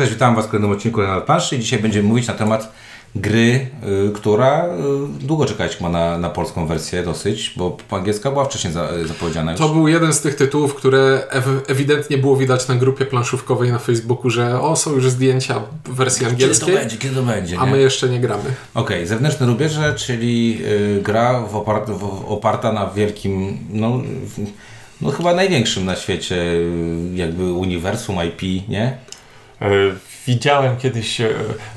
Cześć, 0.00 0.12
witam 0.12 0.34
Was 0.36 0.46
w 0.46 0.48
kolejnym 0.48 0.72
odcinku 0.72 1.02
na 1.02 1.20
planszy. 1.20 1.58
Dzisiaj 1.58 1.78
będziemy 1.78 2.08
mówić 2.08 2.26
na 2.26 2.34
temat 2.34 2.72
gry, 3.14 3.66
y, 4.08 4.12
która 4.14 4.64
y, 4.66 4.68
długo 5.26 5.46
czekać 5.46 5.80
ma 5.80 5.88
na, 5.88 6.18
na 6.18 6.28
polską 6.30 6.66
wersję 6.66 7.02
dosyć, 7.02 7.52
bo 7.56 7.70
po 7.88 7.96
angielska 7.96 8.30
była 8.30 8.44
wcześniej 8.44 8.72
za, 8.72 8.88
zapowiedziana 9.08 9.50
już. 9.52 9.60
To 9.60 9.68
był 9.68 9.88
jeden 9.88 10.12
z 10.12 10.20
tych 10.20 10.34
tytułów, 10.34 10.74
które 10.74 11.22
ew- 11.30 11.60
ewidentnie 11.68 12.18
było 12.18 12.36
widać 12.36 12.68
na 12.68 12.74
grupie 12.74 13.06
planszówkowej 13.06 13.72
na 13.72 13.78
Facebooku, 13.78 14.30
że 14.30 14.60
o, 14.60 14.76
są 14.76 14.92
już 14.92 15.10
zdjęcia 15.10 15.60
w 15.84 15.94
wersji 15.94 16.20
Kiedy 16.26 16.30
to 16.30 16.42
angielskiej, 16.42 16.74
będzie, 16.74 16.96
kiedy 16.96 17.14
to 17.14 17.22
będzie, 17.22 17.58
a 17.58 17.64
nie? 17.64 17.70
my 17.70 17.78
jeszcze 17.78 18.08
nie 18.08 18.20
gramy. 18.20 18.44
Okej, 18.74 19.06
zewnętrzne 19.06 19.46
rubieże, 19.46 19.94
czyli 19.94 20.58
y, 20.98 21.02
gra 21.02 21.40
w 21.40 21.52
opar- 21.54 21.98
w, 21.98 22.24
oparta 22.32 22.72
na 22.72 22.86
wielkim, 22.86 23.58
no, 23.72 23.98
w, 23.98 24.38
no 25.00 25.10
chyba 25.10 25.34
największym 25.34 25.84
na 25.84 25.96
świecie 25.96 26.36
y, 26.36 26.66
jakby 27.14 27.52
uniwersum 27.52 28.16
IP, 28.28 28.68
nie? 28.68 29.09
E, 29.62 29.66
Widziałem 30.26 30.76
kiedyś, 30.76 31.20
e, 31.20 31.28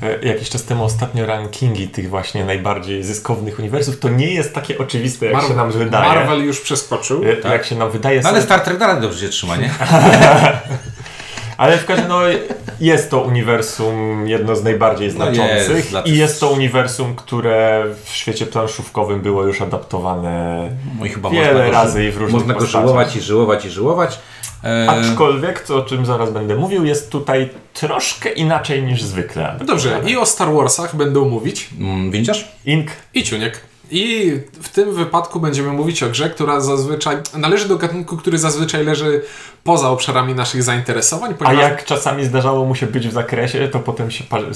e, 0.02 0.26
jakiś 0.26 0.50
czas 0.50 0.64
temu 0.64 0.84
ostatnio 0.84 1.26
rankingi 1.26 1.88
tych 1.88 2.08
właśnie 2.10 2.44
najbardziej 2.44 3.04
zyskownych 3.04 3.58
uniwersów. 3.58 3.98
To 4.00 4.08
nie 4.08 4.34
jest 4.34 4.54
takie 4.54 4.78
oczywiste, 4.78 5.26
jak 5.26 5.34
Mar- 5.34 5.44
się 5.48 5.54
nam 5.54 5.70
wydaje. 5.72 6.08
Marvel 6.08 6.44
już 6.44 6.60
przeskoczył. 6.60 7.22
E, 7.44 7.48
Jak 7.52 7.64
się 7.64 7.76
nam 7.76 7.90
wydaje. 7.90 8.20
No 8.22 8.28
ale 8.28 8.42
Star 8.42 8.60
Trek 8.60 8.78
dalej 8.78 9.02
dobrze 9.02 9.20
się 9.20 9.28
trzyma, 9.28 9.56
nie? 9.56 9.70
ale 11.56 11.78
w 11.78 11.84
każdym 11.86 12.12
razie 12.12 12.38
no, 12.48 12.54
jest 12.80 13.10
to 13.10 13.20
uniwersum 13.20 14.28
jedno 14.28 14.56
z 14.56 14.64
najbardziej 14.64 15.12
No 15.18 15.24
jest, 15.26 15.36
znaczących 15.36 15.90
dla 15.90 16.00
i 16.00 16.04
tych- 16.04 16.16
jest 16.18 16.40
to 16.40 16.50
uniwersum, 16.50 17.14
które 17.16 17.84
w 18.04 18.08
świecie 18.10 18.46
planszówkowym 18.46 19.20
było 19.20 19.44
już 19.44 19.60
adaptowane 19.60 20.68
No 20.98 21.06
i 21.06 21.08
chyba 21.08 21.30
wiele 21.30 21.46
można 21.52 21.64
go, 21.66 21.70
razy 21.72 22.04
i 22.04 22.10
w 22.10 22.16
różnych 22.16 22.32
Można 22.32 22.54
go 22.54 22.60
postaciach. 22.60 22.82
żyłować 22.82 23.16
i 23.16 23.20
żyłować 23.20 23.64
i 23.64 23.70
żyłować. 23.70 24.18
E, 24.64 24.90
Aczkolwiek, 24.90 25.60
to 25.60 25.76
o 25.76 25.82
czym 25.82 26.06
zaraz 26.06 26.32
będę 26.32 26.56
mówił, 26.56 26.84
jest 26.84 27.10
tutaj 27.10 27.48
troszkę 27.74 28.32
inaczej 28.32 28.82
niż 28.82 29.02
zwykle. 29.02 29.58
Dobrze, 29.64 30.00
i 30.06 30.16
o 30.16 30.26
Star 30.26 30.52
Warsach 30.52 30.96
będą 30.96 31.28
mówić 31.28 31.68
mm, 31.80 32.10
Windziarz? 32.10 32.48
Ink 32.66 32.90
i 33.14 33.22
Ciuniek. 33.22 33.60
I 33.90 34.32
w 34.62 34.68
tym 34.68 34.94
wypadku 34.94 35.40
będziemy 35.40 35.72
mówić 35.72 36.02
o 36.02 36.08
grze, 36.08 36.30
która 36.30 36.60
zazwyczaj 36.60 37.16
należy 37.36 37.68
do 37.68 37.76
gatunku, 37.76 38.16
który 38.16 38.38
zazwyczaj 38.38 38.84
leży 38.84 39.22
poza 39.64 39.90
obszarami 39.90 40.34
naszych 40.34 40.62
zainteresowań, 40.62 41.30
A 41.30 41.34
ponieważ 41.34 41.62
jak 41.62 41.84
czasami 41.84 42.24
zdarzało 42.24 42.64
mu 42.64 42.74
się 42.74 42.86
być 42.86 43.08
w 43.08 43.12
zakresie, 43.12 43.68
to 43.68 43.80
potem 43.80 44.10
się 44.10 44.24
parzy, 44.24 44.46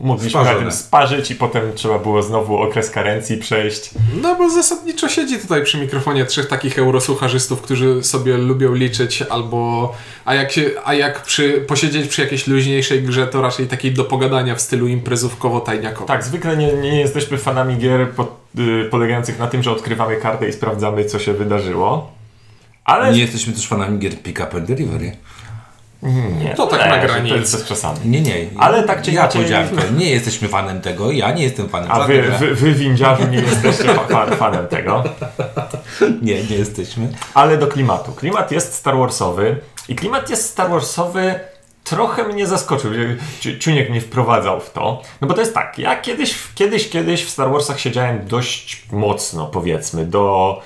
mogliśmy 0.00 0.44
na 0.44 0.54
tym 0.54 0.72
sparzyć 0.72 1.30
i 1.30 1.34
potem 1.34 1.62
trzeba 1.74 1.98
było 1.98 2.22
znowu 2.22 2.56
okres 2.56 2.90
karencji 2.90 3.36
przejść. 3.36 3.90
No 4.22 4.34
bo 4.34 4.50
zasadniczo 4.50 5.08
siedzi 5.08 5.38
tutaj 5.38 5.64
przy 5.64 5.78
mikrofonie 5.78 6.24
trzech 6.24 6.46
takich 6.46 6.78
eurosłucharzystów, 6.78 7.62
którzy 7.62 8.02
sobie 8.02 8.38
lubią 8.38 8.74
liczyć 8.74 9.22
albo... 9.22 9.92
A 10.24 10.34
jak, 10.34 10.52
się, 10.52 10.70
a 10.84 10.94
jak 10.94 11.22
przy, 11.22 11.64
posiedzieć 11.68 12.08
przy 12.08 12.22
jakiejś 12.22 12.46
luźniejszej 12.46 13.02
grze, 13.02 13.26
to 13.26 13.42
raczej 13.42 13.66
takiej 13.66 13.94
do 13.94 14.04
pogadania 14.04 14.54
w 14.54 14.60
stylu 14.60 14.86
imprezówkowo-tajniakowo. 14.86 16.06
Tak, 16.06 16.24
zwykle 16.24 16.56
nie, 16.56 16.72
nie 16.72 17.00
jesteśmy 17.00 17.38
fanami 17.38 17.76
gier 17.76 18.10
po, 18.10 18.22
y, 18.22 18.26
polegających 18.90 19.38
na 19.38 19.46
tym, 19.46 19.62
że 19.62 19.72
odkrywamy 19.72 20.16
kartę 20.16 20.48
i 20.48 20.52
sprawdzamy, 20.52 21.04
co 21.04 21.18
się 21.18 21.32
wydarzyło. 21.34 22.10
Ale 22.84 23.12
Nie 23.12 23.18
jesteśmy 23.20 23.52
też 23.52 23.66
fanami 23.68 23.98
gier 23.98 24.22
Pick 24.22 24.40
Up 24.40 24.56
and 24.56 24.66
Delivery. 24.66 25.12
nie, 26.42 26.54
To 26.56 26.66
tak 26.66 26.80
na 26.80 26.94
że 26.94 27.00
To 27.00 27.06
granicy. 27.14 27.36
jest 27.36 27.52
bez 27.52 27.62
przesady. 27.64 28.00
Nie, 28.04 28.20
nie. 28.20 28.46
Ale 28.58 28.82
tak 28.82 29.02
czy 29.02 29.10
Ja 29.10 29.20
inaczej- 29.20 29.40
powiedziałem 29.40 29.68
to. 29.68 29.76
Nie 29.98 30.10
jesteśmy 30.10 30.48
fanem 30.48 30.80
tego. 30.80 31.12
Ja 31.12 31.30
nie 31.32 31.42
jestem 31.42 31.68
fanem 31.68 31.92
A 31.92 32.00
wy, 32.06 32.22
wy, 32.22 32.54
wy 32.54 32.72
windziarzu 32.72 33.26
nie 33.28 33.38
jesteście 33.40 33.84
fa- 33.84 34.26
fanem 34.26 34.66
tego. 34.66 35.04
Nie, 36.22 36.42
nie 36.44 36.56
jesteśmy. 36.56 37.08
Ale 37.34 37.56
do 37.58 37.66
klimatu. 37.66 38.12
Klimat 38.12 38.52
jest 38.52 38.74
Star 38.74 38.96
Warsowy 38.96 39.56
i 39.88 39.94
klimat 39.94 40.30
jest 40.30 40.50
Star 40.50 40.70
Warsowy 40.70 41.34
trochę 41.90 42.24
mnie 42.24 42.46
zaskoczył. 42.46 42.90
Ci- 43.40 43.58
Ciuniek 43.58 43.90
mnie 43.90 44.00
wprowadzał 44.00 44.60
w 44.60 44.70
to. 44.70 45.02
No 45.20 45.28
bo 45.28 45.34
to 45.34 45.40
jest 45.40 45.54
tak, 45.54 45.78
ja 45.78 45.96
kiedyś, 46.00 46.34
kiedyś, 46.54 46.88
kiedyś 46.90 47.24
w 47.24 47.30
Star 47.30 47.50
Warsach 47.52 47.80
siedziałem 47.80 48.26
dość 48.26 48.82
mocno, 48.92 49.46
powiedzmy, 49.46 50.04
do... 50.06 50.60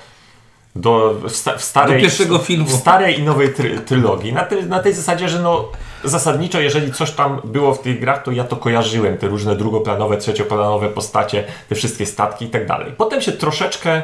Do, 0.75 1.13
w, 1.13 1.31
sta, 1.35 1.57
w 1.57 1.63
starej, 1.63 1.95
Do 1.97 2.01
pierwszego 2.01 2.37
filmu. 2.37 2.65
W 2.65 2.71
starej 2.71 3.19
i 3.19 3.23
nowej 3.23 3.53
try, 3.53 3.79
trylogii. 3.79 4.33
Na, 4.33 4.43
tej- 4.43 4.63
na 4.65 4.79
tej 4.79 4.93
zasadzie, 4.93 5.29
że 5.29 5.39
no 5.39 5.67
zasadniczo, 6.03 6.59
jeżeli 6.59 6.93
coś 6.93 7.11
tam 7.11 7.41
było 7.43 7.73
w 7.73 7.79
tych 7.81 7.99
grach, 7.99 8.23
to 8.23 8.31
ja 8.31 8.43
to 8.43 8.55
kojarzyłem. 8.55 9.17
Te 9.17 9.27
różne 9.27 9.55
drugoplanowe, 9.55 10.17
trzecioplanowe 10.17 10.89
postacie, 10.89 11.43
te 11.69 11.75
wszystkie 11.75 12.05
statki 12.05 12.45
i 12.45 12.49
tak 12.49 12.67
dalej. 12.67 12.91
Potem 12.97 13.21
się 13.21 13.31
troszeczkę 13.31 14.01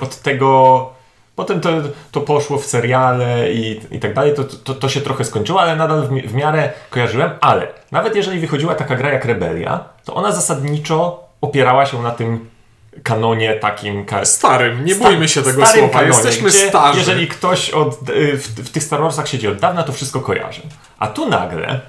od 0.00 0.16
tego. 0.16 0.90
Potem 1.38 1.60
to, 1.60 1.68
to 2.12 2.20
poszło 2.20 2.58
w 2.58 2.64
seriale 2.66 3.52
i, 3.52 3.80
i 3.90 3.98
tak 4.00 4.14
dalej, 4.14 4.34
to, 4.34 4.44
to, 4.44 4.74
to 4.74 4.88
się 4.88 5.00
trochę 5.00 5.24
skończyło, 5.24 5.60
ale 5.60 5.76
nadal 5.76 6.02
w, 6.02 6.10
mi- 6.10 6.22
w 6.22 6.34
miarę 6.34 6.70
kojarzyłem. 6.90 7.30
Ale 7.40 7.66
nawet 7.92 8.16
jeżeli 8.16 8.40
wychodziła 8.40 8.74
taka 8.74 8.96
gra 8.96 9.10
jak 9.12 9.24
Rebelia, 9.24 9.84
to 10.04 10.14
ona 10.14 10.32
zasadniczo 10.32 11.24
opierała 11.40 11.86
się 11.86 12.02
na 12.02 12.10
tym 12.10 12.50
kanonie 13.02 13.54
takim. 13.54 14.04
ka- 14.04 14.24
Starym, 14.24 14.84
nie 14.84 14.94
sta- 14.94 15.04
bójmy 15.04 15.28
się 15.28 15.42
tego 15.42 15.66
słowa, 15.66 15.88
kanonie, 15.88 16.06
jesteśmy 16.08 16.48
gdzie 16.50 16.68
starzy. 16.68 16.98
Jeżeli 16.98 17.28
ktoś 17.28 17.70
od, 17.70 18.08
y, 18.10 18.36
w, 18.36 18.46
w 18.48 18.70
tych 18.70 18.82
Star 18.82 19.00
Warsach 19.00 19.28
siedzi 19.28 19.48
od 19.48 19.56
dawna, 19.58 19.82
to 19.82 19.92
wszystko 19.92 20.20
kojarzy. 20.20 20.62
A 20.98 21.06
tu 21.06 21.28
nagle 21.28 21.80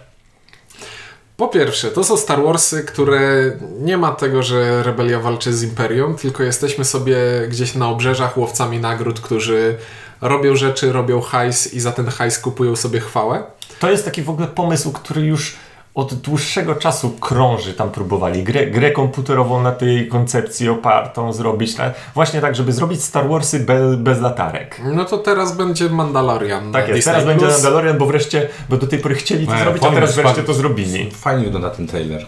Po 1.39 1.47
pierwsze, 1.47 1.91
to 1.91 2.03
są 2.03 2.17
Star 2.17 2.43
Warsy, 2.43 2.83
które 2.83 3.51
nie 3.81 3.97
ma 3.97 4.11
tego, 4.11 4.43
że 4.43 4.83
rebelia 4.83 5.19
walczy 5.19 5.53
z 5.53 5.63
Imperium, 5.63 6.15
tylko 6.15 6.43
jesteśmy 6.43 6.85
sobie 6.85 7.17
gdzieś 7.49 7.75
na 7.75 7.89
obrzeżach 7.89 8.37
łowcami 8.37 8.79
nagród, 8.79 9.19
którzy 9.19 9.77
robią 10.21 10.55
rzeczy, 10.55 10.91
robią 10.91 11.21
hajs 11.21 11.73
i 11.73 11.79
za 11.79 11.91
ten 11.91 12.07
hajs 12.07 12.39
kupują 12.39 12.75
sobie 12.75 12.99
chwałę. 12.99 13.43
To 13.79 13.91
jest 13.91 14.05
taki 14.05 14.21
w 14.21 14.29
ogóle 14.29 14.47
pomysł, 14.47 14.91
który 14.91 15.21
już 15.21 15.55
od 15.99 16.13
dłuższego 16.13 16.75
czasu 16.75 17.09
krąży. 17.09 17.73
Tam 17.73 17.89
próbowali 17.91 18.43
grę, 18.43 18.67
grę 18.67 18.91
komputerową 18.91 19.61
na 19.63 19.71
tej 19.71 20.07
koncepcji 20.07 20.69
opartą 20.69 21.33
zrobić. 21.33 21.77
na- 21.77 21.91
Właśnie 22.15 22.41
tak, 22.41 22.55
żeby 22.55 22.73
zrobić 22.73 23.03
Star 23.03 23.29
Warsy 23.29 23.59
bez, 23.59 23.95
bez 23.95 24.21
latarek. 24.21 24.81
No 24.93 25.05
to 25.05 25.17
teraz 25.17 25.55
będzie 25.57 25.89
Mandalorian. 25.89 26.71
Tak 26.71 26.87
jest, 26.87 27.07
teraz 27.07 27.25
będzie 27.25 27.45
Plus. 27.45 27.63
Mandalorian, 27.63 27.97
bo 27.97 28.05
wreszcie, 28.05 28.49
bo 28.69 28.77
do 28.77 28.87
tej 28.87 28.99
pory 28.99 29.15
chcieli 29.15 29.47
to 29.47 29.53
Nie, 29.53 29.59
zrobić, 29.59 29.81
a 29.81 29.85
fajnie, 29.85 29.95
teraz 29.95 30.15
wreszcie 30.15 30.33
fajnie. 30.33 30.47
to 30.47 30.53
zrobili. 30.53 31.11
Fajnie 31.11 31.43
wygląda 31.45 31.69
ten 31.69 31.87
trailer. 31.87 32.25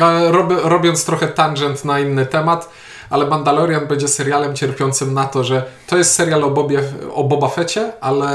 Ale 0.00 0.32
rob, 0.32 0.52
robiąc 0.64 1.04
trochę 1.04 1.28
tangent 1.28 1.84
na 1.84 2.00
inny 2.00 2.26
temat, 2.26 2.68
ale 3.10 3.26
Mandalorian 3.26 3.86
będzie 3.86 4.08
serialem 4.08 4.54
cierpiącym 4.56 5.14
na 5.14 5.24
to, 5.24 5.44
że 5.44 5.62
to 5.86 5.96
jest 5.96 6.14
serial 6.14 6.44
o, 6.44 6.50
Bobie, 6.50 6.82
o 7.14 7.24
Boba 7.24 7.48
Fecie, 7.48 7.92
ale 8.00 8.28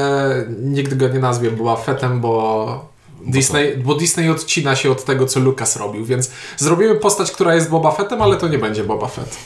nikt 0.59 0.93
go 0.93 1.07
nie 1.07 1.19
nazwie 1.19 1.51
Boba 1.51 1.75
Fettem, 1.75 2.21
bo 2.21 2.92
Disney, 3.25 3.77
bo 3.77 3.95
Disney 3.95 4.29
odcina 4.29 4.75
się 4.75 4.91
od 4.91 5.05
tego, 5.05 5.25
co 5.25 5.39
Lucas 5.39 5.75
robił, 5.75 6.05
więc 6.05 6.31
zrobimy 6.57 6.95
postać, 6.95 7.31
która 7.31 7.55
jest 7.55 7.69
Boba 7.69 7.91
Fettem, 7.91 8.21
ale 8.21 8.35
to 8.37 8.47
nie 8.47 8.57
będzie 8.57 8.83
Boba 8.83 9.07
Fett. 9.07 9.37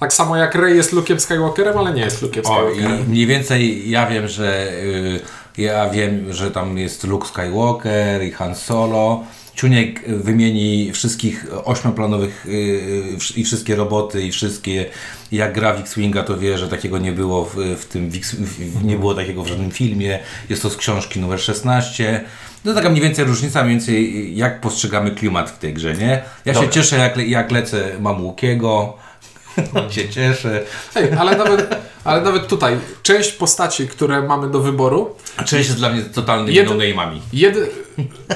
Tak 0.00 0.12
samo 0.12 0.36
jak 0.36 0.54
Rey 0.54 0.76
jest 0.76 0.92
Luke'em 0.92 1.18
Skywalkerem, 1.18 1.78
ale 1.78 1.92
nie 1.92 2.02
jest 2.02 2.22
Luke'em 2.22 2.46
O, 2.50 2.70
i 2.70 2.74
Skywalkerem. 2.74 3.08
mniej 3.10 3.26
więcej 3.26 3.90
ja 3.90 4.06
wiem, 4.06 4.28
że 4.28 4.72
y, 4.72 5.20
ja 5.62 5.90
wiem, 5.90 6.32
że 6.32 6.50
tam 6.50 6.78
jest 6.78 7.04
Luke 7.04 7.28
Skywalker 7.28 8.24
i 8.24 8.30
Han 8.30 8.54
Solo. 8.54 9.24
Ciuniek 9.54 10.08
wymieni 10.08 10.92
wszystkich 10.92 11.46
ośmioplanowych 11.64 12.46
y, 12.46 13.16
wsz- 13.18 13.38
i 13.38 13.44
wszystkie 13.44 13.76
roboty 13.76 14.22
i 14.22 14.32
wszystkie 14.32 14.86
jak 15.32 15.52
gra 15.54 15.72
w 15.74 15.80
X-Winga 15.80 16.22
to 16.22 16.38
wie, 16.38 16.58
że 16.58 16.68
takiego 16.68 16.98
nie 16.98 17.12
było 17.12 17.44
w, 17.44 17.56
w 17.78 17.84
tym 17.84 18.10
w, 18.10 18.84
nie 18.84 18.96
było 18.98 19.14
takiego 19.14 19.42
w 19.42 19.46
żadnym 19.46 19.70
filmie. 19.70 20.18
Jest 20.48 20.62
to 20.62 20.70
z 20.70 20.76
książki 20.76 21.20
numer 21.20 21.40
16. 21.40 22.24
No 22.64 22.74
taka 22.74 22.90
mniej 22.90 23.02
więcej 23.02 23.24
różnica, 23.24 23.64
mniej 23.64 23.76
więcej 23.76 24.36
jak 24.36 24.60
postrzegamy 24.60 25.10
klimat 25.10 25.50
w 25.50 25.58
tej 25.58 25.74
grze, 25.74 25.94
nie? 25.94 26.22
Ja 26.44 26.54
się 26.54 26.68
cieszę 26.68 26.96
jak, 26.98 27.16
le- 27.16 27.26
jak 27.26 27.50
lecę, 27.50 27.84
mam 28.00 28.24
Łukiego. 28.24 28.96
się 29.90 30.08
cieszę. 30.08 30.64
Hej, 30.94 31.12
ale 31.18 31.36
nawet, 31.36 31.76
ale 32.04 32.20
nawet 32.20 32.46
tutaj 32.46 32.76
część 33.02 33.32
postaci, 33.32 33.88
które 33.88 34.22
mamy 34.22 34.50
do 34.50 34.60
wyboru, 34.60 35.14
Część 35.38 35.68
jest 35.68 35.76
dla 35.76 35.88
mnie 35.88 36.02
totalnymi 36.02 36.58
Jed- 36.58 36.66
no-name'ami. 36.66 37.20
Jed... 37.32 37.56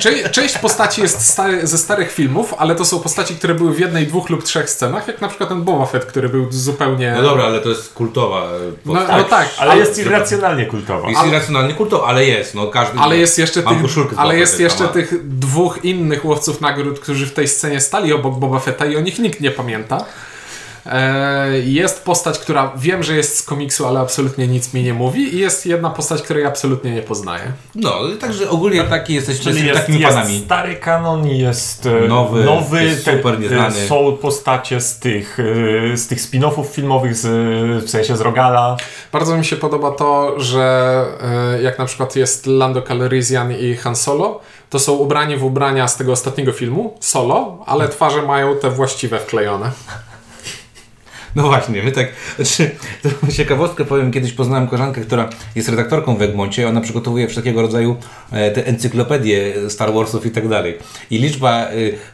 Cze- 0.01 0.29
część 0.31 0.59
postaci 0.59 1.01
jest 1.03 1.21
stary, 1.21 1.67
ze 1.67 1.79
starych 1.79 2.13
filmów, 2.13 2.55
ale 2.59 2.75
to 2.75 2.85
są 2.85 3.01
postaci, 3.01 3.35
które 3.35 3.55
były 3.55 3.75
w 3.75 3.79
jednej, 3.79 4.07
dwóch 4.07 4.31
lub 4.31 4.45
trzech 4.45 4.71
scenach, 4.71 5.09
jak 5.09 5.21
na 5.21 5.29
przykład 5.29 5.49
ten 5.49 5.63
Boba 5.63 5.87
Fett, 5.87 6.05
który 6.05 6.29
był 6.29 6.53
zupełnie... 6.53 7.15
No 7.17 7.23
dobra, 7.23 7.45
ale 7.45 7.61
to 7.61 7.69
jest 7.69 7.93
kultowa 7.95 8.49
No, 8.85 8.95
postać. 8.95 9.17
no 9.17 9.25
tak, 9.25 9.49
Ale 9.59 9.71
ale, 9.71 9.81
jest 9.81 9.99
irracjonalnie 9.99 10.67
kultowa. 10.67 11.11
Jest 11.11 11.27
irracjonalnie 11.27 11.75
kultowa, 11.75 12.07
ale 12.07 12.27
jest. 12.27 12.55
No, 12.55 12.67
każdy 12.67 12.99
ale 12.99 13.17
jest 13.17 13.39
jeszcze, 13.39 13.63
tych, 13.63 14.19
ale 14.19 14.39
jest 14.39 14.61
jeszcze 14.61 14.89
tych 14.89 15.29
dwóch 15.39 15.85
innych 15.85 16.25
łowców 16.25 16.61
nagród, 16.61 17.01
którzy 17.01 17.27
w 17.27 17.33
tej 17.33 17.49
scenie 17.49 17.81
stali 17.81 18.13
obok 18.13 18.39
Boba 18.39 18.59
Fetta 18.59 18.87
i 18.87 18.97
o 18.97 19.01
nich 19.01 19.19
nikt 19.19 19.41
nie 19.41 19.51
pamięta. 19.51 20.05
E, 20.87 21.59
Jest 21.65 22.05
postać, 22.05 22.39
która 22.39 22.73
wiem, 22.77 23.03
że 23.03 23.17
jest 23.17 23.39
z 23.39 23.43
komiksu, 23.43 23.87
ale 23.87 24.01
absolutnie 24.01 24.49
nic 24.49 24.75
mi 24.75 24.83
nie 24.83 24.95
mówi 24.95 25.35
i 25.35 25.39
jest 25.39 25.67
jedna 25.67 25.91
postać, 25.91 26.23
której 26.23 26.45
absolutnie 26.45 26.91
nie 26.91 27.03
poznaję. 27.03 27.53
No, 27.75 27.95
także 28.21 28.51
ogólnie 28.51 28.85
taki 28.85 29.15
jesteśmy 29.15 29.53
Czyli 29.53 29.67
jest, 29.67 29.81
takimi 29.81 30.01
jest 30.01 30.13
fanami. 30.15 30.43
stary 30.45 30.77
kanon, 30.77 31.27
jest 31.29 31.87
e, 31.87 32.09
Nowy, 32.09 32.45
nowy 32.45 32.85
jest 32.85 33.05
super 33.05 33.41
nieznany. 33.41 33.79
e, 33.81 33.89
Są 33.89 34.17
postacie 34.23 34.81
z 34.81 34.99
tych, 34.99 35.39
z 35.95 36.07
tych 36.07 36.19
spin-offów 36.21 36.65
filmowych, 36.73 37.15
z, 37.17 37.27
w 37.85 37.91
sensie 37.91 38.17
z 38.17 38.21
Rogala. 38.21 38.77
Bardzo 39.13 39.37
mi 39.37 39.45
się 39.45 39.57
podoba 39.57 39.91
to, 39.91 40.35
że 40.41 41.05
jak 41.63 41.79
na 41.79 41.85
przykład 41.87 42.17
jest 42.17 42.47
Lando 42.47 42.83
Calrissian 42.83 43.53
i 43.53 43.77
Han 43.77 43.97
Solo, 43.97 44.41
to 44.71 44.79
są 44.79 44.93
ubrani 44.93 45.37
w 45.37 45.45
ubrania 45.45 45.89
z 45.89 45.97
tego 45.97 46.13
ostatniego 46.13 46.53
filmu, 46.53 46.97
solo, 47.01 47.59
ale 47.67 47.89
twarze 47.89 48.23
mają 48.23 48.57
te 48.57 48.71
właściwe 48.71 49.19
wklejone. 49.19 49.71
No 51.37 51.43
właśnie, 51.43 51.83
my 51.83 51.93
tak, 51.93 52.09
znaczy, 52.37 52.71
ciekawostkę 53.37 53.85
powiem, 53.85 54.13
kiedyś 54.13 54.33
poznałem 54.33 54.69
koleżankę, 54.69 55.01
która 55.01 55.29
jest 55.55 55.69
redaktorką 55.69 56.17
w 56.17 56.23
Egmoncie, 56.23 56.69
ona 56.69 56.81
przygotowuje 56.81 57.29
wszelkiego 57.29 57.63
rodzaju 57.63 57.97
e, 58.33 58.51
te 58.51 58.67
encyklopedie 58.67 59.55
Star 59.71 59.93
Warsów 59.93 60.27
i 60.27 60.31
tak 60.31 60.49
dalej. 60.49 60.79
I 61.11 61.19
liczba 61.19 61.65
e, 61.65 61.73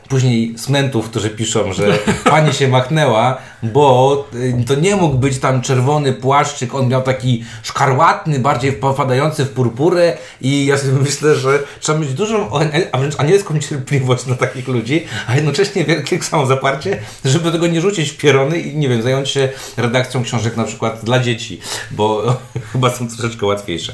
później 0.09 0.59
smentów, 0.59 1.11
którzy 1.11 1.31
piszą, 1.31 1.73
że 1.73 1.99
pani 2.25 2.53
się 2.53 2.69
machnęła, 2.69 3.38
bo 3.62 4.25
e, 4.60 4.64
to 4.64 4.75
nie 4.75 4.96
mógł 4.96 5.19
być 5.19 5.38
tam 5.38 5.62
czerwony 5.62 6.12
płaszczyk, 6.12 6.75
on 6.75 6.88
miał 6.88 7.02
taki 7.02 7.44
szkarłatny, 7.62 8.38
bardziej 8.38 8.72
popadający 8.72 9.44
w 9.44 9.50
purpurę 9.50 10.16
i 10.40 10.66
ja 10.66 10.78
sobie 10.78 10.93
myślę, 11.08 11.34
że 11.34 11.58
trzeba 11.81 11.99
mieć 11.99 12.14
dużą, 12.14 12.50
a 12.93 12.99
wręcz 12.99 13.20
anielską 13.20 13.58
cierpliwość 13.58 14.26
na 14.26 14.34
takich 14.34 14.69
ludzi, 14.69 15.05
a 15.26 15.34
jednocześnie 15.34 15.84
wielkie 15.84 16.22
samozaparcie, 16.38 16.99
żeby 17.25 17.52
tego 17.52 17.66
nie 17.66 17.81
rzucić 17.81 18.10
w 18.10 18.16
pierony 18.16 18.58
i 18.58 18.76
nie 18.76 18.88
wiem, 18.88 19.02
zająć 19.02 19.28
się 19.28 19.49
redakcją 19.76 20.22
książek 20.22 20.56
na 20.56 20.64
przykład 20.64 21.05
dla 21.05 21.19
dzieci, 21.19 21.60
bo 21.90 22.37
chyba 22.72 22.90
są 22.90 23.08
troszeczkę 23.08 23.46
łatwiejsze. 23.46 23.93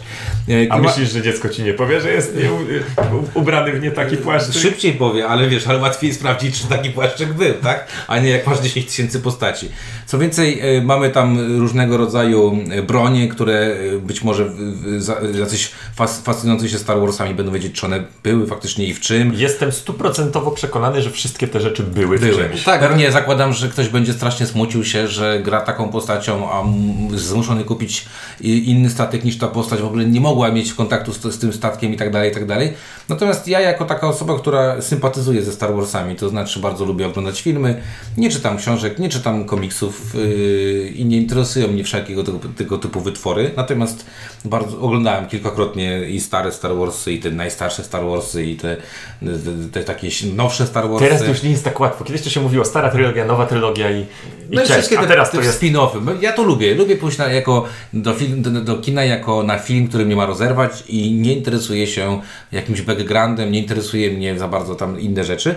E, 0.48 0.72
A 0.72 0.78
myślisz, 0.78 1.12
że 1.12 1.22
dziecko 1.22 1.48
ci 1.48 1.62
nie 1.62 1.74
powie, 1.74 2.00
że 2.00 2.10
jest 2.10 2.36
nie, 2.36 2.52
u, 2.52 2.58
ubrany 3.34 3.72
w 3.72 3.82
nie 3.82 3.90
taki 3.90 4.16
płaszczyk? 4.16 4.62
Szybciej 4.62 4.92
powie, 4.92 5.26
ale 5.26 5.48
wiesz, 5.48 5.66
ale 5.66 5.78
łatwiej 5.78 6.14
sprawdzić, 6.14 6.60
czy 6.60 6.66
taki 6.68 6.90
płaszczyk 6.90 7.32
był, 7.32 7.54
tak? 7.54 7.86
A 8.08 8.18
nie 8.18 8.30
jak 8.30 8.46
masz 8.46 8.60
10 8.60 8.86
tysięcy 8.86 9.20
postaci. 9.20 9.53
Co 10.06 10.18
więcej, 10.18 10.76
e, 10.76 10.82
mamy 10.82 11.10
tam 11.10 11.58
różnego 11.58 11.96
rodzaju 11.96 12.58
e, 12.70 12.82
bronie, 12.82 13.28
które 13.28 13.54
e, 13.94 13.98
być 13.98 14.22
może 14.22 14.44
w- 14.44 14.54
w- 15.32 15.38
jacyś 15.38 15.70
fas, 15.96 16.20
fascynujący 16.20 16.68
się 16.68 16.78
Star 16.78 17.00
Warsami 17.00 17.34
będą 17.34 17.52
wiedzieć, 17.52 17.72
czy 17.80 17.86
one 17.86 18.04
były 18.22 18.46
faktycznie 18.46 18.86
i 18.86 18.94
w 18.94 19.00
czym. 19.00 19.34
Jestem 19.34 19.72
stuprocentowo 19.72 20.50
przekonany, 20.50 21.02
że 21.02 21.10
wszystkie 21.10 21.48
te 21.48 21.60
rzeczy 21.60 21.82
były, 21.82 22.18
w 22.18 22.20
Były. 22.20 22.48
czymś. 22.48 22.64
Tak, 22.64 22.80
Pewnie 22.80 23.12
zakładam, 23.12 23.52
że 23.52 23.68
ktoś 23.68 23.88
będzie 23.88 24.12
strasznie 24.12 24.46
smucił 24.46 24.84
się, 24.84 25.08
że 25.08 25.40
gra 25.44 25.60
taką 25.60 25.88
postacią, 25.88 26.50
a 26.52 26.64
zmuszony 27.16 27.64
kupić 27.64 28.06
inny 28.40 28.90
statek 28.90 29.24
niż 29.24 29.38
ta 29.38 29.48
postać 29.48 29.80
w 29.80 29.84
ogóle 29.86 30.04
nie 30.04 30.20
mogła 30.20 30.50
mieć 30.52 30.72
kontaktu 30.74 31.12
z, 31.12 31.22
z 31.22 31.38
tym 31.38 31.52
statkiem 31.52 31.94
i 31.94 31.96
tak 31.96 32.10
dalej, 32.12 32.30
i 32.30 32.34
tak 32.34 32.46
dalej. 32.46 32.72
Natomiast 33.08 33.48
ja 33.48 33.60
jako 33.60 33.84
taka 33.84 34.08
osoba, 34.08 34.38
która 34.38 34.82
sympatyzuje 34.82 35.42
ze 35.42 35.52
Star 35.52 35.74
Warsami, 35.74 36.16
to 36.16 36.28
znaczy 36.28 36.60
bardzo 36.60 36.84
lubię 36.84 37.06
oglądać 37.06 37.42
filmy, 37.42 37.82
nie 38.16 38.30
czytam 38.30 38.56
książek, 38.58 38.98
nie 38.98 39.08
czytam 39.08 39.43
komiksów 39.44 40.14
yy, 40.14 40.88
i 40.88 41.04
nie 41.04 41.16
interesują 41.16 41.68
mnie 41.68 41.84
wszelkiego 41.84 42.24
tego, 42.24 42.38
tego 42.56 42.78
typu 42.78 43.00
wytwory. 43.00 43.50
Natomiast 43.56 44.06
bardzo 44.44 44.80
oglądałem 44.80 45.26
kilkakrotnie 45.26 46.08
i 46.08 46.20
stare 46.20 46.52
Star 46.52 46.76
Warsy, 46.76 47.12
i 47.12 47.18
te 47.18 47.30
najstarsze 47.30 47.84
Star 47.84 48.04
Warsy, 48.04 48.44
i 48.44 48.56
te, 48.56 48.76
te, 49.20 49.70
te 49.72 49.84
takie 49.84 50.08
nowsze 50.36 50.66
Star 50.66 50.88
Warsy. 50.88 51.04
Teraz 51.04 51.20
to 51.20 51.28
już 51.28 51.42
nie 51.42 51.50
jest 51.50 51.64
tak 51.64 51.80
łatwo. 51.80 52.04
Kiedyś 52.04 52.22
to 52.22 52.30
się 52.30 52.40
mówiło 52.40 52.64
stara 52.64 52.90
trylogia, 52.90 53.24
nowa 53.24 53.46
trylogia 53.46 53.90
i, 53.90 54.00
i 54.00 54.06
No 54.50 54.62
i 54.62 54.64
wszystkie 54.64 54.98
te, 54.98 55.06
teraz 55.06 55.30
te 55.30 55.38
to 55.38 55.44
jest... 55.44 55.62
spin-offy. 55.62 55.98
Ja 56.20 56.32
to 56.32 56.42
lubię. 56.42 56.74
Lubię 56.74 56.96
pójść 56.96 57.18
na, 57.18 57.28
jako 57.28 57.64
do, 57.92 58.14
film, 58.14 58.42
do, 58.42 58.50
do 58.50 58.78
kina 58.78 59.04
jako 59.04 59.42
na 59.42 59.58
film, 59.58 59.88
który 59.88 60.06
mnie 60.06 60.16
ma 60.16 60.26
rozerwać 60.26 60.84
i 60.88 61.12
nie 61.12 61.34
interesuje 61.34 61.86
się 61.86 62.20
jakimś 62.52 62.82
backgroundem, 62.82 63.52
nie 63.52 63.58
interesuje 63.58 64.10
mnie 64.10 64.38
za 64.38 64.48
bardzo 64.48 64.74
tam 64.74 65.00
inne 65.00 65.24
rzeczy. 65.24 65.54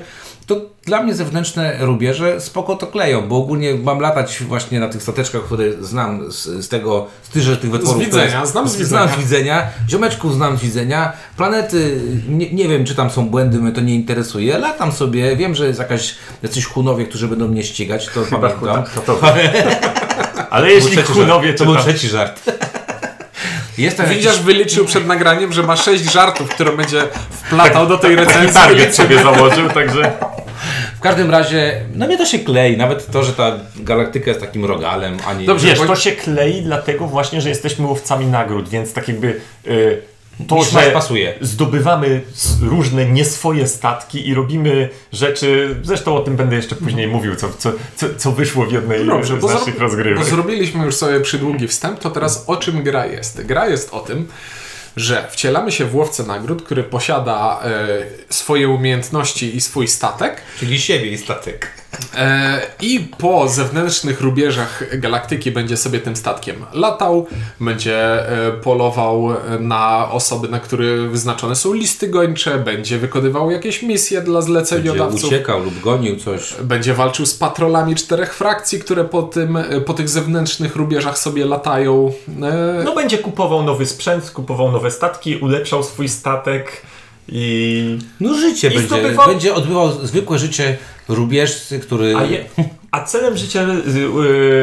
To 0.48 0.56
dla 0.86 1.04
mnie 1.04 1.16
zewnętrzne 1.16 1.78
rubieże 1.80 2.42
spoko 2.42 2.76
to 2.76 2.88
kleją, 2.88 3.28
bo 3.28 3.38
ogólnie 3.38 3.74
mam 3.76 4.00
latać 4.00 4.44
właśnie 4.44 4.80
na 4.80 4.90
tych 4.90 5.04
stateczkach, 5.04 5.42
które 5.44 5.64
znam 5.82 6.32
z, 6.32 6.44
z 6.46 6.68
tego, 6.70 7.08
z 7.24 7.30
tychże 7.30 7.58
tych 7.58 7.72
wytworów. 7.72 8.00
widzenia, 8.06 8.28
które- 8.28 8.48
znam 8.48 8.68
z 8.70 8.72
Znam 8.78 9.08
widzenia. 9.08 9.08
z 9.08 9.18
widzenia, 9.20 9.68
ziomeczków 9.90 10.34
znam 10.36 10.58
z 10.58 10.62
widzenia, 10.62 11.14
planety, 11.38 12.02
nie, 12.30 12.54
nie 12.54 12.68
wiem 12.68 12.86
czy 12.86 12.96
tam 12.96 13.10
są 13.10 13.30
błędy, 13.30 13.58
mnie 13.60 13.72
to 13.72 13.82
nie 13.82 13.96
interesuje, 13.96 14.58
latam 14.58 14.92
sobie, 14.92 15.36
wiem, 15.36 15.56
że 15.56 15.68
jest 15.68 15.80
jakaś, 15.80 16.16
jacyś 16.44 16.66
hunowie, 16.66 17.06
którzy 17.06 17.28
będą 17.28 17.48
mnie 17.48 17.64
ścigać, 17.64 18.06
to 18.06 18.22
pamiętam. 18.32 18.84
To, 19.06 19.14
to, 19.16 19.20
ale 20.50 20.72
jeśli 20.72 20.96
żart. 20.96 21.08
to 21.08 21.14
to 21.58 21.66
był 21.66 21.74
tam- 21.76 21.84
trzeci 21.84 22.08
żart. 22.08 22.42
Jest 23.78 24.02
Widzisz, 24.04 24.26
jakiś, 24.26 24.42
wyliczył 24.42 24.86
przed 24.86 25.08
nagraniem, 25.08 25.54
że 25.54 25.64
ma 25.64 25.76
sześć 25.76 26.12
żartów, 26.12 26.50
które 26.50 26.78
będzie 26.78 27.04
wplatał 27.30 27.88
do 27.88 27.98
tej 27.98 28.16
taki 28.16 28.28
recenzji. 28.28 28.54
target 28.62 28.96
sobie 28.96 29.24
założył, 29.24 29.70
także... 29.70 30.12
w 30.98 31.00
każdym 31.00 31.32
razie, 31.32 31.82
no 31.96 32.08
mnie 32.08 32.18
to 32.18 32.26
się 32.26 32.40
klei, 32.40 32.78
nawet 32.78 33.12
to, 33.12 33.24
że 33.24 33.34
ta 33.34 33.52
galaktyka 33.76 34.30
jest 34.32 34.42
takim 34.42 34.66
rogalem, 34.66 35.18
a 35.28 35.34
nie... 35.34 35.46
Dobrze, 35.46 35.68
Wiesz, 35.68 35.80
to 35.80 35.96
się 35.96 36.12
klei 36.12 36.62
dlatego 36.62 37.08
właśnie, 37.08 37.42
że 37.42 37.50
jesteśmy 37.50 37.86
łowcami 37.86 38.26
nagród, 38.26 38.70
więc 38.70 38.94
tak 38.94 39.08
jakby 39.08 39.42
y, 39.68 40.02
to, 40.48 40.64
że 40.64 40.92
pasuje. 40.92 41.34
zdobywamy 41.42 42.22
różne 42.62 43.06
nie 43.06 43.26
swoje 43.26 43.68
statki 43.68 44.28
i 44.30 44.34
robimy 44.34 44.90
rzeczy, 45.14 45.76
zresztą 45.84 46.16
o 46.16 46.20
tym 46.20 46.36
będę 46.36 46.56
jeszcze 46.56 46.76
później 46.76 47.08
mówił, 47.08 47.36
co, 47.36 47.50
co, 47.58 47.72
co, 48.18 48.32
wyszło 48.32 48.66
w 48.66 48.72
jednej 48.72 49.06
Dobrze, 49.06 49.40
z 49.42 49.44
naszych 49.44 49.76
zro- 49.78 49.80
rozgrywek. 49.82 50.20
bo 50.20 50.26
zrobiliśmy 50.30 50.86
już 50.86 50.96
sobie 50.96 51.20
przydługi 51.20 51.68
wstęp, 51.68 52.00
to 52.00 52.10
teraz 52.10 52.44
o 52.48 52.56
czym 52.58 52.84
gra 52.84 53.06
jest? 53.06 53.42
Gra 53.46 53.68
jest 53.68 53.94
o 53.94 54.00
tym, 54.00 54.28
że 54.98 55.28
wcielamy 55.32 55.72
się 55.72 55.86
w 55.86 55.96
łowcę 55.96 56.24
nagród, 56.24 56.64
który 56.64 56.84
posiada 56.84 57.60
e, 57.64 58.34
swoje 58.34 58.70
umiejętności 58.70 59.56
i 59.56 59.62
swój 59.62 59.88
statek 59.88 60.42
Czyli 60.60 60.80
siebie 60.80 61.12
i 61.12 61.18
statek. 61.18 61.72
E, 62.18 62.62
i 62.82 63.00
po 63.18 63.50
zewnętrznych 63.50 64.22
rubieżach 64.22 65.00
galaktyki 65.00 65.52
będzie 65.52 65.78
sobie 65.78 66.00
tym 66.00 66.16
statkiem 66.16 66.56
latał, 66.74 67.28
będzie 67.60 68.30
e, 68.48 68.52
polował 68.52 69.30
na 69.60 70.12
osoby, 70.12 70.48
na 70.48 70.60
które 70.60 71.08
wyznaczone 71.08 71.56
są 71.56 71.74
listy 71.74 72.08
gończe, 72.08 72.58
będzie 72.58 72.98
wykonywał 72.98 73.52
jakieś 73.52 73.84
misje 73.84 74.22
dla 74.22 74.34
Będzie 74.40 74.48
zleceniodawców. 74.54 75.24
uciekał 75.24 75.64
lub 75.64 75.80
gonił 75.82 76.16
coś. 76.16 76.54
Będzie 76.54 76.94
walczył 76.94 77.26
z 77.26 77.34
patrolami 77.36 77.96
czterech 77.96 78.34
frakcji, 78.34 78.80
które 78.80 79.06
po, 79.06 79.24
tym, 79.24 79.58
po 79.86 79.94
tych 79.94 80.10
zewnętrznych 80.10 80.76
rubieżach 80.76 81.18
sobie 81.18 81.46
latają. 81.46 82.12
E, 82.44 82.84
No 82.84 82.96
będzie 82.96 83.18
kupował 83.18 83.64
nowy 83.64 83.86
sprzęt, 83.86 84.32
kupował 84.32 84.72
nowe 84.72 84.92
statki, 84.92 85.38
ulepszał 85.38 85.84
swój 85.84 86.10
statek 86.10 86.82
i... 87.30 87.98
No 88.20 88.34
życie 88.38 88.68
I 88.68 88.72
będzie. 88.72 88.88
zdobywał- 88.88 89.28
Będzie 89.30 89.54
odbywał 89.54 90.06
zwykłe 90.06 90.40
życie 90.40 90.78
rubieżcy, 91.08 91.80
który... 91.80 92.16
A, 92.18 92.24
je, 92.24 92.46
a 92.92 93.04
celem 93.04 93.38
życia 93.38 93.62
y, 93.64 94.00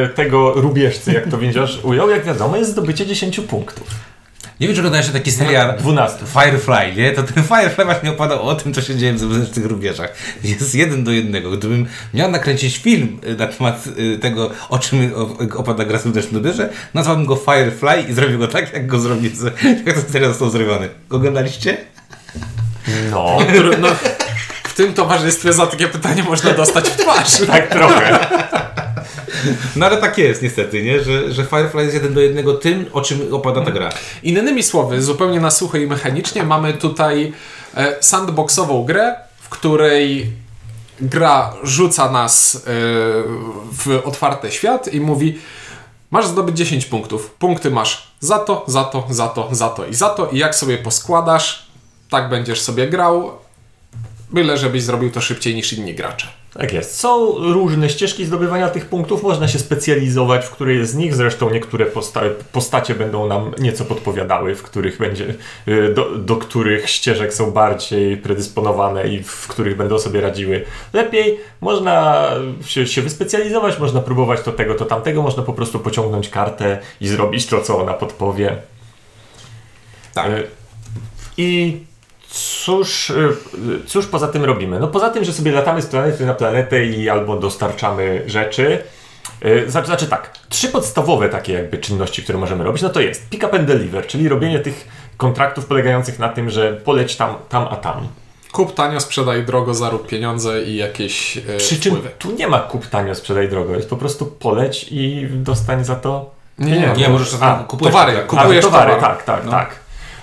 y, 0.05 0.09
tego 0.15 0.53
rubieżcy, 0.53 1.13
jak 1.13 1.27
to 1.27 1.37
widzisz, 1.37 1.79
ujął, 1.83 2.09
jak 2.09 2.25
wiadomo, 2.25 2.57
jest 2.57 2.71
zdobycie 2.71 3.05
10 3.05 3.39
punktów. 3.39 3.87
Nie 4.59 4.67
wiem, 4.67 4.75
czy 4.75 4.81
oglądałeś 4.81 5.07
taki 5.09 5.31
serial 5.31 5.77
12. 5.77 6.19
Firefly, 6.25 6.95
nie? 6.97 7.11
To 7.11 7.23
ten 7.23 7.43
Firefly 7.43 7.85
właśnie 7.85 8.09
opowiadał 8.11 8.41
o 8.47 8.55
tym, 8.55 8.73
co 8.73 8.81
się 8.81 8.95
dzieje 8.95 9.13
w 9.13 9.19
zewnętrznych 9.19 9.65
rubieżach. 9.65 10.13
Jest 10.43 10.75
jeden 10.75 11.03
do 11.03 11.11
jednego. 11.11 11.51
Gdybym 11.51 11.85
miał 12.13 12.31
nakręcić 12.31 12.77
film 12.77 13.19
y, 13.27 13.35
na 13.35 13.47
temat 13.47 13.83
y, 13.97 14.17
tego, 14.19 14.49
o 14.69 14.79
czym 14.79 15.11
o- 15.15 15.59
opowiada 15.59 15.85
gra 15.85 15.99
w 15.99 16.01
zewnętrznym 16.03 16.43
rubieże, 16.43 16.69
nazwałbym 16.93 17.25
go 17.25 17.35
Firefly 17.35 18.01
i 18.09 18.13
zrobił 18.13 18.39
go 18.39 18.47
tak, 18.47 18.73
jak 18.73 18.87
go 18.87 18.99
zrobił, 18.99 19.31
jak 19.85 19.95
ten 19.95 20.11
serial 20.11 20.29
został 20.29 20.49
zrobiony. 20.49 20.89
Oglądaliście? 21.09 21.77
No, 23.11 23.37
który, 23.49 23.77
no, 23.77 23.87
w 24.63 24.73
tym 24.73 24.93
towarzystwie 24.93 25.53
za 25.53 25.67
takie 25.67 25.87
pytanie 25.87 26.23
można 26.23 26.53
dostać 26.53 26.89
w 26.89 26.97
twarz. 26.97 27.37
tak 27.47 27.69
trochę. 27.69 28.19
No 29.75 29.85
ale 29.85 29.97
tak 29.97 30.17
jest 30.17 30.41
niestety, 30.41 30.83
nie? 30.83 31.03
Że, 31.03 31.33
że 31.33 31.45
Firefly 31.45 31.81
jest 31.81 31.93
jeden 31.93 32.13
do 32.13 32.21
jednego 32.21 32.53
tym, 32.53 32.85
o 32.93 33.01
czym 33.01 33.33
opowiada 33.33 33.65
ta 33.65 33.71
gra. 33.71 33.89
Innymi 34.23 34.63
słowy, 34.63 35.01
zupełnie 35.01 35.39
na 35.39 35.51
sucho 35.51 35.77
i 35.77 35.87
mechanicznie 35.87 36.43
mamy 36.43 36.73
tutaj 36.73 37.33
e, 37.75 37.95
sandboxową 38.01 38.83
grę, 38.83 39.15
w 39.37 39.49
której 39.49 40.31
gra 41.01 41.53
rzuca 41.63 42.11
nas 42.11 42.55
e, 42.55 42.59
w 43.71 44.01
otwarty 44.03 44.51
świat 44.51 44.93
i 44.93 45.01
mówi 45.01 45.39
masz 46.11 46.27
zdobyć 46.27 46.57
10 46.57 46.85
punktów. 46.85 47.31
Punkty 47.39 47.71
masz 47.71 48.07
za 48.19 48.39
to, 48.39 48.63
za 48.67 48.83
to, 48.83 49.05
za 49.09 49.27
to, 49.27 49.49
za 49.51 49.69
to 49.69 49.85
i 49.85 49.93
za 49.93 50.09
to 50.09 50.27
i 50.27 50.37
jak 50.37 50.55
sobie 50.55 50.77
poskładasz, 50.77 51.64
tak 52.09 52.29
będziesz 52.29 52.61
sobie 52.61 52.87
grał, 52.87 53.31
byle 54.31 54.57
żebyś 54.57 54.83
zrobił 54.83 55.11
to 55.11 55.21
szybciej 55.21 55.55
niż 55.55 55.73
inni 55.73 55.95
gracze. 55.95 56.27
Tak 56.59 56.73
jest. 56.73 56.99
Są 56.99 57.37
różne 57.53 57.89
ścieżki 57.89 58.25
zdobywania 58.25 58.69
tych 58.69 58.85
punktów, 58.85 59.23
można 59.23 59.47
się 59.47 59.59
specjalizować 59.59 60.45
w 60.45 60.49
której 60.49 60.87
z 60.87 60.95
nich, 60.95 61.15
zresztą 61.15 61.49
niektóre 61.49 61.85
posta 61.85 62.21
postacie 62.51 62.95
będą 62.95 63.27
nam 63.27 63.51
nieco 63.59 63.85
podpowiadały, 63.85 64.55
w 64.55 64.63
których 64.63 64.97
będzie, 64.97 65.35
y, 65.67 65.93
do, 65.93 66.17
do 66.17 66.35
których 66.35 66.89
ścieżek 66.89 67.33
są 67.33 67.51
bardziej 67.51 68.17
predysponowane 68.17 69.07
i 69.07 69.23
w 69.23 69.47
których 69.47 69.77
będą 69.77 69.99
sobie 69.99 70.21
radziły 70.21 70.65
lepiej. 70.93 71.39
Można 71.61 72.29
się, 72.65 72.87
się 72.87 73.01
wyspecjalizować, 73.01 73.79
można 73.79 74.01
próbować 74.01 74.41
to 74.41 74.51
tego, 74.51 74.75
to 74.75 74.85
tamtego, 74.85 75.21
można 75.21 75.43
po 75.43 75.53
prostu 75.53 75.79
pociągnąć 75.79 76.29
kartę 76.29 76.79
i 77.01 77.07
zrobić 77.07 77.45
to, 77.45 77.61
co 77.61 77.81
ona 77.81 77.93
podpowie. 77.93 78.57
Tak. 80.13 80.31
Y, 80.31 80.47
I 81.37 81.79
cóż, 82.35 83.09
y, 83.09 83.29
cóż 83.87 84.07
poza 84.07 84.27
tym 84.27 84.43
robimy? 84.43 84.79
No 84.79 84.87
poza 84.87 85.09
tym, 85.09 85.23
że 85.23 85.33
sobie 85.33 85.51
latamy 85.51 85.81
z 85.81 85.85
planety 85.85 86.25
na 86.25 86.33
planetę 86.33 86.85
i 86.85 87.09
albo 87.09 87.37
dostarczamy 87.39 88.23
rzeczy. 88.25 88.83
y, 89.45 89.71
Znaczy, 89.71 89.87
znaczy 89.87 90.07
tak, 90.07 90.31
trzy 90.49 90.67
podstawowe 90.67 91.29
takie 91.29 91.53
jakby 91.53 91.77
czynności, 91.77 92.23
które 92.23 92.37
możemy 92.39 92.63
robić, 92.63 92.81
no 92.81 92.89
to 92.89 92.99
jest 92.99 93.29
pick 93.29 93.43
up 93.43 93.57
and 93.57 93.67
deliver, 93.67 94.07
czyli 94.07 94.29
robienie 94.29 94.59
tych 94.59 94.87
kontraktów 95.17 95.65
polegających 95.65 96.19
na 96.19 96.29
tym, 96.29 96.49
że 96.49 96.73
poleć 96.73 97.15
tam, 97.15 97.35
tam, 97.49 97.67
a 97.71 97.75
tam. 97.75 98.07
Kup 98.51 98.73
tanio, 98.75 98.99
sprzedaj 98.99 99.43
drogo, 99.45 99.73
zarób 99.73 100.07
pieniądze 100.07 100.63
i 100.63 100.75
jakieś 100.75 101.37
e, 101.37 101.41
Przy 101.57 101.79
czym 101.79 101.91
wpływy. 101.95 102.09
tu 102.19 102.31
nie 102.31 102.47
ma 102.47 102.59
kup 102.59 102.87
tanio, 102.87 103.15
sprzedaj 103.15 103.49
drogo. 103.49 103.75
Jest 103.75 103.89
po 103.89 103.97
prostu 103.97 104.25
poleć 104.25 104.85
i 104.91 105.27
dostań 105.31 105.83
za 105.85 105.95
to 105.95 106.31
Nie, 106.59 106.71
nie. 106.79 106.93
Nie, 106.97 107.09
możesz 107.09 107.33
A, 107.41 107.63
kupujesz 107.67 107.93
towary, 107.93 108.17
kup- 108.17 108.39
Kupujesz 108.39 108.65
towary, 108.65 108.91
towar. 108.91 109.01
tak, 109.17 109.23
tak, 109.23 109.49
tak. 109.49 109.75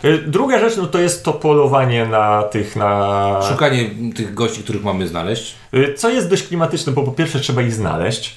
Y, 0.05 0.19
Druga 0.19 0.59
rzecz, 0.59 0.77
no 0.77 0.87
to 0.87 0.99
jest 0.99 1.25
to 1.25 1.33
polowanie 1.33 2.07
na 2.07 2.43
tych, 2.43 2.77
na... 2.77 3.41
Szukanie 3.51 3.91
tych 4.17 4.35
gości, 4.35 4.63
których 4.63 4.85
mamy 4.85 5.09
znaleźć. 5.09 5.55
Y, 5.75 5.95
Co 5.95 6.11
jest 6.11 6.31
dość 6.31 6.43
klimatyczne, 6.49 6.93
bo 6.93 7.03
po 7.03 7.13
pierwsze 7.13 7.41
trzeba 7.41 7.63
ich 7.63 7.73
znaleźć. 7.73 8.37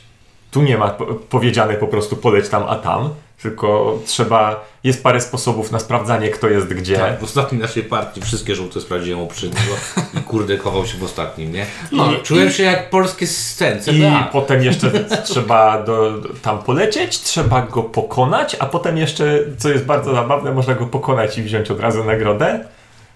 Tu 0.52 0.62
nie 0.62 0.78
ma 0.78 0.88
po- 0.88 1.06
powiedziane 1.06 1.74
po 1.74 1.88
prostu 1.88 2.16
poleć 2.16 2.50
tam, 2.50 2.64
a 2.68 2.76
tam. 2.76 3.10
Tylko 3.42 4.00
trzeba, 4.06 4.66
jest 4.84 5.04
parę 5.04 5.22
sposobów 5.22 5.72
na 5.72 5.80
sprawdzanie, 5.80 6.30
kto 6.30 6.50
jest 6.50 6.68
gdzie. 6.68 6.98
Tak, 6.98 7.20
w 7.20 7.24
ostatniej 7.24 7.62
naszej 7.62 7.84
partii 7.84 8.22
wszystkie 8.22 8.56
żółte 8.56 8.82
sprawdziłem 8.82 9.20
oprzedniego 9.20 9.74
i 10.14 10.24
kurde 10.24 10.58
kochał 10.58 10.86
się 10.86 10.98
w 10.98 11.04
ostatnim, 11.04 11.52
nie? 11.52 11.66
No, 11.92 12.12
I 12.12 12.22
czułem 12.24 12.52
się 12.52 12.64
jak 12.64 12.90
polskie 12.90 13.28
scence. 13.28 13.92
I 13.92 14.04
potem 14.32 14.64
jeszcze 14.64 14.92
trzeba 15.24 15.84
do, 15.84 16.14
tam 16.42 16.60
polecieć, 16.60 17.22
trzeba 17.22 17.62
go 17.62 17.84
pokonać, 17.84 18.56
a 18.60 18.66
potem 18.66 18.98
jeszcze, 18.98 19.40
co 19.58 19.70
jest 19.70 19.86
bardzo 19.86 20.16
zabawne, 20.16 20.52
można 20.52 20.74
go 20.74 20.86
pokonać 20.86 21.38
i 21.38 21.44
wziąć 21.44 21.72
od 21.72 21.80
razu 21.80 22.04
nagrodę. 22.04 22.66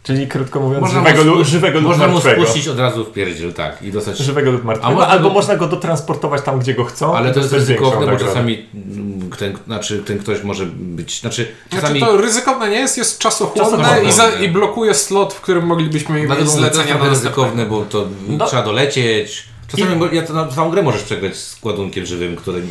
Czyli 0.04 0.28
krótko 0.28 0.60
mówiąc, 0.60 0.82
Można 0.82 1.08
żywego, 1.10 1.36
mu 1.36 1.44
żywego 1.44 1.80
lub 1.80 1.88
Można 1.90 2.08
mu 2.08 2.14
martwego. 2.14 2.44
spuścić 2.44 2.68
od 2.68 2.80
razu 2.80 3.06
w 3.06 3.12
pierdziel, 3.12 3.54
tak. 3.54 3.82
I 3.82 3.92
dostać... 3.92 4.18
Żywego 4.18 4.52
lub 4.52 4.64
martwego, 4.64 4.92
można 4.94 5.08
albo 5.08 5.28
go- 5.28 5.34
można 5.34 5.56
go 5.56 5.68
dotransportować 5.68 6.42
tam, 6.42 6.60
gdzie 6.60 6.74
go 6.74 6.84
chcą. 6.86 7.16
Ale 7.16 7.30
i 7.30 7.34
to 7.34 7.40
jest 7.40 7.54
ryzykowne, 7.54 8.12
bo 8.12 8.18
czasami 8.18 8.66
mm, 8.76 9.30
ten, 9.40 9.58
znaczy, 9.66 10.04
ten 10.04 10.20
ktoś 10.20 10.44
może 10.44 10.66
być... 10.66 11.20
Znaczy, 11.22 11.48
czasami... 11.70 12.00
Znaczy 12.00 12.14
to 12.16 12.22
ryzykowne 12.22 12.70
nie 12.70 12.80
jest, 12.80 12.98
jest 12.98 13.20
czasochłonne 13.20 13.78
Czasochłonne. 13.78 14.10
i, 14.10 14.12
za, 14.14 14.30
i 14.30 14.48
blokuje 14.50 14.94
slot, 14.94 15.34
w 15.34 15.42
którym 15.42 15.66
moglibyśmy 15.66 16.22
mieć 16.28 16.50
zlecenia 16.50 16.98
na 16.98 17.10
ryzykowne, 17.10 17.66
bo 17.66 17.82
to 17.86 18.08
No. 18.28 18.48
trzeba 18.48 18.64
dolecieć. 18.64 19.44
Czasami 19.68 19.96
mo- 19.96 20.06
ja 20.12 20.22
to 20.22 20.34
na 20.34 20.48
całą 20.48 20.70
grę 20.72 20.82
możesz 20.84 21.04
przegrać 21.04 21.36
z 21.38 21.58
ładunkiem 21.64 22.06
żywym, 22.06 22.36
który 22.36 22.62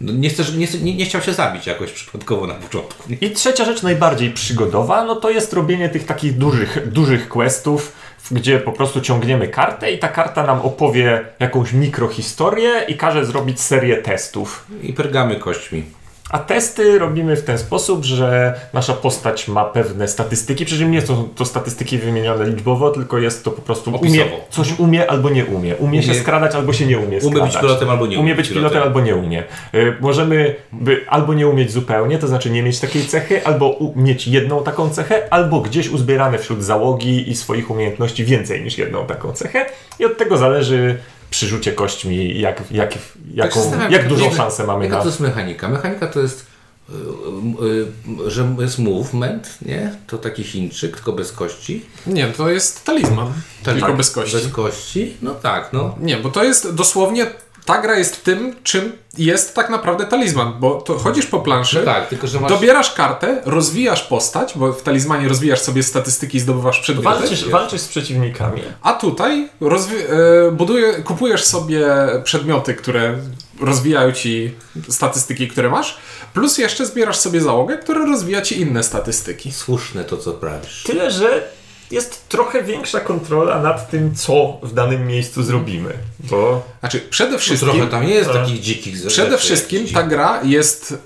no, 0.00 0.12
nie, 0.12 0.28
chcesz, 0.28 0.54
nie, 0.54 0.66
nie, 0.82 0.94
nie 0.94 1.04
chciał 1.04 1.22
się 1.22 1.32
zabić 1.32 1.66
jakoś 1.66 1.92
przypadkowo 1.92 2.46
na 2.46 2.54
początku. 2.54 3.12
I 3.20 3.30
trzecia 3.30 3.64
rzecz, 3.64 3.82
najbardziej 3.82 4.30
przygodowa, 4.30 5.04
no 5.04 5.16
to 5.16 5.30
jest 5.30 5.52
robienie 5.52 5.88
tych 5.88 6.06
takich 6.06 6.38
dużych, 6.38 6.92
dużych 6.92 7.28
questów, 7.28 7.92
gdzie 8.30 8.58
po 8.58 8.72
prostu 8.72 9.00
ciągniemy 9.00 9.48
kartę 9.48 9.92
i 9.92 9.98
ta 9.98 10.08
karta 10.08 10.46
nam 10.46 10.60
opowie 10.60 11.24
jakąś 11.38 11.72
mikrohistorię 11.72 12.84
i 12.88 12.96
każe 12.96 13.26
zrobić 13.26 13.60
serię 13.60 13.96
testów. 13.96 14.66
I 14.82 14.92
pergamy 14.92 15.36
kośćmi. 15.36 15.97
A 16.30 16.38
testy 16.38 16.98
robimy 16.98 17.36
w 17.36 17.44
ten 17.44 17.58
sposób, 17.58 18.04
że 18.04 18.54
nasza 18.72 18.92
postać 18.94 19.48
ma 19.48 19.64
pewne 19.64 20.08
statystyki, 20.08 20.64
przy 20.64 20.78
czym 20.78 20.90
nie 20.90 21.02
są 21.02 21.28
to 21.36 21.44
statystyki 21.44 21.98
wymienione 21.98 22.46
liczbowo, 22.48 22.90
umie 22.90 23.18
jest 23.18 23.44
to 23.44 23.50
po 23.50 23.62
prostu 23.62 23.90
umie, 24.02 24.24
coś 24.50 24.78
umie 24.78 25.10
albo 25.10 25.30
nie 25.30 25.44
umie. 25.46 25.76
Umie 25.76 26.02
się 26.02 26.12
Umie- 26.12 26.20
skradać 26.20 26.54
albo 26.54 26.72
się 26.72 26.86
nie 26.86 26.98
umie 26.98 27.06
Umie 27.06 27.20
skradać. 27.20 27.50
być 27.52 27.60
pilotem 27.60 27.90
albo 27.90 28.06
nie 28.06 28.18
umie 28.18 28.34
być 28.34 28.48
pilotem 28.48 28.82
albo 28.82 29.00
nie 29.00 29.16
umie. 29.16 29.44
Y, 29.74 29.94
Możemy 30.00 30.54
by 30.72 31.04
albo 31.08 31.34
nie 31.34 31.48
umieć 31.48 31.72
zupełnie, 31.72 32.18
to 32.18 32.28
znaczy 32.28 32.50
nie 32.50 32.62
mieć 32.62 32.80
takiej 32.80 33.04
cechy, 33.04 33.46
albo 33.46 33.78
mieć 33.96 34.28
jedną 34.28 34.62
taką 34.64 34.90
cechę, 34.90 35.32
albo 35.32 35.60
gdzieś 35.60 35.88
uzbierane 35.88 36.38
wśród 36.38 36.64
załogi 36.64 37.30
i 37.30 37.36
swoich 37.36 37.70
umiejętności 37.70 38.24
więcej 38.24 38.64
niż 38.64 38.78
jedną 38.78 39.06
taką 39.06 39.32
cechę. 39.32 39.66
I 39.98 40.04
od 40.04 40.18
tego 40.18 40.36
zależy 40.36 40.98
przy 41.30 41.46
rzucie 41.46 41.72
kośćmi, 41.72 42.40
jak, 42.40 42.62
jak, 42.70 42.94
jaką, 43.34 43.70
Tak 43.70 43.90
jak 43.90 44.08
dużą 44.08 44.34
szansę 44.34 44.66
mamy 44.66 44.84
Jaka 44.84 44.96
na... 44.96 45.02
to 45.02 45.08
jest 45.08 45.20
mechanika? 45.20 45.68
Mechanika 45.68 46.06
to 46.06 46.20
jest, 46.20 46.46
y, 46.90 46.92
y, 46.92 48.26
y, 48.26 48.30
że 48.30 48.56
jest 48.58 48.78
movement, 48.78 49.58
nie? 49.62 49.94
To 50.06 50.18
taki 50.18 50.44
Chińczyk, 50.44 50.94
tylko 50.96 51.12
bez 51.12 51.32
kości. 51.32 51.84
Nie, 52.06 52.26
to 52.26 52.50
jest 52.50 52.84
talizman, 52.84 53.32
tylko 53.62 53.86
Tak, 53.86 53.96
bez 53.96 54.10
kości. 54.10 54.36
Bez 54.36 54.48
kości? 54.48 55.16
No 55.22 55.34
tak, 55.34 55.72
no. 55.72 55.94
Nie, 56.00 56.16
bo 56.16 56.30
to 56.30 56.44
jest 56.44 56.74
dosłownie, 56.74 57.26
ta 57.68 57.78
gra 57.82 57.98
jest 57.98 58.24
tym, 58.24 58.54
czym 58.62 58.92
jest 59.18 59.54
tak 59.54 59.70
naprawdę 59.70 60.04
talizman, 60.06 60.52
bo 60.60 60.74
to 60.80 60.98
chodzisz 60.98 61.26
po 61.26 61.40
planszy, 61.40 61.82
Tak, 61.84 62.08
tylko 62.08 62.26
że 62.26 62.40
masz... 62.40 62.50
dobierasz 62.52 62.94
kartę, 62.94 63.42
rozwijasz 63.44 64.02
postać, 64.02 64.52
bo 64.56 64.72
w 64.72 64.82
talizmanie 64.82 65.28
rozwijasz 65.28 65.60
sobie 65.60 65.82
statystyki 65.82 66.36
i 66.38 66.40
zdobywasz 66.40 66.80
przedmioty, 66.80 67.18
Walczysz, 67.18 67.48
walczysz 67.48 67.80
z 67.80 67.88
przeciwnikami. 67.88 68.62
a 68.82 68.92
tutaj 68.92 69.48
rozwi- 69.60 70.02
e, 70.48 70.50
buduje, 70.52 70.92
kupujesz 70.94 71.44
sobie 71.44 71.86
przedmioty, 72.24 72.74
które 72.74 73.18
rozwijają 73.60 74.12
ci 74.12 74.54
statystyki, 74.88 75.48
które 75.48 75.68
masz, 75.70 75.98
plus 76.34 76.58
jeszcze 76.58 76.86
zbierasz 76.86 77.16
sobie 77.16 77.40
załogę, 77.40 77.78
która 77.78 78.04
rozwija 78.04 78.42
ci 78.42 78.60
inne 78.60 78.82
statystyki. 78.82 79.52
Słuszne 79.52 80.04
to, 80.04 80.16
co 80.16 80.32
prawisz. 80.32 80.82
Tyle, 80.82 81.10
że 81.10 81.48
jest 81.90 82.28
trochę 82.28 82.62
większa 82.62 83.00
kontrola 83.00 83.62
nad 83.62 83.90
tym, 83.90 84.14
co 84.14 84.58
w 84.62 84.74
danym 84.74 85.06
miejscu 85.06 85.42
zrobimy. 85.42 85.92
Bo 86.20 86.62
Znaczy, 86.80 87.00
przede 87.00 87.38
wszystkim... 87.38 87.70
Trochę 87.70 87.86
tam 87.90 88.06
nie 88.06 88.14
jest 88.14 88.30
Tak. 88.32 88.42
takich 88.42 88.60
dzikich 88.60 88.96
rzeczy, 88.96 89.08
Przede 89.08 89.38
wszystkim 89.38 89.86
ta 89.94 90.02
gra 90.02 90.40
jest 90.42 90.98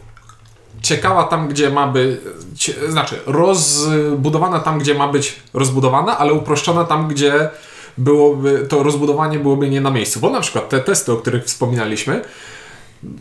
ciekawa 0.83 1.25
tam, 1.25 1.49
gdzie 1.49 1.71
ma 1.71 1.87
być, 1.87 2.71
znaczy 2.89 3.19
rozbudowana 3.27 4.61
tam, 4.61 4.79
gdzie 4.79 4.95
ma 4.95 5.09
być 5.09 5.37
rozbudowana, 5.55 6.19
ale 6.19 6.33
uproszczona 6.33 6.85
tam, 6.85 7.09
gdzie 7.09 7.51
byłoby, 7.99 8.67
to 8.69 8.83
rozbudowanie 8.83 9.39
byłoby 9.39 9.71
nie 9.71 9.81
na 9.81 9.91
miejscu. 9.91 10.21
Bo 10.21 10.31
na 10.31 10.41
przykład 10.41 10.69
te 10.69 10.81
testy, 10.81 11.13
o 11.13 11.17
których 11.17 11.45
wspominaliśmy, 11.45 12.25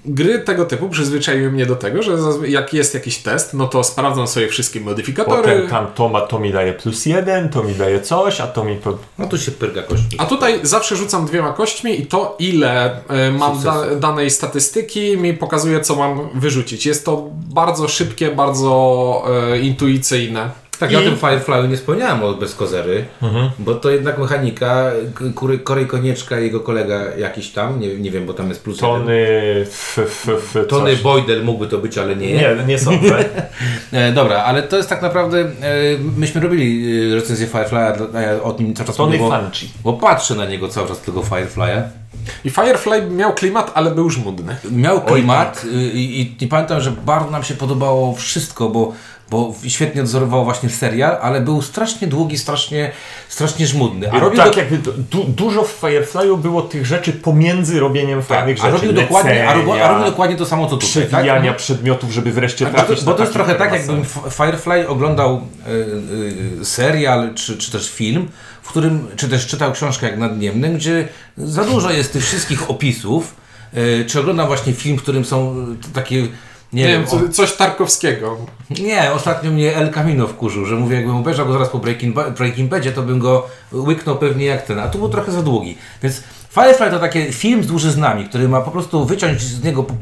gry 0.05 0.39
tego 0.39 0.65
typu 0.65 0.89
przyzwyczaiły 0.89 1.51
mnie 1.51 1.65
do 1.65 1.75
tego, 1.75 2.03
że 2.03 2.17
jak 2.47 2.73
jest 2.73 2.93
jakiś 2.93 3.17
test, 3.17 3.53
no 3.53 3.67
to 3.67 3.83
sprawdzam 3.83 4.27
sobie 4.27 4.47
wszystkie 4.47 4.81
modyfikatory. 4.81 5.41
potem 5.41 5.69
tam 5.69 5.87
to, 5.95 6.09
ma, 6.09 6.21
to 6.21 6.39
mi 6.39 6.51
daje 6.51 6.73
plus 6.73 7.05
jeden, 7.05 7.49
to 7.49 7.63
mi 7.63 7.73
daje 7.73 8.01
coś, 8.01 8.41
a 8.41 8.47
to 8.47 8.63
mi 8.63 8.75
po... 8.75 8.97
No 9.17 9.27
tu 9.27 9.37
się 9.37 9.51
pyrga 9.51 9.83
kośćmi. 9.83 10.17
A 10.17 10.25
tutaj 10.25 10.59
zawsze 10.63 10.95
rzucam 10.95 11.25
dwiema 11.25 11.53
kośćmi 11.53 12.01
i 12.01 12.05
to 12.05 12.35
ile 12.39 13.01
e, 13.07 13.31
mam 13.31 13.63
da, 13.63 13.95
danej 13.95 14.29
statystyki 14.29 15.17
mi 15.17 15.33
pokazuje 15.33 15.81
co 15.81 15.95
mam 15.95 16.29
wyrzucić. 16.35 16.85
Jest 16.85 17.05
to 17.05 17.29
bardzo 17.33 17.87
szybkie, 17.87 18.31
bardzo 18.31 19.23
e, 19.53 19.59
intuicyjne. 19.59 20.49
Tak, 20.81 20.91
I- 20.91 20.93
ja 20.93 20.99
o 20.99 21.03
tym 21.03 21.15
Firefly'u 21.15 21.69
nie 21.69 21.77
wspomniałem 21.77 22.23
o 22.23 22.33
bez 22.33 22.55
kozery, 22.55 23.05
Mhm. 23.21 23.49
bo 23.59 23.75
to 23.75 23.89
jednak 23.89 24.17
mechanika, 24.17 24.91
Kury, 25.35 25.59
Korej 25.59 25.87
Konieczka 25.87 26.39
i 26.39 26.43
jego 26.43 26.59
kolega 26.59 26.99
jakiś 27.17 27.49
tam, 27.49 27.79
nie, 27.79 27.87
nie 27.95 28.11
wiem, 28.11 28.25
bo 28.25 28.33
tam 28.33 28.49
jest 28.49 28.63
plus. 28.63 28.77
Tony... 28.77 29.27
F, 29.61 29.99
f, 29.99 30.27
f, 30.55 30.67
Tony 30.67 30.91
coś. 30.93 31.01
Boydell 31.01 31.43
mógłby 31.43 31.67
to 31.67 31.77
być, 31.77 31.97
ale 31.97 32.15
nie. 32.15 32.33
Nie, 32.33 32.55
nie 32.67 32.79
sądzę. 32.79 33.25
E, 33.93 34.11
dobra, 34.11 34.43
ale 34.43 34.63
to 34.63 34.77
jest 34.77 34.89
tak 34.89 35.01
naprawdę, 35.01 35.39
e, 35.39 35.47
myśmy 36.17 36.41
robili 36.41 36.91
e, 37.11 37.15
recenzję 37.15 37.47
Firefly'a, 37.47 38.21
ja 38.21 38.43
o 38.43 38.55
nim 38.59 38.73
cały 38.75 38.87
czas 38.87 38.95
Tony 38.95 39.17
mówię, 39.17 39.23
bo, 39.23 39.29
Fanci. 39.29 39.69
bo 39.83 39.93
patrzę 39.93 40.35
na 40.35 40.45
niego 40.45 40.67
cały 40.67 40.87
czas, 40.87 41.01
tego 41.01 41.21
Firefly'a. 41.21 41.81
I 42.45 42.49
Firefly 42.49 43.01
miał 43.09 43.33
klimat, 43.33 43.71
ale 43.73 43.91
był 43.91 44.09
żmudny. 44.09 44.55
Miał 44.71 45.01
klimat 45.01 45.61
tak. 45.61 45.65
y, 45.65 45.91
i, 45.93 46.21
i, 46.21 46.43
i 46.43 46.47
pamiętam, 46.47 46.81
że 46.81 46.91
bardzo 46.91 47.29
nam 47.31 47.43
się 47.43 47.53
podobało 47.53 48.15
wszystko, 48.15 48.69
bo, 48.69 48.93
bo 49.31 49.53
świetnie 49.67 50.01
odzorował 50.01 50.43
właśnie 50.43 50.69
serial, 50.69 51.17
ale 51.21 51.41
był 51.41 51.61
strasznie 51.61 52.07
długi, 52.07 52.37
strasznie, 52.37 52.91
strasznie 53.29 53.67
żmudny. 53.67 54.11
A 54.11 54.19
robił, 54.19 54.37
tak 54.37 54.53
do, 54.53 54.59
jakby 54.59 54.77
du, 54.77 54.91
du, 54.93 55.23
dużo 55.23 55.63
w 55.63 55.81
Firefly'u 55.81 56.37
było 56.37 56.61
tych 56.61 56.85
rzeczy 56.85 57.13
pomiędzy 57.13 57.79
robieniem 57.79 58.23
fajnych 58.23 58.57
tak, 58.57 58.67
a 58.67 58.71
rzeczy. 58.71 58.85
robił 58.87 59.01
dokładnie, 59.01 59.49
a 59.49 59.53
robił, 59.53 59.73
a 59.73 59.87
robił 59.87 60.05
dokładnie 60.05 60.35
to 60.35 60.45
samo 60.45 60.65
co 60.65 60.77
tutaj. 60.77 60.89
Przewijania 60.89 61.51
Tak? 61.51 61.57
przedmiotów, 61.57 62.11
żeby 62.11 62.31
wreszcie 62.31 62.65
Bo 62.65 62.71
trafić 62.71 63.03
bo 63.03 63.13
to 63.13 63.21
jest 63.21 63.33
trochę 63.33 63.55
tak, 63.55 63.73
jakbym 63.73 64.05
Firefly 64.31 64.87
oglądał 64.87 65.41
y, 65.67 66.61
y, 66.61 66.65
serial, 66.65 67.33
czy, 67.33 67.57
czy 67.57 67.71
też 67.71 67.91
film, 67.91 68.27
w 68.61 68.69
którym, 68.69 69.07
czy 69.15 69.29
też 69.29 69.47
czytał 69.47 69.71
książkę 69.71 70.07
jak 70.07 70.17
nadniemny, 70.17 70.69
gdzie 70.69 71.07
za 71.37 71.63
dużo 71.63 71.91
jest 71.91 72.13
tych 72.13 72.23
wszystkich 72.23 72.69
opisów, 72.69 73.35
y, 73.77 74.05
czy 74.07 74.19
oglądam 74.19 74.47
właśnie 74.47 74.73
film, 74.73 74.97
w 74.97 75.01
którym 75.01 75.25
są 75.25 75.65
takie, 75.93 76.27
nie, 76.73 76.87
wiem, 76.87 77.07
co, 77.07 77.29
coś 77.29 77.53
Tarkowskiego. 77.55 78.37
Nie, 78.69 79.11
ostatnio 79.11 79.51
mnie 79.51 79.75
El 79.75 79.91
Camino 79.91 80.27
wkurzył, 80.27 80.65
że 80.65 80.75
mówię, 80.75 80.95
jakbym 80.95 81.15
obejrzał 81.15 81.45
go 81.45 81.53
zaraz 81.53 81.69
po 81.69 81.79
Breaking, 81.79 82.15
Ba- 82.15 82.31
Breaking 82.31 82.69
Badzie, 82.69 82.91
to 82.91 83.01
bym 83.01 83.19
go 83.19 83.47
łyknął 83.73 84.17
pewnie 84.17 84.45
jak 84.45 84.65
ten, 84.65 84.79
a 84.79 84.87
tu 84.87 84.97
był 84.97 85.09
trochę 85.09 85.31
za 85.31 85.41
długi. 85.43 85.77
Więc 86.03 86.23
Firefly 86.51 86.89
to 86.91 86.99
taki 86.99 87.33
film 87.33 87.63
z 87.63 87.67
dłużyznami, 87.67 88.25
który 88.25 88.49
ma 88.49 88.61
po 88.61 88.71
prostu 88.71 89.05
wyciąć 89.05 89.41
z 89.41 89.63
niego 89.63 89.83
po 89.83 89.93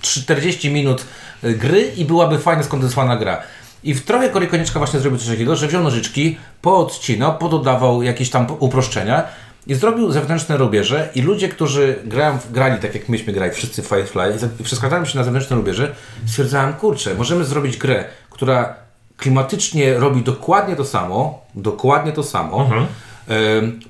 40 0.00 0.70
minut 0.70 1.04
y, 1.44 1.54
gry 1.54 1.92
i 1.96 2.04
byłaby 2.04 2.38
fajnie 2.38 2.64
skondensowana 2.64 3.16
gra. 3.16 3.42
I 3.84 3.94
w 3.94 4.04
trochę 4.04 4.28
Kory 4.28 4.46
Konieczka 4.46 4.78
właśnie 4.78 5.00
zrobił 5.00 5.18
coś 5.18 5.28
takiego, 5.28 5.56
że 5.56 5.68
wziął 5.68 5.82
nożyczki, 5.82 6.36
poodcinał, 6.62 7.38
pododawał 7.38 8.02
jakieś 8.02 8.30
tam 8.30 8.46
uproszczenia 8.58 9.24
i 9.66 9.74
zrobił 9.74 10.12
zewnętrzne 10.12 10.56
rubieże 10.56 11.08
i 11.14 11.22
ludzie, 11.22 11.48
którzy 11.48 11.98
grają, 12.04 12.38
grali 12.50 12.80
tak 12.80 12.94
jak 12.94 13.08
myśmy 13.08 13.32
grali, 13.32 13.52
wszyscy 13.52 13.82
Firefly 13.82 14.36
i 14.60 14.64
przeskładałem 14.64 15.06
się 15.06 15.18
na 15.18 15.24
zewnętrzne 15.24 15.56
rubieże, 15.56 15.94
stwierdzałem, 16.26 16.72
kurczę, 16.72 17.14
możemy 17.14 17.44
zrobić 17.44 17.76
grę, 17.76 18.04
która 18.30 18.74
klimatycznie 19.16 19.94
robi 19.94 20.22
dokładnie 20.22 20.76
to 20.76 20.84
samo, 20.84 21.40
dokładnie 21.54 22.12
to 22.12 22.22
samo, 22.22 22.70
Ym, 22.72 22.86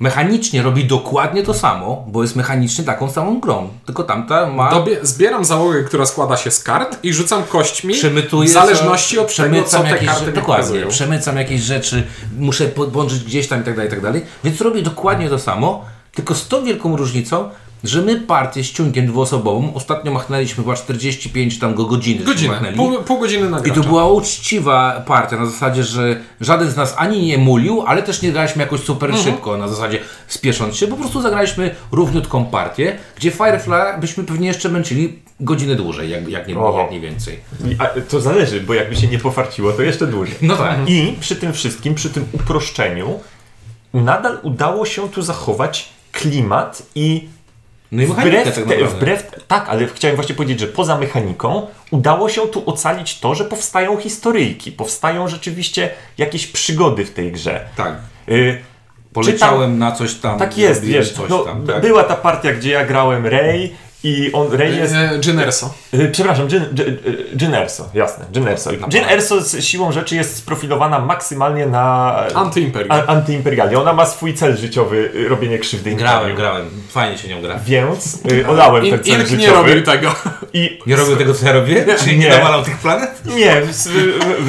mechanicznie 0.01 0.63
robi 0.63 0.85
dokładnie 0.85 1.43
to 1.43 1.55
samo, 1.55 2.05
bo 2.09 2.23
jest 2.23 2.37
mechanicznie 2.37 2.85
taką 2.85 3.11
samą 3.11 3.41
grą. 3.41 3.69
Tylko 3.87 4.05
tamta 4.05 4.47
ma. 4.47 4.71
Dobie, 4.71 4.99
zbieram 5.03 5.45
załogę, 5.45 5.85
która 5.85 6.07
składa 6.07 6.37
się 6.37 6.51
z 6.51 6.63
kart 6.63 6.99
i 7.03 7.13
rzucam 7.13 7.43
kośćmi 7.45 7.95
Przemytuję 7.95 8.49
w 8.49 8.53
zależności 8.53 9.19
od 9.19 9.37
tego, 9.37 9.63
co 9.63 9.79
te 9.79 9.89
jakieś, 9.89 10.09
karty 10.09 10.33
Dokładnie, 10.33 10.65
pokazują. 10.65 10.89
przemycam 10.89 11.37
jakieś 11.37 11.61
rzeczy, 11.61 12.03
muszę 12.39 12.67
podłączyć 12.67 13.25
gdzieś 13.25 13.49
tam 13.49 13.61
i 13.61 13.65
tak 13.65 13.75
dalej, 13.75 13.89
i 13.89 13.91
tak 13.91 14.01
dalej. 14.01 14.25
Więc 14.45 14.61
robię 14.61 14.83
dokładnie 14.83 15.29
to 15.29 15.39
samo, 15.39 15.85
tylko 16.15 16.35
z 16.35 16.49
tą 16.49 16.65
wielką 16.65 16.97
różnicą, 16.97 17.51
że 17.85 18.03
my 18.03 18.21
partię 18.21 18.65
z 18.65 18.73
ciunkiem 18.73 19.07
dwuosobową 19.07 19.75
ostatnio 19.75 20.12
machnęliśmy 20.12 20.65
chyba 20.65 20.77
45 20.77 21.59
tam 21.59 21.75
go 21.75 21.85
godziny. 21.85 22.25
Godzinę, 22.25 22.53
machnęli. 22.53 22.77
pół, 22.77 23.03
pół 23.03 23.19
godziny 23.19 23.51
na 23.51 23.59
I 23.59 23.73
to 23.73 23.81
była 23.81 24.09
uczciwa 24.12 25.03
partia, 25.07 25.37
na 25.37 25.47
zasadzie, 25.47 25.85
że 25.85 26.21
żaden 26.41 26.71
z 26.71 26.77
nas 26.77 26.95
ani 26.99 27.27
nie 27.27 27.39
mulił, 27.39 27.83
ale 27.87 28.03
też 28.03 28.23
nie 28.23 28.33
graliśmy 28.33 28.62
jakoś 28.62 28.81
super 28.81 29.11
Mhm. 29.11 29.25
szybko, 29.29 29.57
na 29.57 29.69
zasadzie 29.69 29.99
spiesząc 30.29 30.77
się, 30.77 30.87
po 30.87 30.97
prostu 30.97 31.23
zagraliśmy 31.23 31.75
równiutką 31.93 32.45
partię, 32.45 32.99
gdzie 33.17 33.31
Firefly 33.31 34.01
byśmy 34.01 34.25
pewnie 34.25 34.49
jeszcze 34.49 34.69
męczyli 34.69 35.19
godzinę 35.41 35.75
dłużej, 35.75 36.11
jak, 36.11 36.29
jak, 36.29 36.49
nie, 36.49 36.55
jak 36.55 36.91
nie 36.91 37.01
więcej. 37.01 37.39
A, 37.79 37.87
to 37.87 38.21
zależy, 38.21 38.61
bo 38.61 38.75
jakby 38.75 38.97
się 38.97 39.07
nie 39.07 39.19
pofarciło, 39.19 39.73
to 39.73 39.83
jeszcze 39.83 40.07
dłużej. 40.07 40.35
No 40.43 40.57
tak. 40.57 40.77
I 40.87 41.17
przy 41.21 41.37
tym 41.37 41.53
wszystkim, 41.53 41.95
przy 41.95 42.11
tym 42.11 42.25
uproszczeniu, 42.33 43.21
nadal 43.95 44.39
udało 44.43 44.87
się 44.87 45.09
tu 45.09 45.23
zachować 45.23 45.89
klimat 46.12 46.83
i 46.95 47.29
No 47.93 48.03
i 48.03 48.07
mechanika 48.07 48.41
wbrew, 48.41 48.55
tak 48.55 48.67
naprawdę. 48.67 48.97
wbrew 48.97 49.31
tak, 49.49 49.69
ale 49.69 49.87
chciałem 49.87 50.17
właśnie 50.17 50.35
powiedzieć, 50.35 50.61
że 50.61 50.67
poza 50.67 50.99
mechaniką 50.99 51.67
udało 51.91 52.29
się 52.29 52.49
tu 52.49 52.71
ocalić 52.71 53.21
to, 53.21 53.35
że 53.35 53.45
powstają 53.45 53.97
historyjki, 53.97 54.73
powstają 54.73 55.29
rzeczywiście 55.29 55.91
jakieś 56.19 56.47
przygody 56.47 57.05
w 57.05 57.11
tej 57.11 57.33
grze. 57.33 57.65
Tak. 57.77 57.95
Y, 58.29 58.59
Poleciałem 59.13 59.79
na 59.79 59.93
coś 59.93 60.15
tam. 60.15 60.39
tak 60.39 60.59
jest, 60.59 60.85
wiesz, 60.85 61.13
coś 61.13 61.31
no, 61.31 61.39
tam, 61.39 61.67
tak? 61.67 61.81
była 61.81 62.05
ta 62.05 62.17
partia, 62.17 62.53
gdzie 62.53 62.71
ja 62.71 62.87
grałem 62.87 63.27
Ray 63.27 63.75
i 64.05 64.31
on, 64.33 64.53
Ray 64.53 64.77
jest... 64.77 64.95
E, 64.95 65.19
Generso. 65.27 65.75
Y, 65.95 66.09
Przepraszam, 66.13 66.49
Gin, 66.49 66.65
Gin, 66.75 66.97
Gin 67.37 67.55
Erso, 67.55 67.89
jasne, 67.95 68.25
Gin 68.33 68.49
Erso. 68.49 68.71
Gin 68.89 69.05
Erso 69.09 69.41
z 69.41 69.65
siłą 69.65 69.93
rzeczy 69.93 70.17
jest 70.17 70.37
sprofilowana 70.37 70.99
maksymalnie 70.99 71.67
na 71.67 72.17
Antyimperium. 72.35 72.93
a- 72.93 73.07
antyimperialnie. 73.07 73.79
Ona 73.79 73.93
ma 73.93 74.07
swój 74.07 74.35
cel 74.35 74.57
życiowy, 74.57 75.11
y, 75.15 75.29
robienie 75.29 75.59
krzywdy 75.59 75.91
Grałem, 75.95 76.19
imperium. 76.31 76.37
grałem. 76.37 76.67
Fajnie 76.91 77.19
się 77.19 77.29
nią 77.29 77.43
gra. 77.43 77.59
Więc 77.67 78.19
y, 78.33 78.47
olałem 78.49 78.91
ten 78.91 79.05
cel 79.05 79.13
Ilk 79.21 79.29
życiowy. 79.29 79.37
nie 79.37 79.51
robił 79.51 79.83
tego. 79.83 80.15
I 80.55 80.79
Nie 80.87 80.97
robił 80.97 81.17
tego, 81.17 81.35
co 81.35 81.47
ja 81.47 81.53
robię? 81.53 81.85
Czyli 81.99 82.19
nie 82.19 82.25
Nie. 82.29 82.31
nawalał 82.31 82.63
tych 82.63 82.79
planet? 82.79 83.11
Nie, 83.37 83.63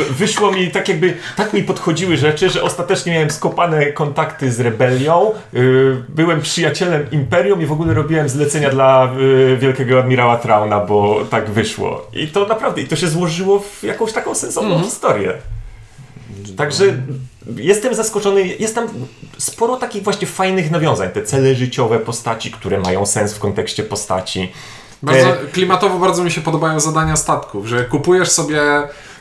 wyszło 0.10 0.52
mi 0.52 0.72
tak 0.72 0.90
jakby, 0.90 1.14
tak 1.36 1.54
mi 1.54 1.64
podchodziły 1.64 2.18
rzeczy, 2.18 2.50
że 2.50 2.64
ostatecznie 2.64 3.14
miałem 3.14 3.32
skopane 3.32 3.86
kontakty 3.86 4.52
z 4.52 4.60
rebelią, 4.60 5.32
y, 5.54 5.96
byłem 6.10 6.42
przyjacielem 6.42 7.12
Imperium 7.12 7.62
i 7.62 7.66
w 7.66 7.72
ogóle 7.72 7.94
robiłem 7.94 8.30
zlecenia 8.30 8.70
dla 8.70 9.10
y, 9.20 9.43
wielkiego 9.60 10.00
admirała 10.00 10.38
Trauna, 10.38 10.80
bo 10.80 11.26
tak 11.30 11.50
wyszło. 11.50 12.08
I 12.14 12.28
to 12.28 12.48
naprawdę, 12.48 12.82
i 12.82 12.88
to 12.88 12.96
się 12.96 13.08
złożyło 13.08 13.60
w 13.60 13.84
jakąś 13.84 14.14
taką 14.14 14.36
sensowną 14.36 14.84
historię. 14.84 15.34
Także 16.58 16.86
jestem 17.56 17.96
zaskoczony, 17.96 18.48
jest 18.48 18.76
tam 18.76 18.88
sporo 19.38 19.76
takich 19.78 20.04
właśnie 20.04 20.28
fajnych 20.28 20.72
nawiązań, 20.72 21.10
te 21.10 21.24
cele 21.24 21.56
życiowe 21.56 22.00
postaci, 22.00 22.52
które 22.52 22.80
mają 22.80 23.06
sens 23.06 23.34
w 23.34 23.40
kontekście 23.40 23.84
postaci. 23.84 24.52
Bardzo, 25.04 25.34
Te- 25.34 25.48
klimatowo 25.48 26.00
bardzo 26.00 26.24
mi 26.24 26.32
się 26.32 26.42
podobają 26.42 26.80
zadania 26.80 27.16
statków, 27.16 27.68
że 27.68 27.86
kupujesz 27.86 28.32
sobie 28.32 28.62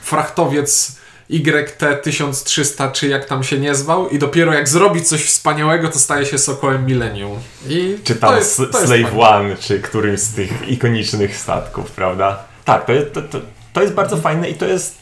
frachtowiec 0.03 0.97
YT-1300, 1.33 2.93
czy 2.93 3.09
jak 3.09 3.25
tam 3.25 3.45
się 3.45 3.59
nie 3.59 3.75
zwał 3.75 4.09
i 4.09 4.19
dopiero 4.19 4.55
jak 4.55 4.69
zrobi 4.69 5.03
coś 5.03 5.25
wspaniałego, 5.25 5.89
to 5.89 5.99
staje 5.99 6.27
się 6.27 6.39
Sokołem 6.39 6.87
Millennium. 6.87 7.39
I 7.69 7.97
Czy 8.05 8.17
tam 8.17 8.31
to 8.31 8.37
jest, 8.37 8.57
to 8.57 8.63
jest 8.63 8.79
Slave 8.79 9.03
fajne. 9.03 9.19
One, 9.19 9.57
czy 9.57 9.81
którymś 9.81 10.21
z 10.21 10.35
tych 10.35 10.69
ikonicznych 10.69 11.37
statków, 11.37 11.91
prawda? 11.91 12.45
Tak, 12.65 12.87
to 12.87 12.93
jest, 12.93 13.13
to, 13.13 13.23
to, 13.23 13.41
to 13.73 13.83
jest 13.83 13.95
bardzo 13.95 14.17
fajne 14.17 14.51
i 14.51 14.55
to 14.55 14.67
jest 14.67 14.99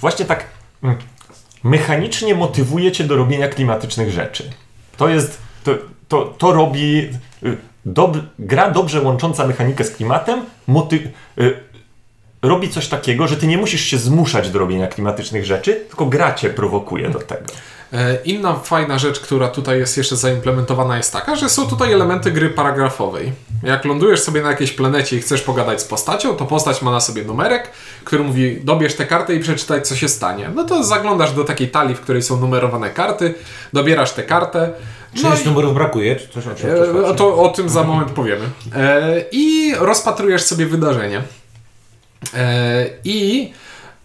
właśnie 0.00 0.24
tak 0.24 0.44
mm, 0.82 0.96
mechanicznie 1.64 2.34
motywuje 2.34 2.92
cię 2.92 3.04
do 3.04 3.16
robienia 3.16 3.48
klimatycznych 3.48 4.10
rzeczy. 4.10 4.50
To 4.96 5.08
jest, 5.08 5.38
to, 5.64 5.74
to, 6.08 6.34
to 6.38 6.52
robi 6.52 7.08
y, 7.42 7.56
dob, 7.84 8.16
gra 8.38 8.70
dobrze 8.70 9.02
łącząca 9.02 9.46
mechanikę 9.46 9.84
z 9.84 9.90
klimatem, 9.90 10.44
moty, 10.66 11.10
y, 11.40 11.69
robi 12.42 12.68
coś 12.70 12.88
takiego, 12.88 13.28
że 13.28 13.36
ty 13.36 13.46
nie 13.46 13.58
musisz 13.58 13.84
się 13.84 13.98
zmuszać 13.98 14.50
do 14.50 14.58
robienia 14.58 14.86
klimatycznych 14.86 15.44
rzeczy, 15.44 15.74
tylko 15.88 16.06
gra 16.06 16.34
cię 16.34 16.50
prowokuje 16.50 17.10
do 17.10 17.18
tego. 17.18 17.44
E, 17.92 18.18
Inna 18.24 18.54
fajna 18.54 18.98
rzecz, 18.98 19.20
która 19.20 19.48
tutaj 19.48 19.78
jest 19.78 19.96
jeszcze 19.96 20.16
zaimplementowana 20.16 20.96
jest 20.96 21.12
taka, 21.12 21.36
że 21.36 21.48
są 21.48 21.66
tutaj 21.66 21.92
elementy 21.92 22.32
gry 22.32 22.50
paragrafowej. 22.50 23.32
Jak 23.62 23.84
lądujesz 23.84 24.20
sobie 24.20 24.42
na 24.42 24.50
jakiejś 24.50 24.72
planecie 24.72 25.16
i 25.16 25.20
chcesz 25.20 25.42
pogadać 25.42 25.80
z 25.80 25.84
postacią, 25.84 26.36
to 26.36 26.44
postać 26.46 26.82
ma 26.82 26.90
na 26.90 27.00
sobie 27.00 27.24
numerek, 27.24 27.70
który 28.04 28.24
mówi 28.24 28.60
dobierz 28.64 28.94
tę 28.94 29.06
kartę 29.06 29.34
i 29.34 29.40
przeczytaj 29.40 29.82
co 29.82 29.96
się 29.96 30.08
stanie. 30.08 30.50
No 30.54 30.64
to 30.64 30.84
zaglądasz 30.84 31.32
do 31.32 31.44
takiej 31.44 31.68
talii, 31.68 31.94
w 31.94 32.00
której 32.00 32.22
są 32.22 32.40
numerowane 32.40 32.90
karty, 32.90 33.34
dobierasz 33.72 34.12
tę 34.12 34.22
kartę. 34.22 34.72
Czy 35.14 35.22
No 35.22 35.30
i, 35.44 35.46
numerów 35.46 35.74
brakuje? 35.74 36.16
Czy 36.16 36.28
coś 36.28 36.46
o 36.46 36.54
czym 36.54 36.70
e, 36.70 36.76
coś 36.76 37.16
to, 37.16 37.42
o 37.42 37.48
tym 37.48 37.68
za 37.68 37.82
moment 37.82 38.10
powiemy. 38.10 38.44
E, 38.76 39.24
I 39.32 39.74
rozpatrujesz 39.78 40.42
sobie 40.42 40.66
wydarzenie. 40.66 41.22
E, 42.34 42.86
I 43.04 43.52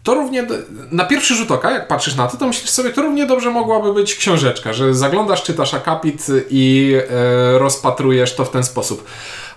to 0.04 0.14
równie, 0.14 0.48
na 0.92 1.06
pierwszy 1.06 1.36
rzut 1.36 1.52
oka, 1.52 1.72
jak 1.72 1.88
patrzysz 1.88 2.16
na 2.16 2.28
to, 2.28 2.38
to 2.38 2.48
myślisz 2.48 2.70
sobie, 2.70 2.90
to 2.90 3.02
równie 3.02 3.26
dobrze 3.26 3.52
mogłaby 3.52 3.94
być 3.94 4.16
książeczka, 4.16 4.74
że 4.74 4.94
zaglądasz, 4.94 5.44
czytasz 5.44 5.74
akapit 5.74 6.26
i 6.50 6.96
e, 7.10 7.60
rozpatrujesz 7.60 8.36
to 8.36 8.46
w 8.46 8.52
ten 8.52 8.64
sposób. 8.64 9.06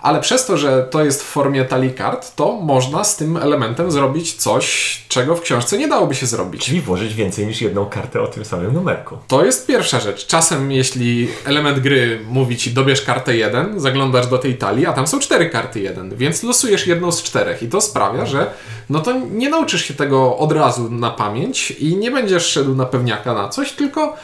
Ale 0.03 0.21
przez 0.21 0.47
to, 0.47 0.57
że 0.57 0.89
to 0.91 1.05
jest 1.05 1.23
w 1.23 1.27
formie 1.27 1.65
talii 1.65 1.91
kart, 1.95 2.35
to 2.37 2.53
można 2.53 3.05
z 3.05 3.17
tym 3.17 3.37
elementem 3.37 3.91
zrobić 3.91 4.35
coś, 4.35 4.99
czego 5.09 5.37
w 5.37 5.41
książce 5.41 5.79
nie 5.79 5.89
dałoby 5.89 6.15
się 6.15 6.27
zrobić. 6.27 6.65
Czyli 6.65 6.81
włożyć 6.81 7.15
więcej 7.15 7.47
niż 7.47 7.61
jedną 7.61 7.87
kartę 7.87 8.23
o 8.23 8.27
tym 8.27 8.45
samym 8.45 8.73
numerku. 8.73 9.19
To 9.29 9.45
jest 9.45 9.67
pierwsza 9.67 10.01
rzecz. 10.01 10.27
Czasem, 10.27 10.73
jeśli 10.73 11.29
element 11.45 11.79
gry 11.79 12.21
mówi 12.29 12.57
ci 12.57 12.71
dobierz 12.71 13.03
kartę 13.03 13.37
1, 13.37 13.81
zaglądasz 13.81 14.27
do 14.27 14.39
tej 14.39 14.59
talii, 14.59 14.87
a 14.87 14.93
tam 14.93 15.07
są 15.07 15.19
cztery 15.19 15.51
karty 15.51 15.81
1, 15.81 16.17
więc 16.17 16.43
losujesz 16.43 16.87
jedną 16.87 17.13
z 17.13 17.23
czterech 17.23 17.63
i 17.63 17.69
to 17.69 17.81
sprawia, 17.81 18.27
że 18.27 18.51
no 18.91 19.01
to 19.01 19.13
nie 19.31 19.51
nauczysz 19.51 19.85
się 19.85 19.95
tego 19.95 20.37
od 20.37 20.53
razu 20.53 20.91
na 20.91 21.11
pamięć 21.11 21.71
i 21.71 21.97
nie 21.97 22.11
będziesz 22.11 22.47
szedł 22.47 22.75
na 22.75 22.87
pewniaka 22.87 23.35
na 23.35 23.49
coś, 23.49 23.73
tylko 23.73 24.17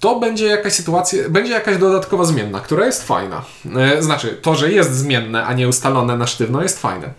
to 0.00 0.20
będzie 0.20 0.46
jakaś 0.46 0.72
sytuacja, 0.72 1.28
będzie 1.28 1.52
jakaś 1.52 1.76
dodatkowa 1.78 2.24
zmienna, 2.24 2.60
która 2.60 2.86
jest 2.86 3.06
fajna. 3.06 3.42
E, 3.76 4.02
Znaczy, 4.02 4.38
to, 4.42 4.54
że 4.54 4.72
jest 4.72 4.94
zmienne, 5.20 5.46
a 5.46 5.52
nie 5.52 5.68
ustalone 5.68 6.16
na 6.16 6.26
sztywno 6.26 6.62
jest 6.62 6.80
fajne. 6.80 7.10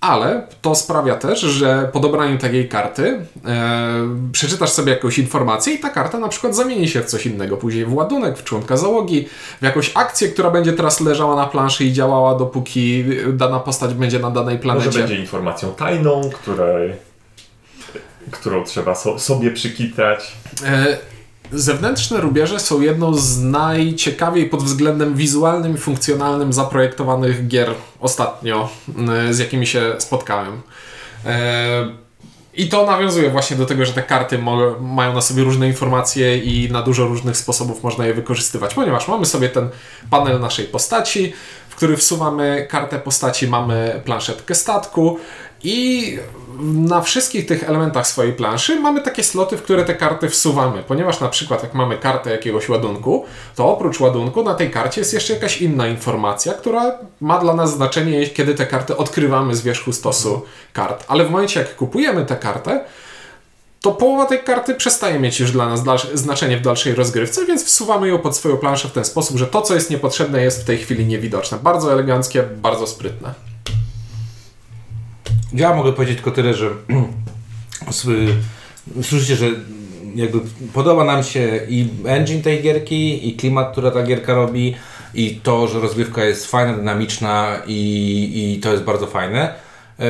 Ale 0.00 0.46
to 0.62 0.74
sprawia 0.74 1.16
też, 1.16 1.40
że 1.40 1.90
po 1.92 2.00
dobraniu 2.00 2.38
takiej 2.38 2.68
karty 2.68 3.26
e, 3.46 4.08
przeczytasz 4.32 4.70
sobie 4.70 4.92
jakąś 4.92 5.18
informację 5.18 5.74
i 5.74 5.78
ta 5.78 5.90
karta 5.90 6.18
na 6.18 6.28
przykład 6.28 6.56
zamieni 6.56 6.88
się 6.88 7.00
w 7.02 7.06
coś 7.06 7.26
innego. 7.26 7.56
Później 7.56 7.84
w 7.84 7.94
ładunek, 7.94 8.38
w 8.38 8.44
członka 8.44 8.76
załogi, 8.76 9.28
w 9.60 9.64
jakąś 9.64 9.92
akcję, 9.94 10.28
która 10.28 10.50
będzie 10.50 10.72
teraz 10.72 11.00
leżała 11.00 11.36
na 11.36 11.46
planszy 11.46 11.84
i 11.84 11.92
działała, 11.92 12.38
dopóki 12.38 13.04
dana 13.32 13.60
postać 13.60 13.94
będzie 13.94 14.18
na 14.18 14.30
danej 14.30 14.58
planecie. 14.58 14.86
Może 14.86 14.98
będzie 14.98 15.16
informacją 15.16 15.74
tajną, 15.74 16.30
której, 16.34 16.92
którą 18.30 18.64
trzeba 18.64 18.94
so, 18.94 19.18
sobie 19.18 19.50
przykitrać. 19.50 20.32
E, 20.64 20.98
Zewnętrzne 21.52 22.20
rubieże 22.20 22.60
są 22.60 22.80
jedną 22.80 23.14
z 23.14 23.38
najciekawiej 23.38 24.48
pod 24.48 24.62
względem 24.62 25.14
wizualnym 25.14 25.74
i 25.74 25.78
funkcjonalnym 25.78 26.52
zaprojektowanych 26.52 27.48
gier 27.48 27.74
ostatnio, 28.00 28.68
m, 28.98 29.34
z 29.34 29.38
jakimi 29.38 29.66
się 29.66 29.94
spotkałem. 29.98 30.62
E, 31.26 32.02
I 32.54 32.68
to 32.68 32.86
nawiązuje 32.86 33.30
właśnie 33.30 33.56
do 33.56 33.66
tego, 33.66 33.84
że 33.84 33.92
te 33.92 34.02
karty 34.02 34.38
mają 34.80 35.14
na 35.14 35.20
sobie 35.20 35.44
różne 35.44 35.66
informacje 35.66 36.38
i 36.38 36.72
na 36.72 36.82
dużo 36.82 37.06
różnych 37.06 37.36
sposobów 37.36 37.82
można 37.82 38.06
je 38.06 38.14
wykorzystywać, 38.14 38.74
ponieważ 38.74 39.08
mamy 39.08 39.26
sobie 39.26 39.48
ten 39.48 39.68
panel 40.10 40.40
naszej 40.40 40.64
postaci, 40.64 41.32
w 41.68 41.74
który 41.74 41.96
wsuwamy 41.96 42.66
kartę 42.70 42.98
postaci, 42.98 43.48
mamy 43.48 44.02
planszetkę 44.04 44.54
statku 44.54 45.18
i 45.64 46.18
na 46.62 47.00
wszystkich 47.00 47.46
tych 47.46 47.68
elementach 47.68 48.06
swojej 48.06 48.32
planszy 48.32 48.80
mamy 48.80 49.00
takie 49.00 49.24
sloty, 49.24 49.56
w 49.56 49.62
które 49.62 49.84
te 49.84 49.94
karty 49.94 50.28
wsuwamy, 50.28 50.82
ponieważ 50.88 51.20
na 51.20 51.28
przykład 51.28 51.62
jak 51.62 51.74
mamy 51.74 51.98
kartę 51.98 52.30
jakiegoś 52.30 52.68
ładunku, 52.68 53.24
to 53.56 53.68
oprócz 53.72 54.00
ładunku 54.00 54.42
na 54.42 54.54
tej 54.54 54.70
karcie 54.70 55.00
jest 55.00 55.12
jeszcze 55.12 55.34
jakaś 55.34 55.62
inna 55.62 55.88
informacja, 55.88 56.52
która 56.52 56.98
ma 57.20 57.38
dla 57.38 57.54
nas 57.54 57.74
znaczenie, 57.74 58.26
kiedy 58.26 58.54
te 58.54 58.66
karty 58.66 58.96
odkrywamy 58.96 59.56
z 59.56 59.62
wierzchu 59.62 59.92
stosu 59.92 60.42
kart. 60.72 61.04
Ale 61.08 61.24
w 61.24 61.30
momencie 61.30 61.60
jak 61.60 61.76
kupujemy 61.76 62.26
tę 62.26 62.36
kartę, 62.36 62.84
to 63.80 63.92
połowa 63.92 64.26
tej 64.26 64.44
karty 64.44 64.74
przestaje 64.74 65.18
mieć 65.18 65.40
już 65.40 65.52
dla 65.52 65.68
nas 65.68 65.82
dalsze, 65.82 66.18
znaczenie 66.18 66.56
w 66.56 66.60
dalszej 66.60 66.94
rozgrywce, 66.94 67.46
więc 67.46 67.64
wsuwamy 67.64 68.08
ją 68.08 68.18
pod 68.18 68.36
swoją 68.36 68.56
planszę 68.56 68.88
w 68.88 68.92
ten 68.92 69.04
sposób, 69.04 69.36
że 69.36 69.46
to, 69.46 69.62
co 69.62 69.74
jest 69.74 69.90
niepotrzebne, 69.90 70.42
jest 70.42 70.62
w 70.62 70.64
tej 70.64 70.78
chwili 70.78 71.06
niewidoczne. 71.06 71.58
Bardzo 71.62 71.92
eleganckie, 71.92 72.42
bardzo 72.42 72.86
sprytne. 72.86 73.51
Ja 75.54 75.74
mogę 75.74 75.92
powiedzieć 75.92 76.16
tylko 76.16 76.30
tyle, 76.30 76.54
że 76.54 76.70
s- 77.88 78.06
słyszycie, 79.02 79.36
że 79.36 79.46
jakby 80.14 80.38
podoba 80.74 81.04
nam 81.04 81.22
się 81.22 81.60
i 81.68 81.88
engine 82.06 82.42
tej 82.42 82.62
gierki, 82.62 83.28
i 83.28 83.36
klimat, 83.36 83.72
który 83.72 83.90
ta 83.90 84.02
gierka 84.02 84.34
robi, 84.34 84.74
i 85.14 85.40
to, 85.42 85.68
że 85.68 85.80
rozgrywka 85.80 86.24
jest 86.24 86.46
fajna, 86.46 86.72
dynamiczna 86.72 87.56
i, 87.66 88.54
i 88.56 88.60
to 88.60 88.72
jest 88.72 88.84
bardzo 88.84 89.06
fajne. 89.06 89.54
Yy, 89.98 90.06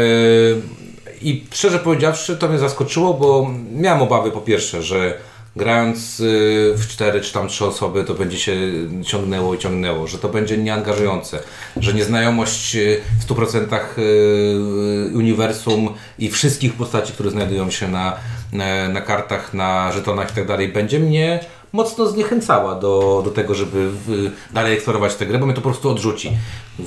I 1.22 1.44
szczerze 1.52 1.78
powiedziawszy, 1.78 2.36
to 2.36 2.48
mnie 2.48 2.58
zaskoczyło, 2.58 3.14
bo 3.14 3.50
miałem 3.72 4.02
obawy 4.02 4.30
po 4.30 4.40
pierwsze, 4.40 4.82
że 4.82 5.18
grając 5.56 6.20
y, 6.20 6.72
w 6.76 6.86
cztery 6.88 7.20
czy 7.20 7.32
tam 7.32 7.48
trzy 7.48 7.64
osoby, 7.66 8.04
to 8.04 8.14
będzie 8.14 8.38
się 8.38 8.56
ciągnęło 9.04 9.54
i 9.54 9.58
ciągnęło, 9.58 10.06
że 10.06 10.18
to 10.18 10.28
będzie 10.28 10.58
nieangażujące, 10.58 11.40
że 11.76 11.94
nieznajomość 11.94 12.76
y, 12.76 13.00
w 13.20 13.26
100% 13.26 13.78
y, 13.98 15.10
uniwersum 15.14 15.94
i 16.18 16.30
wszystkich 16.30 16.74
postaci, 16.74 17.12
które 17.12 17.30
znajdują 17.30 17.70
się 17.70 17.88
na, 17.88 18.16
na, 18.52 18.88
na 18.88 19.00
kartach, 19.00 19.54
na 19.54 19.92
żetonach 19.92 20.32
i 20.32 20.34
tak 20.34 20.46
dalej, 20.46 20.68
będzie 20.68 20.98
mnie 20.98 21.40
mocno 21.72 22.06
zniechęcała 22.06 22.74
do, 22.74 23.22
do 23.24 23.30
tego, 23.30 23.54
żeby 23.54 23.90
w, 23.90 24.30
dalej 24.54 24.74
eksplorować 24.74 25.14
tę 25.14 25.26
grę, 25.26 25.38
bo 25.38 25.46
mnie 25.46 25.54
to 25.54 25.60
po 25.60 25.68
prostu 25.68 25.90
odrzuci. 25.90 26.32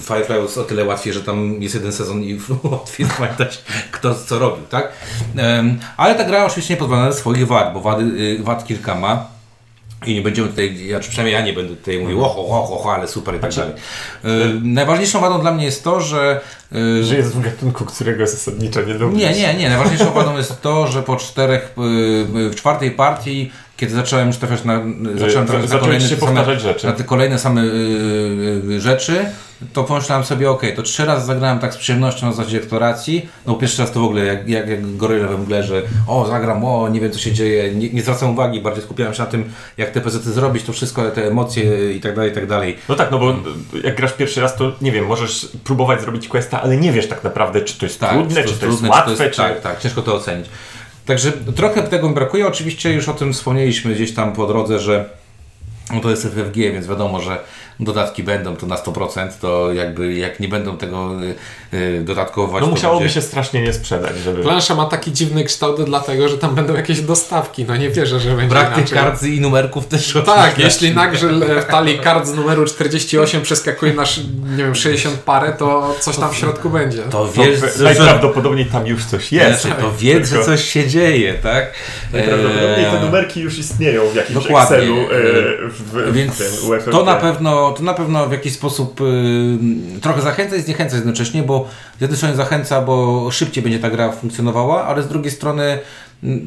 Firefly 0.02 0.42
jest 0.42 0.58
o 0.58 0.64
tyle 0.64 0.86
łatwiej, 0.86 1.14
że 1.14 1.22
tam 1.24 1.62
jest 1.62 1.76
jeden 1.76 1.92
sezon 1.92 2.24
i 2.24 2.40
łatwiej 2.64 3.08
pamiętać 3.18 3.64
kto 3.92 4.16
co 4.16 4.40
robił, 4.40 4.66
tak? 4.70 4.92
Em, 5.38 5.80
ale 5.98 6.16
ta 6.16 6.24
gra 6.24 6.46
oczywiście 6.46 6.74
nie 6.74 6.80
pozwala 6.80 7.06
na 7.06 7.12
swoich 7.14 7.48
wad, 7.48 7.74
bo 7.74 7.82
wady, 7.82 8.04
y, 8.04 8.44
wad 8.44 8.66
kilka 8.68 8.96
ma. 8.96 9.36
I 10.06 10.14
nie 10.14 10.22
będziemy 10.22 10.48
tutaj, 10.48 10.88
ja, 10.88 11.00
przynajmniej 11.00 11.34
ja 11.34 11.42
nie 11.42 11.54
będę 11.54 11.76
tutaj 11.76 12.00
mówił, 12.00 12.26
oho, 12.26 12.48
oho, 12.48 12.76
oho, 12.80 12.94
ale 12.94 13.08
super 13.08 13.36
i 13.36 13.40
tak 13.40 13.54
dalej. 13.54 13.74
Y, 14.26 14.60
najważniejszą 14.64 15.20
wadą 15.22 15.42
dla 15.42 15.52
mnie 15.52 15.66
jest 15.66 15.84
to, 15.84 16.02
że 16.02 16.42
y, 16.76 17.04
Że 17.04 17.16
jest 17.16 17.32
w 17.36 17.42
gatunku, 17.42 17.86
którego 17.86 18.28
zasadniczo 18.28 18.82
nie 18.82 18.94
lubisz. 18.94 19.20
nie, 19.20 19.34
nie, 19.34 19.54
nie. 19.54 19.70
Najważniejszą 19.70 20.12
wadą 20.12 20.38
jest 20.38 20.62
to, 20.62 20.88
że 20.88 21.04
po 21.04 21.16
czterech, 21.16 21.64
y, 21.64 22.50
w 22.50 22.56
czwartej 22.56 22.92
partii, 22.92 23.52
kiedy 23.78 23.96
zacząłem 23.96 24.28
już 24.28 24.38
trafiać 24.38 24.64
na, 24.64 24.82
zacząłem 25.16 25.48
trafiać 25.48 25.72
na 25.72 25.80
kolejne, 25.80 26.10
się 26.10 26.16
same, 26.16 26.60
rzeczy. 26.60 26.88
na 26.88 26.94
te 26.94 27.04
kolejne 27.04 27.40
same 27.40 27.62
y, 27.62 27.66
y, 28.70 28.82
rzeczy, 28.82 29.26
to 29.74 29.84
pomyślałem 29.84 30.26
sobie, 30.26 30.50
ok, 30.50 30.62
to 30.76 30.84
trzy 30.84 31.06
razy 31.06 31.26
zagrałem 31.26 31.60
tak 31.60 31.74
z 31.74 31.78
przyjemnością 31.78 32.28
na 32.28 32.34
zasadzie 32.34 32.58
eksploracji. 32.58 33.30
No 33.46 33.56
pierwszy 33.56 33.82
raz 33.82 33.92
to 33.92 34.00
w 34.00 34.04
ogóle 34.04 34.26
jak, 34.26 34.50
jak, 34.50 34.70
jak 34.70 34.96
goryla 34.96 35.28
we 35.28 35.38
mgle, 35.38 35.64
że 35.64 35.82
o, 36.08 36.26
zagram, 36.26 36.66
o, 36.66 36.90
nie 36.90 37.02
wiem 37.02 37.12
co 37.12 37.20
się 37.20 37.32
dzieje, 37.32 37.76
nie, 37.76 37.90
nie 37.90 38.02
zwracam 38.02 38.30
uwagi, 38.30 38.62
bardziej 38.62 38.84
skupiałem 38.84 39.14
się 39.14 39.24
na 39.24 39.30
tym, 39.30 39.52
jak 39.78 39.92
te 39.92 40.02
PZ 40.02 40.24
zrobić, 40.24 40.64
to 40.64 40.74
wszystko, 40.74 41.12
te 41.12 41.28
emocje 41.28 41.94
i 41.96 42.02
tak 42.02 42.16
dalej, 42.16 42.32
i 42.32 42.36
tak 42.36 42.48
dalej. 42.48 42.78
No 42.90 42.96
tak, 42.96 43.12
no 43.12 43.20
bo 43.20 43.36
jak 43.84 43.96
grasz 43.96 44.14
pierwszy 44.14 44.42
raz, 44.42 44.56
to 44.56 44.72
nie 44.82 44.92
wiem, 44.92 45.06
możesz 45.06 45.48
próbować 45.64 46.02
zrobić 46.02 46.28
questa, 46.28 46.62
ale 46.62 46.78
nie 46.78 46.92
wiesz 46.92 47.08
tak 47.08 47.24
naprawdę, 47.24 47.62
czy 47.62 47.80
to 47.80 47.86
jest 47.86 48.00
trudne, 48.00 48.44
czy 48.44 48.54
to 48.54 48.66
jest 48.66 48.88
łatwe, 48.88 49.30
czy... 49.30 49.38
Tak, 49.38 49.62
tak, 49.62 49.80
ciężko 49.80 50.02
to 50.02 50.16
ocenić. 50.16 50.48
Także 51.06 51.32
trochę 51.32 51.84
tego 51.84 52.10
mi 52.10 52.16
brakuje. 52.16 52.48
Oczywiście 52.48 52.94
już 52.94 53.10
o 53.10 53.14
tym 53.14 53.34
wspomnieliśmy 53.34 53.96
gdzieś 53.96 54.14
tam 54.14 54.34
po 54.34 54.48
drodze, 54.48 54.80
że 54.80 55.10
no 55.94 56.00
to 56.00 56.10
jest 56.10 56.24
FFG, 56.24 56.56
więc 56.56 56.88
wiadomo, 56.88 57.22
że 57.22 57.38
dodatki 57.80 58.24
będą 58.24 58.56
to 58.56 58.66
na 58.66 58.76
100%, 58.76 59.30
to 59.42 59.74
jakby 59.74 60.14
jak 60.14 60.40
nie 60.40 60.48
będą 60.48 60.78
tego 60.78 61.12
y, 61.74 61.78
y, 61.78 62.02
dodatkować, 62.04 62.62
No 62.62 62.68
to 62.68 62.72
musiałoby 62.72 63.00
będzie... 63.00 63.14
się 63.14 63.22
strasznie 63.22 63.62
nie 63.62 63.74
sprzedać, 63.74 64.18
żeby... 64.18 64.42
Plansza 64.44 64.76
ma 64.76 64.86
taki 64.86 65.12
dziwny 65.12 65.44
kształt 65.44 65.84
dlatego, 65.84 66.30
że 66.30 66.38
tam 66.38 66.56
będą 66.56 66.74
jakieś 66.74 67.02
dostawki. 67.02 67.66
No 67.66 67.78
nie 67.78 67.90
wierzę, 67.90 68.20
że 68.20 68.30
będzie 68.30 68.48
Brak 68.50 68.76
tych 68.76 68.90
kart 68.90 69.24
i 69.24 69.42
numerków 69.42 69.88
też 69.88 70.18
Tak, 70.26 70.60
jeśli 70.60 70.96
nagrzel 70.96 71.46
w 71.62 71.66
talii 71.66 72.00
kart 72.00 72.28
z 72.28 72.34
numeru 72.34 72.66
48 72.66 73.42
przeskakuje 73.42 73.94
na, 73.94 74.04
nie 74.58 74.64
wiem, 74.64 74.76
60 74.76 75.16
parę, 75.20 75.54
to 75.60 75.96
coś 76.00 76.18
tam 76.18 76.32
w 76.32 76.36
środku 76.36 76.70
będzie. 76.70 77.02
To 77.04 77.10
To 77.10 77.32
wiesz, 77.32 77.60
że, 77.78 77.84
najprawdopodobniej 77.84 78.66
tam 78.66 78.88
już 78.88 79.06
coś 79.06 79.32
jest. 79.32 79.62
Znaczy, 79.62 79.82
to 79.82 79.92
wiedz, 79.92 80.30
że 80.30 80.46
coś 80.46 80.64
się 80.64 80.88
dzieje, 80.88 81.34
tak? 81.34 81.74
Najprawdopodobniej 82.14 82.86
te 82.86 82.98
Eee, 82.98 83.06
numerki 83.06 83.40
już 83.42 83.58
istnieją 83.58 84.10
w 84.10 84.16
jakimś 84.16 84.44
Dokładnie. 84.44 84.78
Excelu 84.78 85.02
e, 85.02 85.06
w, 85.70 86.12
w 86.12 86.14
Więc 86.14 86.38
tym 86.38 86.70
UFFG. 86.70 86.92
to 86.92 87.04
na 87.04 87.16
pewno, 87.16 87.65
to 87.72 87.84
na 87.84 87.94
pewno 87.94 88.28
w 88.28 88.32
jakiś 88.32 88.54
sposób 88.54 89.02
y, 89.02 89.58
trochę 90.02 90.22
zachęca 90.22 90.56
i 90.56 90.62
zniechęca 90.62 90.96
jednocześnie, 90.96 91.44
bo 91.44 91.68
z 91.98 92.02
jednej 92.02 92.18
strony 92.18 92.36
zachęca, 92.36 92.82
bo 92.82 93.28
szybciej 93.32 93.64
będzie 93.64 93.80
ta 93.80 93.90
gra 93.90 94.12
funkcjonowała, 94.12 94.86
ale 94.86 95.04
z 95.04 95.08
drugiej 95.08 95.32
strony 95.32 95.80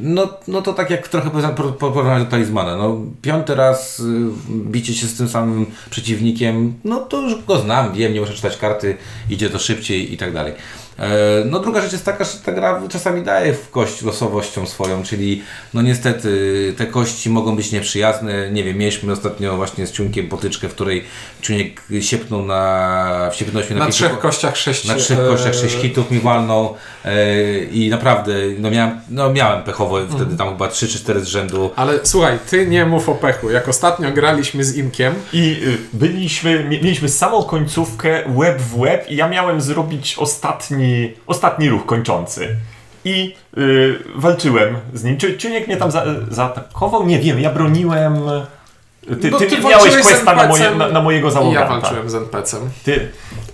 no, 0.03 0.29
no 0.49 0.63
to 0.63 0.73
tak 0.73 0.91
jak 0.91 1.09
trochę 1.09 1.31
porównać 1.79 2.25
do 2.25 2.31
talizmana. 2.31 2.77
No, 2.77 3.01
piąty 3.23 3.55
raz 3.55 4.01
y, 4.01 4.05
bicie 4.51 4.95
się 4.95 5.07
z 5.07 5.17
tym 5.17 5.29
samym 5.29 5.67
przeciwnikiem, 5.91 6.75
no 6.85 7.01
to 7.01 7.21
już 7.21 7.45
go 7.45 7.59
znam, 7.59 7.93
wiem, 7.93 8.15
nie 8.15 8.21
muszę 8.21 8.33
czytać 8.33 8.57
karty, 8.57 8.97
idzie 9.31 9.51
to 9.51 9.59
szybciej 9.59 10.15
i 10.15 10.17
tak 10.17 10.33
dalej. 10.33 10.53
E, 10.99 11.09
No 11.45 11.59
druga 11.61 11.81
rzecz 11.81 11.93
jest 11.93 12.05
taka, 12.05 12.25
że 12.25 12.31
ta 12.45 12.53
gra 12.53 12.83
czasami 12.91 13.23
daje 13.23 13.55
w 13.55 13.71
kość 13.71 14.03
losowością 14.03 14.67
swoją, 14.67 15.03
czyli 15.03 15.43
no 15.75 15.83
niestety 15.83 16.75
te 16.77 16.87
kości 16.87 17.31
mogą 17.31 17.57
być 17.57 17.73
nieprzyjazne. 17.73 18.51
Nie 18.53 18.65
wiem, 18.65 18.79
mieliśmy 18.79 19.13
ostatnio 19.13 19.57
właśnie 19.57 19.87
z 19.87 19.93
Ciunkiem 19.93 20.29
potyczkę, 20.29 20.69
w 20.69 20.75
której 20.75 21.05
Ciuniek 21.43 21.83
siepnął 22.01 22.43
na, 22.47 23.31
wsiepnął 23.33 23.63
się 23.63 23.75
na, 23.75 23.81
Na 23.81 23.87
pięciu- 23.87 23.93
trzech 23.93 24.19
kościach 24.19 24.57
6 24.57 24.85
na 24.85 24.95
trzech 24.95 25.19
kościach 25.19 25.55
sześć 25.55 25.77
hitów 25.77 26.11
mi 26.11 26.21
walnął 26.21 26.75
e, 27.05 27.59
i 27.65 27.91
naprawdę 27.91 28.33
no 28.59 28.71
miałem, 28.71 29.01
no 29.11 29.33
miałem 29.33 29.63
pechowo 29.63 29.99
wtedy 30.11 30.37
tam 30.37 30.49
chyba 30.49 30.69
3 30.69 30.89
czy 30.89 30.99
4 30.99 31.21
z 31.21 31.27
rzędu. 31.27 31.71
Ale 31.77 31.99
słuchaj, 32.03 32.39
ty 32.51 32.67
nie 32.67 32.87
mów 32.87 33.09
o 33.09 33.15
pechu. 33.15 33.51
Jak 33.51 33.69
ostatnio 33.69 34.13
graliśmy 34.13 34.65
z 34.65 34.77
Inkiem, 34.77 35.15
I 35.33 35.57
y, 35.67 35.79
byliśmy, 35.97 36.65
mie- 36.65 36.83
mieliśmy 36.83 37.09
samą 37.09 37.43
końcówkę 37.43 38.23
łeb 38.35 38.61
w 38.63 38.79
łeb 38.79 39.11
i 39.11 39.17
ja 39.17 39.29
miałem 39.29 39.61
zrobić 39.61 40.15
ostatni, 40.19 40.88
ostatni 41.27 41.68
ruch 41.68 41.87
kończący. 41.87 42.57
I 43.05 43.35
y, 43.59 43.98
walczyłem 44.14 44.77
z 44.94 45.05
nim. 45.05 45.16
Czy 45.16 45.37
Ciuniek 45.38 45.66
mnie 45.66 45.77
tam 45.77 45.90
za, 45.90 46.05
zaatakował? 46.31 47.07
Nie 47.07 47.18
wiem, 47.18 47.40
ja 47.40 47.51
broniłem... 47.51 48.14
Ty, 49.22 49.31
No, 49.31 49.38
ty, 49.38 49.46
ty 49.46 49.61
miałeś 49.61 49.96
questa 49.96 50.35
na, 50.35 50.46
moje, 50.48 50.70
na, 50.70 50.88
na 50.88 51.01
mojego 51.03 51.29
i 51.29 51.31
ja 51.31 51.35
załoganta. 51.35 51.68
walczyłem 51.81 52.11
z 52.11 52.14
NPC-em. 52.14 52.70
Ty. 52.85 53.09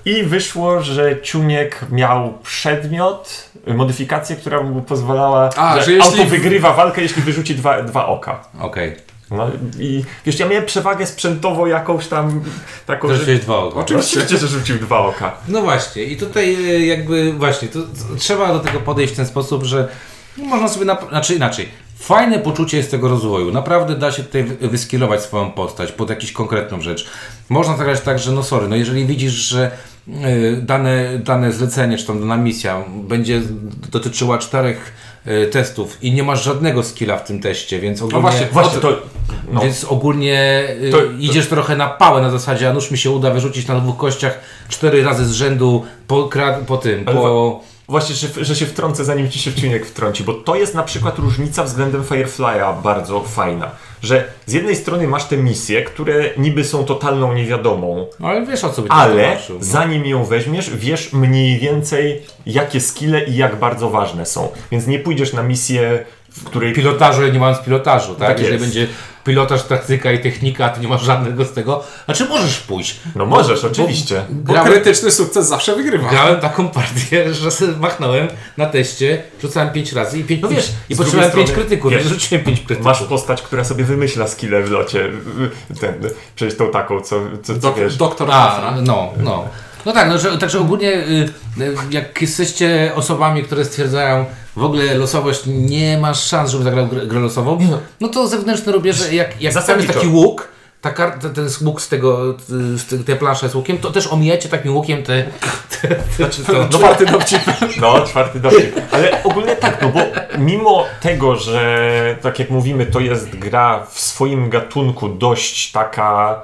I 0.05 0.23
wyszło, 0.23 0.83
że 0.83 1.21
Ciuniek 1.23 1.85
miał 1.91 2.33
przedmiot, 2.43 3.51
y, 3.69 3.75
modyfikację, 3.75 4.37
która 4.37 4.63
mu 4.63 4.83
pozwalała, 4.83 5.51
A, 5.57 5.77
że, 5.77 5.83
że 5.85 5.93
jeśli 5.93 6.11
auto 6.11 6.25
w- 6.25 6.29
wygrywa 6.29 6.73
walkę, 6.73 7.03
jeśli 7.03 7.23
wyrzuci 7.23 7.55
dwa, 7.55 7.83
dwa 7.83 8.07
oka. 8.07 8.41
Okej. 8.61 8.97
No 9.31 9.51
i 9.79 10.05
wiesz, 10.27 10.39
ja 10.39 10.49
miałem 10.49 10.65
przewagę 10.67 11.07
sprzętową 11.07 11.67
jakąś 11.67 12.09
tam 12.09 12.43
taką, 12.87 13.15
że... 13.15 13.31
jest 13.31 13.43
dwa 13.45 13.59
oka. 13.59 13.81
Oczywiście, 13.81 14.39
że 14.39 14.49
rzucił 14.49 14.79
dwa 14.79 14.99
oka. 14.99 15.37
No 15.49 15.61
właśnie, 15.63 16.03
i 16.03 16.17
tutaj 16.17 16.55
e, 16.55 16.87
jakby 16.87 17.33
właśnie, 17.33 17.69
to, 17.69 17.79
trzeba 18.19 18.53
do 18.53 18.61
tego 18.61 18.81
podejść 18.81 19.13
w 19.13 19.17
ten 19.17 19.27
sposób, 19.27 19.65
że 19.65 19.89
można 20.37 20.69
sobie, 20.69 20.85
na, 20.85 20.99
znaczy 21.09 21.35
inaczej, 21.35 21.69
fajne 21.99 22.39
poczucie 22.39 22.77
jest 22.77 22.91
tego 22.91 23.09
rozwoju. 23.09 23.53
Naprawdę 23.53 23.95
da 23.97 24.13
się 24.13 24.23
tutaj 24.23 24.45
wy- 24.45 24.69
wyskilować 24.69 25.23
swoją 25.23 25.51
postać 25.51 25.93
pod 25.93 26.11
jakąś 26.11 26.33
konkretną 26.33 26.81
rzecz. 26.81 27.07
Można 27.49 27.77
zagrać 27.77 28.01
tak, 28.01 28.19
że 28.19 28.33
no 28.33 28.43
sorry, 28.43 28.69
no 28.69 28.77
jeżeli 28.77 29.07
widzisz, 29.07 29.33
że 29.33 29.71
e, 30.23 30.53
dane, 30.57 31.19
dane 31.19 31.53
zlecenie, 31.53 31.99
czy 31.99 32.07
tam 32.07 32.21
dana 32.21 32.37
misja 32.37 32.85
będzie 32.89 33.43
dotyczyła 33.93 34.39
czterech 34.39 34.93
testów 35.53 35.99
i 36.03 36.13
nie 36.13 36.23
masz 36.23 36.45
żadnego 36.45 36.83
skilla 36.83 37.17
w 37.17 37.25
tym 37.25 37.41
teście, 37.41 37.81
więc 37.81 38.03
ogólnie... 38.03 38.21
właśnie, 38.21 38.47
Właśnie 38.53 38.81
to... 38.81 38.99
No, 39.53 39.61
Więc 39.61 39.85
ogólnie 39.85 40.65
y, 40.83 40.91
To- 40.91 40.99
to- 40.99 41.05
idziesz 41.19 41.49
trochę 41.49 41.77
na 41.77 41.89
pałę 41.89 42.23
na 42.23 42.31
zasadzie, 42.31 42.71
a 42.71 42.73
nuż 42.73 42.91
mi 42.91 42.99
się 42.99 43.11
uda 43.11 43.31
wyrzucić 43.31 43.67
na 43.67 43.81
dwóch 43.81 43.97
kościach 43.97 44.41
cztery 44.69 45.03
razy 45.05 45.27
z 45.27 45.33
rzędu 45.33 45.85
po, 46.07 46.31
po 46.67 46.77
tym, 46.77 47.05
po... 47.05 47.61
Właśnie, 47.89 48.15
że, 48.15 48.45
że 48.45 48.57
się 48.57 48.67
wtrącę, 48.67 49.05
zanim 49.05 49.31
ci 49.31 49.39
się 49.39 49.51
wcinek 49.51 49.87
wtrąci, 49.87 50.25
bo 50.25 50.35
to 50.35 50.55
jest 50.57 50.75
na 50.75 50.83
przykład 50.83 51.19
różnica 51.19 51.65
względem 51.65 52.03
Firefly'a 52.03 52.83
bardzo 52.83 53.21
fajna. 53.21 53.71
Że 54.05 54.25
z 54.47 54.53
jednej 54.53 54.77
strony 54.77 55.07
masz 55.09 55.25
te 55.25 55.37
misje, 55.37 55.83
które 55.83 56.25
niby 56.39 56.65
są 56.65 56.85
totalną 56.85 57.33
niewiadomą, 57.35 58.07
No, 58.21 58.29
ale 58.29 58.47
wiesz 58.47 58.65
o 58.65 58.71
co 58.71 58.83
będzie 58.83 58.93
ale 58.95 59.23
tłumaczył, 59.25 59.57
no. 59.59 59.65
zanim 59.65 60.07
ją 60.07 60.25
weźmiesz, 60.25 60.71
wiesz 60.77 61.13
mniej 61.13 61.59
więcej 61.59 62.23
jakie 62.47 62.81
skille 62.81 63.25
i 63.25 63.37
jak 63.37 63.57
bardzo 63.59 63.91
ważne 63.91 64.27
są. 64.27 64.49
Więc 64.73 64.87
nie 64.87 64.99
pójdziesz 64.99 65.33
na 65.33 65.43
misję, 65.43 66.05
w 66.31 66.45
której 66.45 66.73
Pilotażu, 66.73 67.23
nie 67.33 67.39
mając 67.39 67.59
pilotażu, 67.61 68.15
tak? 68.15 68.29
Tak 68.29 68.39
Jeżeli 68.41 68.53
jest. 68.63 68.65
będzie 68.65 68.87
pilotaż, 69.25 69.63
taktyka 69.63 70.13
i 70.13 70.19
technika, 70.19 70.65
a 70.65 70.69
ty 70.69 70.81
nie 70.81 70.89
masz 70.89 71.03
żadnego 71.03 71.45
z 71.45 71.53
tego, 71.53 71.83
znaczy 72.05 72.25
możesz 72.29 72.59
pójść. 72.61 72.97
No 73.17 73.27
możesz, 73.27 73.63
Bo- 73.63 73.69
oczywiście. 73.69 74.23
Bo 74.31 74.53
Grałem, 74.53 74.73
krytyczny 74.73 75.11
sukces 75.11 75.49
zawsze 75.49 75.77
wygrywa. 75.77 76.11
grałem 76.11 76.41
taką 76.41 76.69
partię, 76.69 77.35
że 77.35 77.51
sobie 77.51 77.73
machnąłem 77.73 78.29
na 78.57 78.67
teście, 78.67 79.23
rzucałem 79.43 79.71
pięć 79.73 79.93
razy 79.93 80.19
i 80.19 80.25
pięć, 80.25 80.43
no 80.43 80.49
wiesz, 80.49 80.73
i 80.89 80.97
potrzebowałem 80.97 81.33
pięć 81.37 81.51
krytyków, 81.53 81.93
wiesz, 81.93 82.05
rzuciłem 82.05 82.45
pięć 82.45 82.59
krytyków. 82.61 82.85
Masz 82.85 83.03
postać, 83.03 83.43
która 83.43 83.65
sobie 83.65 83.85
wymyśla 83.95 84.29
skille 84.29 84.63
w 84.63 84.71
locie. 84.71 85.11
Ten, 85.81 85.95
przecież 86.37 86.59
tą 86.59 86.71
taką, 86.71 87.01
co, 87.01 87.21
co, 87.43 87.55
co 87.55 87.69
Dok- 87.69 87.79
wiesz. 87.79 87.97
doktor 87.97 88.31
A, 88.31 88.49
Afra. 88.53 88.81
no, 88.81 89.13
no. 89.23 89.45
No 89.87 89.93
tak, 89.93 90.09
no, 90.09 90.19
że, 90.19 90.39
także 90.39 90.59
ogólnie 90.61 90.93
y, 90.93 91.29
y, 91.61 91.75
jak 91.91 92.23
jesteście 92.23 92.93
osobami, 92.95 93.43
które 93.43 93.65
stwierdzają 93.65 94.25
w 94.57 94.65
ogóle 94.65 94.95
losowość, 94.95 95.43
nie 95.47 95.99
masz 95.99 96.25
szans, 96.25 96.51
żeby 96.51 96.65
zagrał 96.65 96.87
grę, 96.87 97.07
grę 97.07 97.21
losową, 97.21 97.59
no 98.01 98.09
to 98.09 98.29
zewnętrzne 98.29 98.73
rubieże, 98.73 99.15
jak, 99.15 99.43
jak 99.43 99.67
tam 99.67 99.81
jest 99.81 99.93
taki 99.95 100.07
łuk, 100.07 100.49
ta 100.85 100.91
karta, 100.91 101.29
ten 101.29 101.49
łuk 101.63 101.83
z 101.83 101.89
tego, 101.89 102.35
z 102.49 102.87
te, 102.87 102.99
te 102.99 103.17
plansze 103.17 103.49
z 103.49 103.55
łukiem, 103.55 103.79
to 103.79 103.91
też 103.91 104.07
omijacie 104.07 104.49
takim 104.49 104.75
łukiem 104.77 105.03
te... 105.03 105.25
te, 105.71 105.89
te 105.89 106.31
czy 106.31 106.45
to, 106.45 106.69
Czwarty 106.79 107.07
dowcip. 107.07 107.41
No, 107.81 108.01
czwarty 108.07 108.41
dowcip. 108.41 108.81
Ale 108.93 109.23
ogólnie 109.23 109.57
tak, 109.57 109.83
no 109.83 109.89
bo 109.89 110.01
mimo 110.39 110.87
tego, 111.01 111.37
że 111.37 112.17
tak 112.23 112.39
jak 112.39 112.51
mówimy, 112.51 112.87
to 112.87 113.01
jest 113.01 113.37
gra 113.37 113.87
w 113.91 114.01
swoim 114.01 114.51
gatunku 114.51 115.09
dość 115.09 115.73
taka 115.73 116.43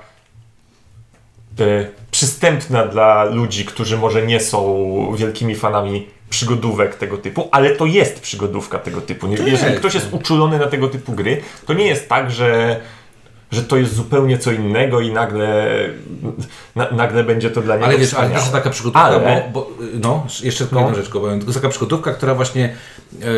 e, 1.61 1.65
przystępna 2.11 2.87
dla 2.87 3.25
ludzi, 3.25 3.65
którzy 3.65 3.99
może 3.99 4.27
nie 4.27 4.41
są 4.41 5.15
wielkimi 5.17 5.55
fanami 5.55 6.07
przygodówek 6.31 6.95
tego 6.95 7.19
typu, 7.19 7.49
ale 7.53 7.71
to 7.71 7.87
jest 7.87 8.21
przygodówka 8.21 8.79
tego 8.79 9.01
typu. 9.01 9.27
Nie, 9.27 9.37
jeżeli 9.37 9.65
jest. 9.65 9.79
ktoś 9.79 9.95
jest 9.95 10.13
uczulony 10.13 10.59
na 10.59 10.67
tego 10.67 10.89
typu 10.89 11.13
gry, 11.13 11.43
to 11.67 11.73
nie 11.73 11.87
jest 11.87 12.09
tak, 12.09 12.31
że 12.31 12.81
że 13.51 13.63
to 13.63 13.77
jest 13.77 13.95
zupełnie 13.95 14.39
co 14.39 14.53
innego 14.53 15.01
i 15.01 15.13
nagle, 15.13 15.71
na, 16.77 16.91
nagle 16.91 17.25
będzie 17.25 17.51
to 17.51 17.61
dla 17.63 17.75
niego 17.75 17.87
Ale 17.87 17.99
wiesz, 17.99 18.15
ale 18.15 18.29
też 18.29 18.39
jest 18.39 18.53
taka 18.53 18.71
przygotówka, 18.71 19.01
Ale- 19.03 19.43
bo, 19.53 19.61
bo 19.61 19.71
no, 20.03 20.27
jeszcze 20.43 20.65
tylko 20.65 20.81
No. 20.81 20.87
jedną 20.87 21.03
rzecz, 21.03 21.13
powiem. 21.13 21.41
To 21.41 21.47
jest 21.47 21.59
taka 21.59 21.69
przygotówka, 21.69 22.13
która 22.15 22.35
właśnie 22.35 22.65
e, 22.65 23.27
e, 23.27 23.29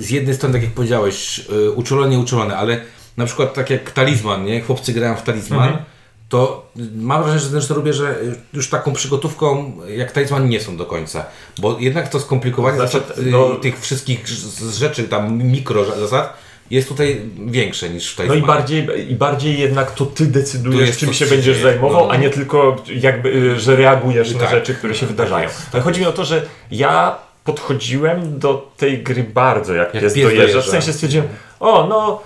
z 0.00 0.10
jednej 0.10 0.34
strony, 0.34 0.52
tak 0.54 0.62
jak 0.62 0.72
powiedziałeś, 0.72 1.46
e, 1.66 1.70
uczulone, 1.70 2.08
nieuczulone, 2.10 2.56
ale 2.56 2.80
na 3.16 3.26
przykład 3.26 3.54
tak 3.54 3.70
jak 3.70 3.90
talizman, 3.90 4.44
nie? 4.44 4.60
Chłopcy 4.60 4.92
grają 4.92 5.16
w 5.16 5.22
talizman, 5.22 5.62
Mhm. 5.68 5.84
to 6.28 6.70
mam 6.96 7.22
wrażenie, 7.22 7.40
że 7.40 7.50
też 7.50 7.66
to 7.68 7.74
robię, 7.74 7.92
że 7.92 8.14
już 8.52 8.70
taką 8.70 8.92
przygotówką 8.92 9.72
jak 9.96 10.12
talizman 10.12 10.48
nie 10.48 10.60
są 10.60 10.76
do 10.76 10.86
końca. 10.86 11.24
Bo 11.58 11.76
jednak 11.80 12.08
to 12.08 12.20
skomplikowanie 12.20 12.76
Znaczy, 12.76 12.98
y, 12.98 13.02
no- 13.30 13.54
tych 13.54 13.80
wszystkich 13.80 14.26
rzeczy, 14.72 15.04
tam 15.08 15.42
mikro 15.42 15.84
zasad, 15.84 16.36
jest 16.70 16.88
tutaj 16.88 17.20
większe 17.46 17.88
niż 17.88 18.14
w 18.14 18.28
No 18.28 18.34
i 18.34 18.42
bardziej, 18.42 19.10
i 19.10 19.14
bardziej 19.14 19.58
jednak 19.58 19.90
to 19.90 20.06
ty 20.06 20.26
decydujesz, 20.26 20.98
czym 20.98 21.12
się 21.12 21.26
będziesz 21.26 21.58
zajmował, 21.58 22.06
no. 22.06 22.12
a 22.12 22.16
nie 22.16 22.30
tylko 22.30 22.76
jakby, 22.88 23.28
y, 23.28 23.60
że 23.60 23.76
reagujesz 23.76 24.34
na 24.34 24.40
Tak. 24.40 24.50
rzeczy, 24.50 24.74
które 24.74 24.94
się 24.94 25.06
wydarzają. 25.06 25.48
Ale 25.72 25.82
chodzi 25.82 26.00
mi 26.00 26.06
o 26.06 26.12
to, 26.12 26.24
że 26.24 26.42
ja 26.70 27.16
podchodziłem 27.44 28.38
do 28.38 28.70
tej 28.76 29.02
gry 29.02 29.24
bardzo 29.24 29.74
jak, 29.74 29.94
Jak 29.94 30.02
pies 30.02 30.14
pies 30.14 30.24
dojeżdża. 30.24 30.60
W 30.60 30.66
sensie 30.66 30.92
stwierdziłem, 30.92 31.28
o 31.60 31.86
no, 31.86 32.22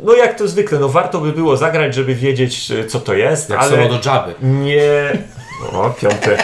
no 0.00 0.14
jak 0.14 0.38
to 0.38 0.48
zwykle, 0.48 0.78
no 0.78 0.88
warto 0.88 1.20
by 1.20 1.32
było 1.32 1.56
zagrać, 1.56 1.94
żeby 1.94 2.14
wiedzieć 2.14 2.70
y, 2.70 2.84
co 2.86 3.00
to 3.00 3.14
jest, 3.14 3.50
Jak 3.50 3.60
ale 3.60 3.88
do 3.88 4.00
Jabby. 4.10 4.34
nie... 4.42 5.18
O, 5.72 5.90
piąty, 5.90 6.36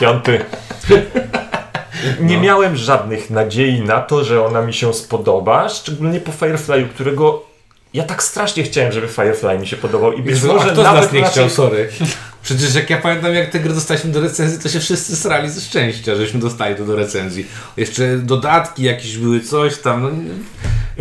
piąty. 0.00 0.44
Nie 2.20 2.36
No. 2.36 2.42
miałem 2.42 2.76
żadnych 2.76 3.30
nadziei 3.30 3.80
na 3.80 4.00
to, 4.00 4.24
że 4.24 4.44
ona 4.46 4.62
mi 4.62 4.74
się 4.74 4.94
spodoba, 4.94 5.68
szczególnie 5.68 6.20
po 6.20 6.32
Firefly'u, 6.32 6.88
którego 6.88 7.42
ja 7.94 8.02
tak 8.04 8.22
strasznie 8.22 8.62
chciałem, 8.62 8.92
żeby 8.92 9.08
Firefly 9.08 9.58
mi 9.58 9.66
się 9.66 9.76
podobał 9.76 10.12
i 10.12 10.22
być 10.22 10.34
Jezu, 10.34 10.46
może 10.54 10.70
kto 10.72 10.80
z 10.82 10.84
nawet 10.84 11.02
nas 11.02 11.12
nie 11.12 11.20
raczej... 11.20 11.32
chciał, 11.32 11.50
sorry. 11.50 11.88
Przecież 12.42 12.74
jak 12.74 12.90
ja 12.90 12.98
pamiętam, 12.98 13.34
jak 13.34 13.50
te 13.50 13.60
gry 13.60 13.74
dostaliśmy 13.74 14.10
do 14.10 14.20
recenzji, 14.20 14.58
to 14.58 14.68
się 14.68 14.80
wszyscy 14.80 15.16
srali 15.16 15.50
ze 15.50 15.60
szczęścia, 15.60 16.14
żeśmy 16.14 16.40
dostali 16.40 16.74
to 16.76 16.84
do 16.84 16.96
recenzji. 16.96 17.46
Jeszcze 17.76 18.16
dodatki 18.16 18.82
jakieś 18.82 19.16
były, 19.18 19.40
coś 19.40 19.78
tam. 19.78 20.02
No, 20.02 20.08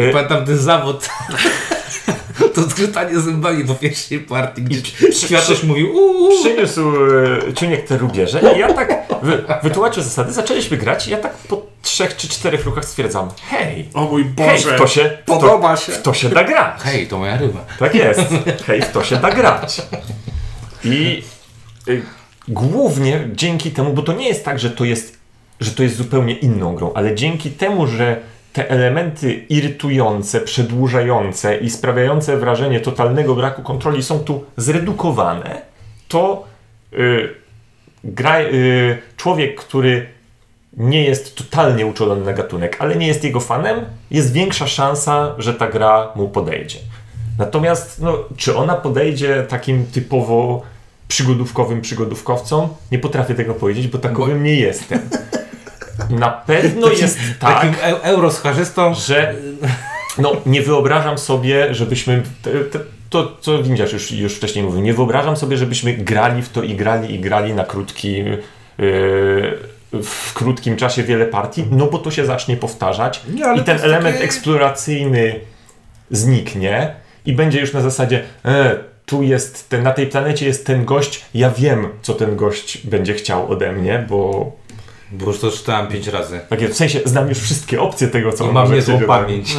Y- 0.03 0.11
Pamiętam 0.13 0.45
ten 0.45 0.57
zawód. 0.57 1.09
to 2.55 2.61
zgrzytanie 2.61 3.19
zębami 3.19 3.65
po 3.65 3.75
pierwszej 3.75 4.19
partii, 4.19 4.61
gdzie 4.61 4.81
światłość 5.11 5.63
mówił 5.63 5.95
uuu. 5.95 6.29
Przyniósł 6.43 6.81
e, 7.49 7.53
Ciuniek 7.53 7.87
te 7.87 7.97
rubieże 7.97 8.41
i 8.55 8.59
ja 8.59 8.73
tak 8.73 8.93
wy, 9.21 9.43
wytłumaczył 9.63 10.03
zasady, 10.03 10.33
zaczęliśmy 10.33 10.77
grać 10.77 11.07
i 11.07 11.11
ja 11.11 11.17
tak 11.17 11.33
po 11.33 11.65
trzech 11.81 12.15
czy 12.15 12.29
czterech 12.29 12.65
ruchach 12.65 12.85
stwierdzam, 12.85 13.29
hej, 13.49 13.89
O 13.93 14.01
mój 14.05 14.23
hej, 14.23 14.33
Boże. 14.33 14.75
w 14.75 14.79
to 14.79 14.87
się, 14.87 15.03
w 15.23 15.25
to, 15.25 15.33
Podoba 15.39 15.77
się. 15.77 15.91
w 15.91 16.01
to 16.01 16.13
się 16.13 16.29
da 16.29 16.43
grać. 16.43 16.81
Hej, 16.81 17.07
to 17.07 17.17
moja 17.17 17.37
ryba. 17.37 17.65
Tak 17.79 17.95
jest. 17.95 18.21
Hej, 18.67 18.81
w 18.81 18.91
to 18.91 19.03
się 19.03 19.15
da 19.15 19.31
grać. 19.31 19.81
I 20.83 21.23
y, 21.87 22.01
głównie 22.47 23.27
dzięki 23.33 23.71
temu, 23.71 23.93
bo 23.93 24.01
to 24.01 24.13
nie 24.13 24.27
jest 24.27 24.45
tak, 24.45 24.59
że 24.59 24.69
to 24.69 24.85
jest, 24.85 25.17
że 25.59 25.71
to 25.71 25.83
jest 25.83 25.95
zupełnie 25.95 26.33
inną 26.33 26.75
grą, 26.75 26.91
ale 26.93 27.15
dzięki 27.15 27.51
temu, 27.51 27.87
że 27.87 28.21
te 28.57 28.69
elementy 28.69 29.33
irytujące, 29.33 30.41
przedłużające 30.41 31.57
i 31.57 31.69
sprawiające 31.69 32.37
wrażenie 32.37 32.79
totalnego 32.79 33.35
braku 33.35 33.61
kontroli 33.63 34.03
są 34.03 34.19
tu 34.19 34.43
zredukowane, 34.57 35.61
to 36.07 36.43
y, 36.93 37.29
gra, 38.03 38.41
y, 38.41 38.97
człowiek, 39.17 39.61
który 39.61 40.07
nie 40.77 41.03
jest 41.03 41.35
totalnie 41.35 41.85
uczulony 41.85 42.25
na 42.25 42.33
gatunek, 42.33 42.77
ale 42.79 42.95
nie 42.95 43.07
jest 43.07 43.23
jego 43.23 43.39
fanem, 43.39 43.85
jest 44.11 44.33
większa 44.33 44.67
szansa, 44.67 45.35
że 45.37 45.53
ta 45.53 45.67
gra 45.67 46.11
mu 46.15 46.29
podejdzie. 46.29 46.79
Natomiast, 47.37 48.01
no, 48.01 48.17
czy 48.37 48.57
ona 48.57 48.75
podejdzie 48.75 49.45
takim 49.49 49.85
typowo 49.85 50.61
przygodówkowym 51.07 51.81
przygodówkowcom? 51.81 52.69
Nie 52.91 52.99
potrafię 52.99 53.35
tego 53.35 53.53
powiedzieć, 53.53 53.87
bo 53.87 53.97
takowym 53.97 54.43
nie 54.43 54.55
jestem. 54.55 54.99
Na 56.09 56.29
pewno 56.29 56.89
jest 56.89 57.19
tak, 57.39 57.53
Takim 57.53 57.73
e 57.83 58.03
euroscharzystą. 58.03 58.93
że 58.95 59.35
no, 60.17 60.31
nie 60.45 60.61
wyobrażam 60.61 61.17
sobie, 61.17 61.73
żebyśmy. 61.73 62.23
Te, 62.41 62.51
te, 62.51 62.79
to, 63.09 63.37
co 63.41 63.63
Windziarz 63.63 63.93
już, 63.93 64.11
już 64.11 64.35
wcześniej 64.35 64.65
mówił, 64.65 64.81
nie 64.81 64.93
wyobrażam 64.93 65.37
sobie, 65.37 65.57
żebyśmy 65.57 65.93
grali 65.93 66.41
w 66.41 66.49
to 66.49 66.63
i 66.63 66.75
grali 66.75 67.15
i 67.15 67.19
grali 67.19 67.53
na 67.53 67.63
krótki. 67.63 68.15
Yy, 68.77 69.57
w 70.03 70.33
krótkim 70.33 70.75
czasie 70.75 71.03
wiele 71.03 71.25
partii, 71.25 71.65
no 71.71 71.85
bo 71.87 71.97
to 71.97 72.11
się 72.11 72.25
zacznie 72.25 72.57
powtarzać 72.57 73.21
Nie, 73.33 73.61
i 73.61 73.63
ten 73.63 73.79
element 73.81 74.15
takie- 74.15 74.25
eksploracyjny 74.25 75.39
zniknie 76.11 76.95
i 77.25 77.33
będzie 77.33 77.59
już 77.59 77.73
na 77.73 77.81
zasadzie 77.81 78.23
e, 78.45 78.75
tu 79.05 79.23
jest, 79.23 79.69
ten, 79.69 79.83
na 79.83 79.91
tej 79.91 80.07
planecie 80.07 80.45
jest 80.45 80.65
ten 80.65 80.85
gość, 80.85 81.25
ja 81.33 81.49
wiem, 81.49 81.87
co 82.01 82.13
ten 82.13 82.35
gość 82.35 82.87
będzie 82.87 83.13
chciał 83.13 83.51
ode 83.51 83.71
mnie, 83.71 84.05
bo 84.09 84.51
Bo 85.11 85.25
już 85.25 85.39
to 85.39 85.51
czytałem 85.51 85.87
pięć 85.87 86.07
razy. 86.07 86.39
takie, 86.49 86.69
w 86.69 86.75
sensie 86.77 86.99
znam 87.05 87.29
już 87.29 87.37
wszystkie 87.39 87.81
opcje 87.81 88.07
tego, 88.07 88.33
co 88.33 88.49
I 88.49 88.53
mam 88.53 88.73
niezłą 88.73 88.97
mnie. 88.97 89.07
pamięć. 89.07 89.55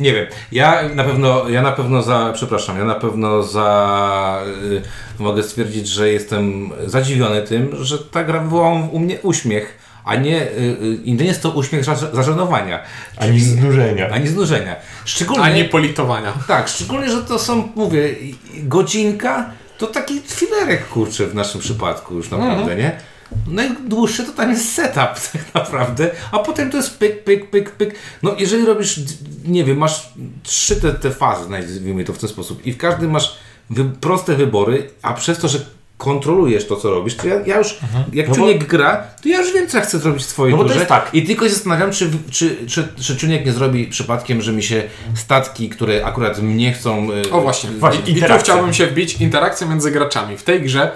Nie 0.00 0.12
wiem. 0.12 0.26
Ja 0.52 0.88
na 0.94 1.04
pewno, 1.04 1.48
ja 1.48 1.62
na 1.62 1.72
pewno 1.72 2.02
za, 2.02 2.30
przepraszam, 2.34 2.78
ja 2.78 2.84
na 2.84 2.94
pewno 2.94 3.42
za, 3.42 4.42
y, 4.62 4.82
mogę 5.22 5.42
stwierdzić, 5.42 5.88
że 5.88 6.08
jestem 6.10 6.70
zadziwiony 6.86 7.42
tym, 7.42 7.76
że 7.84 7.98
ta 7.98 8.24
gra 8.24 8.40
wywołała 8.40 8.80
u 8.92 8.98
mnie 8.98 9.18
uśmiech, 9.22 9.78
a 10.04 10.16
nie, 10.16 10.42
y, 10.42 10.76
y, 11.06 11.10
nie 11.12 11.24
jest 11.24 11.42
to 11.42 11.50
uśmiech 11.50 11.84
za- 11.84 11.96
zażenowania. 12.12 12.82
Ani 13.16 13.40
znużenia. 13.40 14.08
Ani 14.10 14.28
znużenia. 14.28 14.76
Szczególnie, 15.04 15.42
Ani 15.42 15.64
politowania. 15.64 16.32
tak, 16.48 16.68
szczególnie, 16.68 17.10
że 17.10 17.22
to 17.22 17.38
są, 17.38 17.68
mówię, 17.74 18.14
godzinka, 18.62 19.50
to 19.78 19.86
taki 19.86 20.20
filerek, 20.20 20.88
kurczę, 20.88 21.26
w 21.26 21.34
naszym 21.34 21.60
przypadku 21.60 22.14
już 22.14 22.30
naprawdę, 22.30 22.76
nie? 22.76 23.00
Najdłuższy 23.46 24.24
to 24.24 24.32
tam 24.32 24.50
jest 24.50 24.72
setup 24.72 25.20
tak 25.32 25.54
naprawdę, 25.54 26.10
a 26.32 26.38
potem 26.38 26.70
to 26.70 26.76
jest 26.76 26.98
pyk, 26.98 27.24
pyk, 27.24 27.50
pyk, 27.50 27.70
pyk. 27.70 27.94
No 28.22 28.34
jeżeli 28.38 28.66
robisz, 28.66 29.00
nie 29.44 29.64
wiem, 29.64 29.78
masz 29.78 30.08
trzy 30.42 30.76
te, 30.76 30.92
te 30.92 31.10
fazy, 31.10 31.50
nazwijmy 31.50 32.04
to 32.04 32.12
w 32.12 32.18
ten 32.18 32.28
sposób 32.28 32.66
i 32.66 32.72
w 32.72 32.76
każdym 32.76 33.10
masz 33.10 33.36
wy, 33.70 33.84
proste 33.84 34.34
wybory, 34.34 34.90
a 35.02 35.14
przez 35.14 35.38
to, 35.38 35.48
że 35.48 35.58
kontrolujesz 36.04 36.66
to, 36.66 36.76
co 36.76 36.90
robisz, 36.90 37.14
to 37.16 37.28
ja, 37.28 37.34
ja 37.46 37.58
już, 37.58 37.78
jak 38.12 38.28
No 38.28 38.34
bo- 38.34 38.40
Czuniek 38.40 38.64
gra, 38.66 38.96
to 39.22 39.28
ja 39.28 39.40
już 39.40 39.52
wiem, 39.52 39.66
co 39.68 39.78
ja 39.78 39.84
chcę 39.84 39.98
zrobić 39.98 40.22
w 40.22 40.26
swojej 40.26 40.50
No 40.52 40.56
bo 40.58 40.62
to 40.62 40.68
turze 40.68 40.80
jest 40.80 40.88
tak. 40.88 41.10
i 41.12 41.22
tylko 41.22 41.44
się 41.44 41.50
zastanawiam, 41.50 41.90
czy, 41.92 42.10
czy, 42.30 42.56
czy, 42.66 42.88
czy 43.00 43.16
Czuniek 43.16 43.46
nie 43.46 43.52
zrobi 43.52 43.86
przypadkiem, 43.86 44.42
że 44.42 44.52
mi 44.52 44.62
się 44.62 44.82
statki, 45.14 45.68
które 45.68 46.04
akurat 46.06 46.42
mnie 46.42 46.72
chcą... 46.72 47.08
y, 47.12 47.30
O 47.30 47.40
właśnie, 47.40 47.70
Właśnie, 47.70 48.12
I, 48.12 48.18
i 48.18 48.22
tu 48.22 48.34
chciałbym 48.38 48.74
się 48.74 48.86
wbić. 48.86 49.20
Interakcja 49.20 49.66
między 49.66 49.90
graczami. 49.90 50.36
W 50.36 50.42
tej 50.42 50.62
grze 50.62 50.90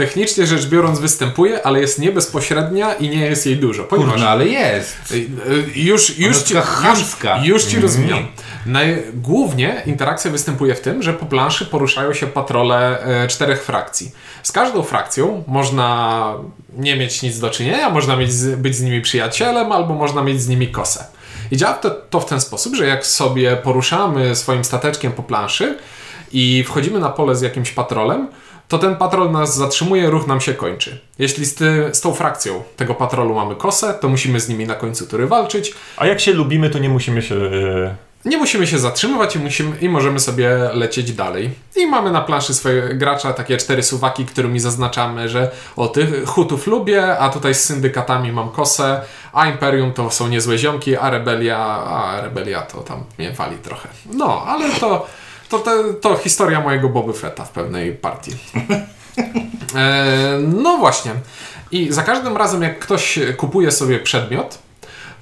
technicznie 0.00 0.46
rzecz 0.46 0.66
biorąc 0.66 0.98
występuje, 0.98 1.66
ale 1.66 1.80
jest 1.80 1.98
nie 1.98 2.12
bezpośrednia 2.12 2.94
i 2.94 3.08
nie 3.08 3.26
jest 3.26 3.46
jej 3.46 3.56
dużo. 3.56 3.84
Ponieważ 3.84 4.12
Kurwa, 4.12 4.26
no 4.26 4.30
ale 4.30 4.46
jest. 4.46 4.96
Y, 5.12 5.14
y, 5.14 5.26
Już, 5.74 6.18
już, 6.18 6.38
ci, 6.42 6.54
już, 7.42 7.44
już 7.44 7.64
ci. 7.64 7.76
Naj, 8.66 9.02
głównie 9.14 9.82
interakcja 9.86 10.30
występuje 10.30 10.74
w 10.74 10.80
tym, 10.80 11.02
że 11.02 11.12
po 11.12 11.26
planszy 11.26 11.66
poruszają 11.66 12.12
się 12.12 12.26
patrole 12.26 13.02
e, 13.02 13.28
czterech 13.28 13.64
frakcji. 13.64 14.10
Z 14.42 14.52
każdą 14.52 14.82
frakcją 14.82 15.44
można 15.46 16.32
nie 16.78 16.96
mieć 16.96 17.22
nic 17.22 17.38
do 17.38 17.50
czynienia, 17.50 17.90
można 17.90 18.16
mieć 18.16 18.30
być 18.56 18.76
z 18.76 18.82
nimi 18.82 19.00
przyjacielem, 19.00 19.72
albo 19.72 19.94
można 19.94 20.22
mieć 20.22 20.42
z 20.42 20.48
nimi 20.48 20.68
kosę. 20.68 21.04
I 21.50 21.56
działa 21.56 21.74
to, 21.74 21.90
to 21.90 22.20
w 22.20 22.26
ten 22.26 22.40
sposób, 22.40 22.76
że 22.76 22.86
jak 22.86 23.06
sobie 23.06 23.56
poruszamy 23.56 24.36
swoim 24.36 24.64
stateczkiem 24.64 25.12
po 25.12 25.22
planszy 25.22 25.78
i 26.32 26.64
wchodzimy 26.66 26.98
na 26.98 27.08
pole 27.08 27.36
z 27.36 27.40
jakimś 27.40 27.70
patrolem, 27.70 28.28
to 28.70 28.78
ten 28.78 28.96
patrol 28.96 29.30
nas 29.30 29.56
zatrzymuje, 29.56 30.10
ruch 30.10 30.26
nam 30.26 30.40
się 30.40 30.54
kończy. 30.54 30.98
Jeśli 31.18 31.46
z, 31.46 31.54
ty, 31.54 31.90
z 31.92 32.00
tą 32.00 32.14
frakcją 32.14 32.62
tego 32.76 32.94
patrolu 32.94 33.34
mamy 33.34 33.56
kosę, 33.56 33.94
to 34.00 34.08
musimy 34.08 34.40
z 34.40 34.48
nimi 34.48 34.66
na 34.66 34.74
końcu 34.74 35.06
tury 35.06 35.26
walczyć. 35.26 35.74
A 35.96 36.06
jak 36.06 36.20
się 36.20 36.32
lubimy, 36.32 36.70
to 36.70 36.78
nie 36.78 36.88
musimy 36.88 37.22
się 37.22 37.34
e, 37.34 38.10
nie 38.24 38.38
musimy 38.38 38.66
się 38.66 38.78
zatrzymywać 38.78 39.36
i, 39.36 39.38
musimy, 39.38 39.78
i 39.78 39.88
możemy 39.88 40.20
sobie 40.20 40.70
lecieć 40.72 41.12
dalej. 41.12 41.50
I 41.76 41.86
mamy 41.86 42.10
na 42.10 42.20
planszy 42.20 42.54
swojego 42.54 42.88
gracza 42.92 43.32
takie 43.32 43.56
cztery 43.56 43.82
suwaki, 43.82 44.26
którymi 44.26 44.60
zaznaczamy, 44.60 45.28
że 45.28 45.50
o 45.76 45.88
tych 45.88 46.26
hutów 46.26 46.66
lubię, 46.66 47.18
a 47.18 47.28
tutaj 47.28 47.54
z 47.54 47.64
syndykatami 47.64 48.32
mam 48.32 48.50
kosę, 48.50 49.00
a 49.32 49.46
Imperium 49.46 49.92
to 49.92 50.10
są 50.10 50.28
niezłe 50.28 50.58
ziomki, 50.58 50.96
a 50.96 51.10
Rebelia, 51.10 51.58
a 51.84 52.20
Rebelia 52.20 52.62
to 52.62 52.80
tam 52.80 53.04
mnie 53.18 53.30
wali 53.30 53.56
trochę. 53.56 53.88
No, 54.12 54.44
ale 54.46 54.70
to, 54.70 55.06
to, 55.50 55.58
to, 55.58 55.94
to 56.00 56.16
historia 56.16 56.60
mojego 56.60 56.88
Boby 56.88 57.12
Fetta 57.12 57.44
w 57.44 57.50
pewnej 57.50 57.92
partii. 57.92 58.32
E, 59.76 60.38
no 60.54 60.76
właśnie. 60.76 61.12
I 61.72 61.92
za 61.92 62.02
każdym 62.02 62.36
razem, 62.36 62.62
jak 62.62 62.78
ktoś 62.78 63.18
kupuje 63.36 63.70
sobie 63.70 63.98
przedmiot, 63.98 64.58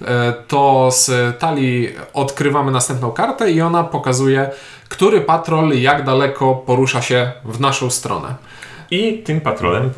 e, 0.02 0.34
to 0.48 0.90
z 0.92 1.38
talii 1.38 1.88
odkrywamy 2.14 2.70
następną 2.70 3.10
kartę 3.10 3.50
i 3.50 3.60
ona 3.60 3.84
pokazuje, 3.84 4.50
który 4.88 5.20
patrol 5.20 5.72
jak 5.80 6.04
daleko 6.04 6.54
porusza 6.54 7.02
się 7.02 7.32
w 7.44 7.60
naszą 7.60 7.90
stronę. 7.90 8.34
I 8.90 9.18
tym 9.18 9.40
patrolem 9.40 9.90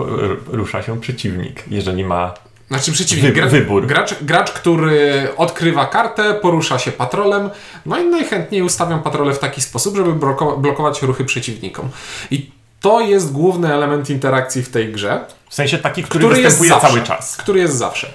rusza 0.46 0.82
się 0.82 1.00
przeciwnik, 1.00 1.64
jeżeli 1.68 2.04
ma 2.04 2.34
Znaczy 2.70 2.92
przeciwnik, 2.92 3.34
Wy- 3.34 3.46
wybór. 3.46 3.86
Gracz, 3.86 4.14
gracz, 4.22 4.50
który 4.50 5.28
odkrywa 5.36 5.86
kartę, 5.86 6.34
porusza 6.34 6.78
się 6.78 6.92
patrolem, 6.92 7.50
no 7.86 7.98
i 7.98 8.04
najchętniej 8.04 8.62
ustawiam 8.62 9.02
patrole 9.02 9.34
w 9.34 9.38
taki 9.38 9.60
sposób, 9.60 9.96
żeby 9.96 10.12
blokować 10.58 11.02
ruchy 11.02 11.24
przeciwnikom. 11.24 11.88
I 12.30 12.50
to 12.80 13.00
jest 13.00 13.32
główny 13.32 13.74
element 13.74 14.10
interakcji 14.10 14.62
w 14.62 14.68
tej 14.68 14.92
grze, 14.92 15.24
w 15.48 15.54
sensie 15.54 15.78
taki, 15.78 16.02
który, 16.02 16.24
który 16.24 16.40
jest 16.40 16.58
występuje 16.58 16.70
zawsze. 16.80 16.88
cały 16.88 17.06
czas. 17.18 17.36
Który 17.36 17.60
jest 17.60 17.76
zawsze. 17.76 18.06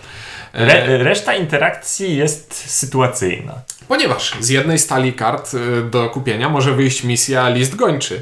E, 0.53 0.57
Re, 0.57 0.97
reszta 0.97 1.33
interakcji 1.35 2.17
jest 2.17 2.69
sytuacyjna. 2.71 3.53
Ponieważ 3.87 4.33
z 4.39 4.49
jednej 4.49 4.79
stali 4.79 5.13
kart 5.13 5.53
y, 5.53 5.81
do 5.83 6.09
kupienia 6.09 6.49
może 6.49 6.71
wyjść 6.71 7.03
misja 7.03 7.49
list 7.49 7.75
gończy, 7.75 8.21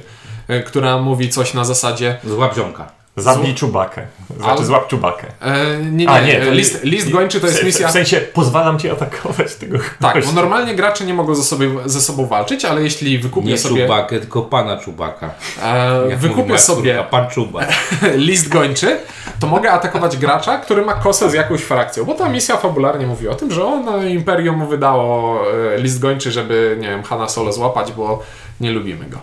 y, 0.50 0.64
która 0.64 0.98
mówi 0.98 1.30
coś 1.30 1.54
na 1.54 1.66
zasadzie 1.66 2.18
Złap 2.24 2.56
ziomka. 2.56 2.92
Zabij 3.18 3.56
czubakę. 3.56 4.02
Znaczy 4.40 4.66
złap 4.66 4.88
czubakę. 4.88 5.28
e, 5.42 5.78
nie, 5.78 5.92
nie, 6.06 6.10
A, 6.10 6.22
nie, 6.22 6.42
to 6.42 6.52
list, 6.52 6.84
list 6.84 7.10
gończy 7.10 7.40
to 7.42 7.48
jest 7.48 7.64
misja... 7.64 7.88
W 7.88 7.92
sensie 7.92 8.18
pozwalam 8.22 8.80
ci 8.80 8.90
atakować 8.90 9.56
tego 9.56 9.78
Tak, 10.02 10.14
gościa. 10.16 10.30
bo 10.30 10.36
normalnie 10.42 10.76
gracze 10.76 11.06
nie 11.06 11.14
mogą 11.14 11.36
ze, 11.36 11.44
sobie, 11.44 11.70
ze 11.86 12.02
sobą 12.02 12.26
walczyć, 12.26 12.66
ale 12.66 12.82
jeśli 12.84 13.20
wykupię 13.20 13.48
Nie 13.48 13.58
sobie, 13.58 13.82
czubakę, 13.82 14.20
tylko 14.20 14.42
pana 14.42 14.78
czubaka. 14.78 15.30
e, 15.64 16.16
wykupię 16.18 16.60
sobie 16.60 16.96
córka, 16.96 17.10
pan 17.10 17.30
czubak. 17.30 17.68
list 18.16 18.50
gończy, 18.50 18.98
to 19.40 19.48
mogę 19.48 19.72
atakować 19.72 20.18
gracza, 20.18 20.58
który 20.58 20.82
ma 20.86 20.94
kosę 20.94 21.30
z 21.30 21.34
jakąś 21.34 21.62
frakcją, 21.62 22.06
bo 22.06 22.14
ta 22.14 22.30
misja 22.30 22.58
fabularnie 22.58 23.08
mówi 23.08 23.28
o 23.28 23.36
tym, 23.36 23.52
że 23.52 23.66
ono 23.66 24.04
Imperium 24.04 24.58
mu 24.58 24.68
wydało 24.68 25.40
e, 25.74 25.78
list 25.78 26.00
gończy, 26.00 26.32
żeby, 26.32 26.78
nie 26.80 26.88
wiem, 26.90 27.04
Hanna 27.04 27.30
Solo 27.30 27.54
złapać, 27.54 27.92
bo 27.92 28.24
nie 28.62 28.72
lubimy 28.72 29.06
go. 29.06 29.18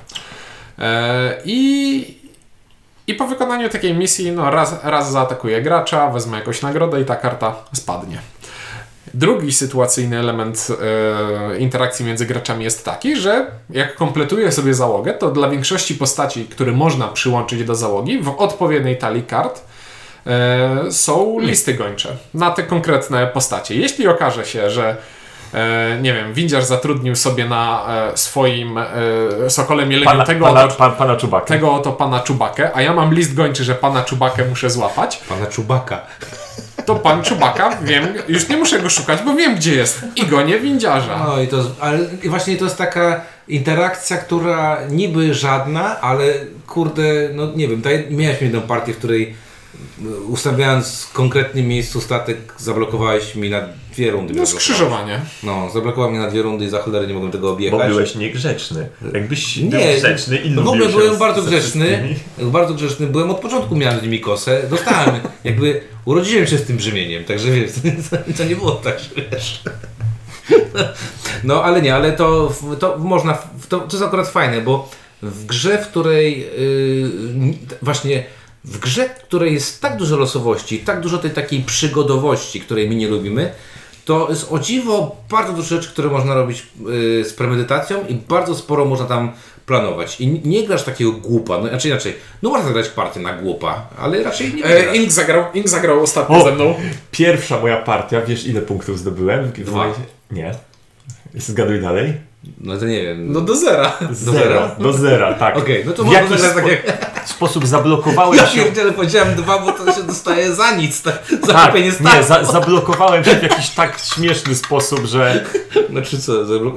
E, 0.78 1.34
I, 1.44 2.19
I 3.10 3.14
po 3.14 3.26
wykonaniu 3.26 3.68
takiej 3.68 3.94
misji, 3.94 4.32
no 4.32 4.50
raz, 4.50 4.84
raz 4.84 5.12
zaatakuję 5.12 5.62
gracza, 5.62 6.10
wezmę 6.10 6.38
jakąś 6.38 6.62
nagrodę 6.62 7.00
i 7.00 7.04
ta 7.04 7.16
karta 7.16 7.54
spadnie. 7.72 8.18
Drugi 9.14 9.52
sytuacyjny 9.52 10.18
element 10.18 10.68
e, 11.50 11.58
interakcji 11.58 12.04
między 12.06 12.26
graczami 12.26 12.64
jest 12.64 12.84
taki, 12.84 13.16
że 13.16 13.46
jak 13.70 13.94
kompletuję 13.94 14.52
sobie 14.52 14.74
załogę, 14.74 15.14
to 15.14 15.30
dla 15.30 15.48
większości 15.48 15.94
postaci, 15.94 16.44
które 16.44 16.72
można 16.72 17.08
przyłączyć 17.08 17.64
do 17.64 17.74
załogi, 17.74 18.18
w 18.22 18.28
odpowiedniej 18.28 18.98
talii 18.98 19.22
kart 19.22 19.62
e, 20.26 20.92
są 20.92 21.40
listy 21.40 21.74
gończe 21.74 22.16
na 22.34 22.50
te 22.50 22.62
konkretne 22.62 23.26
postacie. 23.26 23.74
Jeśli 23.74 24.08
okaże 24.08 24.44
się, 24.46 24.70
że 24.70 24.96
nie 26.02 26.12
wiem, 26.14 26.34
windziarz 26.34 26.64
zatrudnił 26.64 27.16
sobie 27.16 27.44
na 27.48 27.86
e, 28.12 28.16
swoim 28.16 28.78
e, 28.78 28.86
sokole 29.50 29.86
mieleniu 29.86 30.10
Pana, 30.10 30.24
tego, 30.24 30.46
pana, 30.46 30.64
oto, 30.64 30.74
pan, 30.74 30.92
pana 30.92 31.16
czubakę. 31.16 31.46
tego 31.46 31.74
oto 31.74 31.92
pana 31.92 32.20
Czubakę, 32.20 32.70
a 32.74 32.82
ja 32.82 32.92
mam 32.94 33.14
list 33.14 33.34
gończy, 33.34 33.64
że 33.64 33.74
pana 33.74 34.02
Czubakę 34.04 34.44
muszę 34.44 34.70
złapać, 34.70 35.16
Pana 35.28 35.46
czubaka. 35.46 36.00
to 36.86 36.94
pan 36.94 37.22
Czubaka, 37.22 37.70
wiem, 37.82 38.08
już 38.28 38.48
nie 38.48 38.56
muszę 38.56 38.80
go 38.80 38.90
szukać, 38.90 39.22
bo 39.22 39.34
wiem 39.34 39.54
gdzie 39.54 39.74
jest 39.74 40.00
i 40.16 40.26
gonię 40.26 40.58
windziarza. 40.58 41.18
No 41.26 41.40
i 41.40 41.48
to, 41.48 41.56
jest- 41.56 41.70
ale 41.80 41.98
właśnie 42.24 42.56
to 42.56 42.64
jest 42.64 42.78
taka 42.78 43.20
interakcja, 43.48 44.16
która 44.16 44.78
niby 44.90 45.34
żadna, 45.34 46.00
ale 46.00 46.24
kurde, 46.66 47.02
no 47.34 47.48
nie 47.54 47.68
wiem, 47.68 47.82
miałeś 48.10 48.42
jedną 48.42 48.60
partię, 48.60 48.92
w 48.94 48.98
której 48.98 49.34
ustawiając 50.28 51.02
w 51.04 51.12
konkretnym 51.12 51.68
miejscu 51.68 52.00
statek 52.00 52.38
zablokowałeś 52.58 53.34
mi 53.34 53.50
na 53.50 53.60
dwie 53.92 54.10
rundy. 54.10 54.34
No 54.34 54.46
skrzyżowanie. 54.46 55.20
No, 55.42 55.70
zablokował 55.74 56.10
mnie 56.10 56.18
na 56.18 56.30
dwie 56.30 56.42
rundy 56.42 56.64
i 56.64 56.68
za 56.68 56.78
cholerę 56.82 57.06
nie 57.06 57.14
mogłem 57.14 57.32
tego 57.32 57.46
Bo 57.46 57.52
objechać. 57.52 57.88
byłeś 57.88 58.14
niegrzeczny. 58.14 58.88
Jakbyś 59.14 59.56
Nie, 59.56 59.70
był 59.70 59.80
grzeczny 59.98 60.36
i 60.36 60.50
no 60.50 60.62
w 60.62 60.64
lubił 60.64 60.84
ogóle 60.84 61.04
byłem 61.04 61.18
bardzo 61.18 61.42
ze 61.42 61.50
grzeczny. 61.50 61.86
wszystkimi. 61.86 62.50
Bardzo 62.50 62.74
grzeczny 62.74 63.06
byłem 63.06 63.30
od 63.30 63.40
początku, 63.40 63.76
miałem 63.76 64.00
z 64.00 64.02
nimi 64.02 64.20
kosę. 64.20 64.62
Dostałem, 64.70 65.20
jakby 65.44 65.80
urodziłem 66.04 66.46
się 66.46 66.58
z 66.58 66.64
tym 66.64 66.76
brzemieniem, 66.76 67.24
także 67.24 67.50
wiesz, 67.50 67.70
to 68.38 68.44
nie 68.44 68.56
było 68.56 68.70
tak, 68.72 68.98
że 69.00 69.22
wiesz. 69.32 69.62
No 71.44 71.64
ale 71.64 71.82
nie, 71.82 71.94
ale 71.94 72.12
to, 72.12 72.52
to 72.78 72.98
można, 72.98 73.38
to, 73.68 73.78
to 73.80 73.96
jest 73.96 74.02
akurat 74.02 74.28
fajne, 74.28 74.60
bo 74.60 74.90
w 75.22 75.46
grze, 75.46 75.78
w 75.78 75.88
której 75.88 76.38
yy, 76.40 77.54
właśnie 77.82 78.24
w 78.64 78.78
grze, 78.78 79.08
w 79.08 79.22
której 79.22 79.54
jest 79.54 79.82
tak 79.82 79.96
dużo 79.96 80.16
losowości, 80.16 80.78
tak 80.78 81.00
dużo 81.00 81.18
tej 81.18 81.30
takiej 81.30 81.62
przygodowości, 81.62 82.60
której 82.60 82.88
my 82.88 82.94
nie 82.94 83.08
lubimy, 83.08 83.52
to 84.04 84.26
jest 84.30 84.52
o 84.52 84.58
dziwo 84.58 85.16
bardzo 85.30 85.52
dużo 85.52 85.76
rzeczy, 85.76 85.88
które 85.88 86.08
można 86.08 86.34
robić 86.34 86.66
yy, 86.86 87.24
z 87.24 87.32
premedytacją 87.32 88.06
i 88.06 88.14
bardzo 88.14 88.54
sporo 88.54 88.84
można 88.84 89.06
tam 89.06 89.32
planować. 89.66 90.20
I 90.20 90.26
nie 90.28 90.66
grasz 90.66 90.82
takiego 90.82 91.12
głupa, 91.12 91.58
no, 91.58 91.68
znaczy 91.68 91.88
inaczej, 91.88 92.14
no 92.42 92.50
można 92.50 92.66
zagrać 92.66 92.88
partię 92.88 93.20
na 93.20 93.32
głupa, 93.32 93.88
ale 93.98 94.22
raczej 94.22 94.54
nie 94.54 94.64
E. 94.64 94.96
Ink, 94.96 95.12
zagrał, 95.12 95.44
Ink 95.54 95.68
zagrał 95.68 96.02
ostatnio 96.02 96.36
O! 96.36 96.44
ze 96.44 96.52
mną. 96.52 96.74
Pierwsza 97.10 97.60
moja 97.60 97.76
partia, 97.76 98.20
wiesz 98.20 98.46
ile 98.46 98.60
punktów 98.60 98.98
zdobyłem? 98.98 99.52
Dwa. 99.52 99.94
Nie. 100.30 100.54
Zgaduj 101.34 101.80
dalej. 101.80 102.29
No 102.60 102.76
to 102.76 102.84
nie 102.84 103.02
wiem. 103.02 103.32
No 103.32 103.40
do 103.40 103.56
zera. 103.56 103.92
Do 104.24 104.32
zera? 104.32 104.70
Do 104.78 104.92
zera, 104.92 105.34
tak. 105.34 105.56
Okej, 105.56 105.82
no 105.86 105.92
to 105.92 106.02
w 106.02 106.06
można 106.06 106.20
jakiś 106.20 106.40
zagrać 106.40 106.54
tak 106.54 106.64
spo- 106.64 106.68
jak... 106.68 107.28
sposób 107.28 107.66
zablokowałem 107.66 108.36
Ja 108.36 108.46
się. 108.46 108.54
pierdzielę, 108.64 108.92
powiedziałem 108.92 109.34
dwa, 109.34 109.58
bo 109.58 109.72
to 109.72 109.92
się 109.92 110.02
dostaje 110.02 110.54
za 110.54 110.76
nic, 110.76 111.02
tak, 111.02 111.22
za 111.46 111.52
Tak, 111.52 111.74
nie, 111.74 112.22
za, 112.22 112.44
zablokowałem 112.44 113.24
się 113.24 113.34
w 113.36 113.42
jakiś 113.42 113.70
tak 113.70 113.98
śmieszny 114.14 114.54
sposób, 114.54 115.04
że 115.04 115.44
Znaczy 115.90 116.18
co, 116.18 116.32
zablo- 116.44 116.74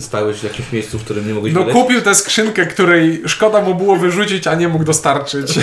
stałeś 0.00 0.40
w 0.40 0.44
jakimś 0.44 0.72
miejscu, 0.72 0.98
w 0.98 1.04
którym 1.04 1.28
nie 1.28 1.34
mogłeś 1.34 1.52
No 1.54 1.64
kupił 1.64 2.02
tę 2.02 2.14
skrzynkę, 2.14 2.66
której 2.66 3.22
szkoda 3.26 3.60
mu 3.60 3.74
było 3.74 3.96
wyrzucić, 3.96 4.46
a 4.46 4.54
nie 4.54 4.68
mógł 4.68 4.84
dostarczyć. 4.84 5.58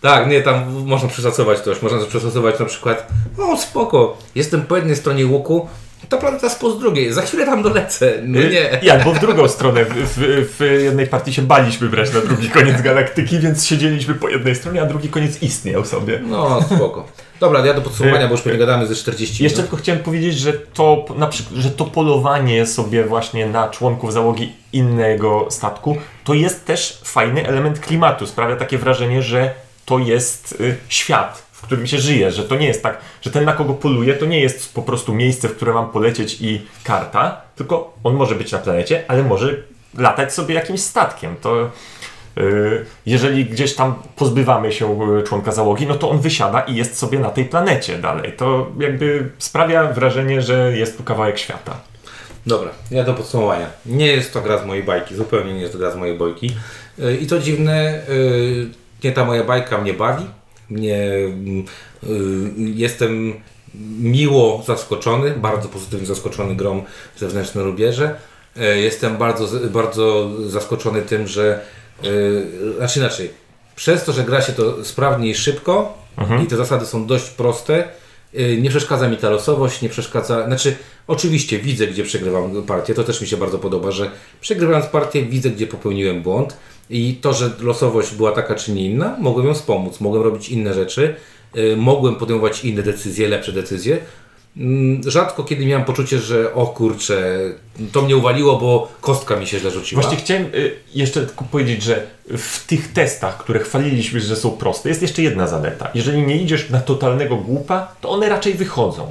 Tak, 0.00 0.28
nie, 0.28 0.40
tam 0.42 0.84
można 0.86 1.08
przeszacować 1.08 1.60
też. 1.60 1.82
Można 1.82 1.98
przeszacować 2.06 2.58
na 2.58 2.66
przykład, 2.66 3.06
o 3.38 3.56
spoko, 3.56 4.18
jestem 4.34 4.62
po 4.62 4.76
jednej 4.76 4.96
stronie 4.96 5.26
łuku, 5.26 5.68
ta 6.08 6.16
planeta 6.16 6.46
jest 6.46 6.60
po 6.60 6.70
z 6.70 6.78
drugiej, 6.78 7.12
za 7.12 7.22
chwilę 7.22 7.46
tam 7.46 7.62
dolecę. 7.62 8.12
No 8.22 8.40
nie. 8.40 8.80
I 8.82 8.90
albo 8.90 9.12
w 9.14 9.18
drugą 9.18 9.48
stronę. 9.48 9.84
W, 9.84 9.94
w, 9.94 10.56
w 10.58 10.82
jednej 10.82 11.06
partii 11.06 11.34
się 11.34 11.42
baliśmy 11.42 11.88
brać 11.88 12.12
na 12.14 12.20
drugi 12.20 12.50
koniec 12.50 12.82
galaktyki, 12.82 13.38
więc 13.38 13.66
siedzieliśmy 13.66 14.14
po 14.14 14.28
jednej 14.28 14.54
stronie, 14.54 14.82
a 14.82 14.86
drugi 14.86 15.08
koniec 15.08 15.42
istniał 15.42 15.84
sobie. 15.84 16.20
No 16.26 16.62
spoko. 16.62 17.04
Dobra, 17.40 17.66
ja 17.66 17.74
do 17.74 17.80
podsumowania, 17.80 18.26
bo 18.26 18.32
już 18.32 18.42
pewnie 18.42 18.58
gadamy 18.58 18.86
ze 18.86 18.94
40 18.94 19.44
Jeszcze 19.44 19.58
minut. 19.58 19.70
tylko 19.70 19.82
chciałem 19.82 20.02
powiedzieć, 20.02 20.38
że 20.38 20.52
to, 20.52 21.04
na 21.16 21.26
przykład, 21.26 21.54
że 21.54 21.70
to 21.70 21.84
polowanie 21.84 22.66
sobie 22.66 23.04
właśnie 23.04 23.46
na 23.46 23.68
członków 23.68 24.12
załogi 24.12 24.52
innego 24.72 25.46
statku, 25.50 25.96
to 26.24 26.34
jest 26.34 26.64
też 26.64 27.00
fajny 27.04 27.46
element 27.46 27.80
klimatu. 27.80 28.26
Sprawia 28.26 28.56
takie 28.56 28.78
wrażenie, 28.78 29.22
że 29.22 29.54
to 29.84 29.98
jest 29.98 30.52
y, 30.60 30.76
świat, 30.88 31.42
w 31.60 31.62
którym 31.62 31.86
się 31.86 31.98
żyje, 31.98 32.30
że 32.32 32.44
to 32.44 32.56
nie 32.56 32.66
jest 32.66 32.82
tak, 32.82 32.98
że 33.22 33.30
ten 33.30 33.44
na 33.44 33.52
kogo 33.52 33.74
poluje, 33.74 34.14
to 34.14 34.26
nie 34.26 34.40
jest 34.40 34.74
po 34.74 34.82
prostu 34.82 35.14
miejsce, 35.14 35.48
w 35.48 35.56
które 35.56 35.72
mam 35.72 35.90
polecieć 35.90 36.40
i 36.40 36.66
karta, 36.84 37.40
tylko 37.56 37.94
on 38.04 38.14
może 38.14 38.34
być 38.34 38.52
na 38.52 38.58
planecie, 38.58 39.04
ale 39.08 39.22
może 39.22 39.56
latać 39.98 40.34
sobie 40.34 40.54
jakimś 40.54 40.80
statkiem. 40.80 41.36
To 41.40 41.70
y, 42.38 42.84
jeżeli 43.06 43.44
gdzieś 43.44 43.74
tam 43.74 43.94
pozbywamy 44.16 44.72
się 44.72 45.18
y, 45.18 45.22
członka 45.22 45.52
załogi, 45.52 45.86
no 45.86 45.94
to 45.94 46.10
on 46.10 46.18
wysiada 46.18 46.60
i 46.60 46.74
jest 46.76 46.98
sobie 46.98 47.18
na 47.18 47.30
tej 47.30 47.44
planecie 47.44 47.98
dalej. 47.98 48.32
To 48.32 48.66
jakby 48.78 49.30
sprawia 49.38 49.84
wrażenie, 49.84 50.42
że 50.42 50.76
jest 50.76 50.96
tu 50.96 51.04
kawałek 51.04 51.38
świata. 51.38 51.76
Dobra, 52.46 52.70
ja 52.90 53.04
do 53.04 53.14
podsumowania. 53.14 53.66
Nie 53.86 54.06
jest 54.06 54.32
to 54.32 54.40
gra 54.40 54.58
z 54.58 54.66
mojej 54.66 54.84
bajki, 54.84 55.14
zupełnie 55.14 55.54
nie 55.54 55.60
jest 55.60 55.72
to 55.72 55.78
gra 55.78 55.90
z 55.90 55.96
mojej 55.96 56.18
bajki. 56.18 56.50
Yy, 56.98 57.16
I 57.16 57.26
to 57.26 57.38
dziwne, 57.38 58.02
yy, 58.08 58.70
nie 59.04 59.12
ta 59.12 59.24
moja 59.24 59.44
bajka 59.44 59.78
mnie 59.78 59.94
bawi. 59.94 60.24
Mnie, 60.70 60.96
yy, 62.02 62.10
jestem 62.56 63.34
miło 64.00 64.62
zaskoczony, 64.66 65.30
bardzo 65.30 65.68
pozytywnie 65.68 66.06
zaskoczony 66.06 66.56
grą 66.56 66.84
zewnętrzne 67.16 67.62
rubieże. 67.62 68.16
Yy, 68.56 68.80
Jestem 68.80 69.16
bardzo, 69.16 69.48
bardzo 69.70 70.30
zaskoczony 70.48 71.02
tym, 71.02 71.26
że 71.26 71.60
yy, 72.02 72.74
znaczy 72.76 72.98
inaczej, 72.98 73.30
przez 73.76 74.04
to, 74.04 74.12
że 74.12 74.24
gra 74.24 74.40
się 74.40 74.52
to 74.52 74.84
sprawnie 74.84 75.30
i 75.30 75.34
szybko 75.34 75.98
i 76.44 76.46
te 76.46 76.56
zasady 76.56 76.86
są 76.86 77.06
dość 77.06 77.30
proste, 77.30 77.88
Y, 78.34 78.58
Nie 78.62 78.70
przeszkadza 78.70 79.08
mi 79.08 79.16
ta 79.16 79.30
losowość, 79.30 79.82
nie 79.82 79.88
przeszkadza. 79.88 80.46
Znaczy, 80.46 80.76
oczywiście 81.06 81.58
widzę, 81.58 81.86
gdzie 81.86 82.04
przegrywam 82.04 82.62
partię. 82.62 82.94
To 82.94 83.04
też 83.04 83.20
mi 83.20 83.26
się 83.26 83.36
bardzo 83.36 83.58
podoba, 83.58 83.90
że 83.90 84.10
przegrywając 84.40 84.86
partię, 84.86 85.22
widzę, 85.22 85.50
gdzie 85.50 85.66
popełniłem 85.66 86.22
błąd. 86.22 86.56
I 86.90 87.18
to, 87.20 87.32
że 87.32 87.50
losowość 87.60 88.14
była 88.14 88.32
taka 88.32 88.54
czy 88.54 88.72
nie 88.72 88.86
inna, 88.86 89.16
mogłem 89.18 89.46
ją 89.46 89.54
wspomóc. 89.54 90.00
Mogłem 90.00 90.22
robić 90.22 90.48
inne 90.48 90.74
rzeczy, 90.74 91.14
y, 91.56 91.76
mogłem 91.76 92.14
podejmować 92.14 92.64
inne 92.64 92.82
decyzje, 92.82 93.28
lepsze 93.28 93.52
decyzje. 93.52 93.98
Mm, 94.56 95.00
Rzadko 95.10 95.44
kiedy 95.44 95.66
miałem 95.66 95.84
poczucie, 95.84 96.18
że 96.18 96.54
o 96.54 96.66
kurczę, 96.66 97.38
to 97.92 98.02
mnie 98.02 98.16
uwaliło, 98.16 98.58
bo 98.58 98.92
kostka 99.00 99.36
mi 99.36 99.46
się 99.46 99.58
źle 99.58 99.70
rzuciła. 99.70 100.02
Właśnie 100.02 100.18
chciałem 100.18 100.44
y, 100.44 100.76
jeszcze 100.94 101.26
tylko 101.26 101.44
powiedzieć, 101.44 101.82
że 101.82 102.06
w 102.38 102.66
tych 102.66 102.92
testach, 102.92 103.38
które 103.38 103.60
chwaliliśmy, 103.60 104.20
że 104.20 104.36
są 104.36 104.50
proste, 104.50 104.88
jest 104.88 105.02
jeszcze 105.02 105.22
jedna 105.22 105.46
zaleta. 105.46 105.90
Jeżeli 105.94 106.22
nie 106.22 106.36
idziesz 106.42 106.70
na 106.70 106.80
totalnego 106.80 107.36
głupa, 107.36 107.94
to 108.00 108.08
one 108.08 108.28
raczej 108.28 108.54
wychodzą. 108.54 109.08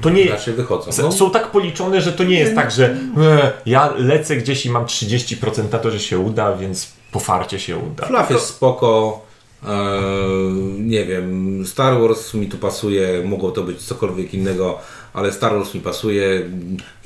To 0.00 0.10
nie 0.10 0.30
Raczej 0.30 0.54
wychodzą. 0.54 0.90
No. 1.02 1.12
Są 1.12 1.30
tak 1.30 1.50
policzone, 1.50 2.00
że 2.00 2.12
to 2.12 2.24
nie 2.24 2.38
jest 2.38 2.54
tak, 2.54 2.70
że 2.70 2.96
e, 3.16 3.52
ja 3.66 3.92
lecę 3.96 4.36
gdzieś 4.36 4.66
i 4.66 4.70
mam 4.70 4.84
30% 4.84 5.72
na 5.72 5.78
to, 5.78 5.90
że 5.90 6.00
się 6.00 6.18
uda, 6.18 6.56
więc 6.56 6.97
po 7.12 7.20
farcie 7.20 7.60
się 7.60 7.78
uda. 7.78 8.06
Fluff 8.06 8.30
jest 8.30 8.46
spoko. 8.46 9.20
Eee, 9.68 10.80
nie 10.80 11.04
wiem, 11.04 11.62
Star 11.66 12.00
Wars 12.00 12.34
mi 12.34 12.46
tu 12.46 12.58
pasuje, 12.58 13.22
mogło 13.24 13.50
to 13.50 13.62
być 13.62 13.82
cokolwiek 13.82 14.34
innego, 14.34 14.78
ale 15.14 15.32
Star 15.32 15.52
Wars 15.52 15.74
mi 15.74 15.80
pasuje. 15.80 16.50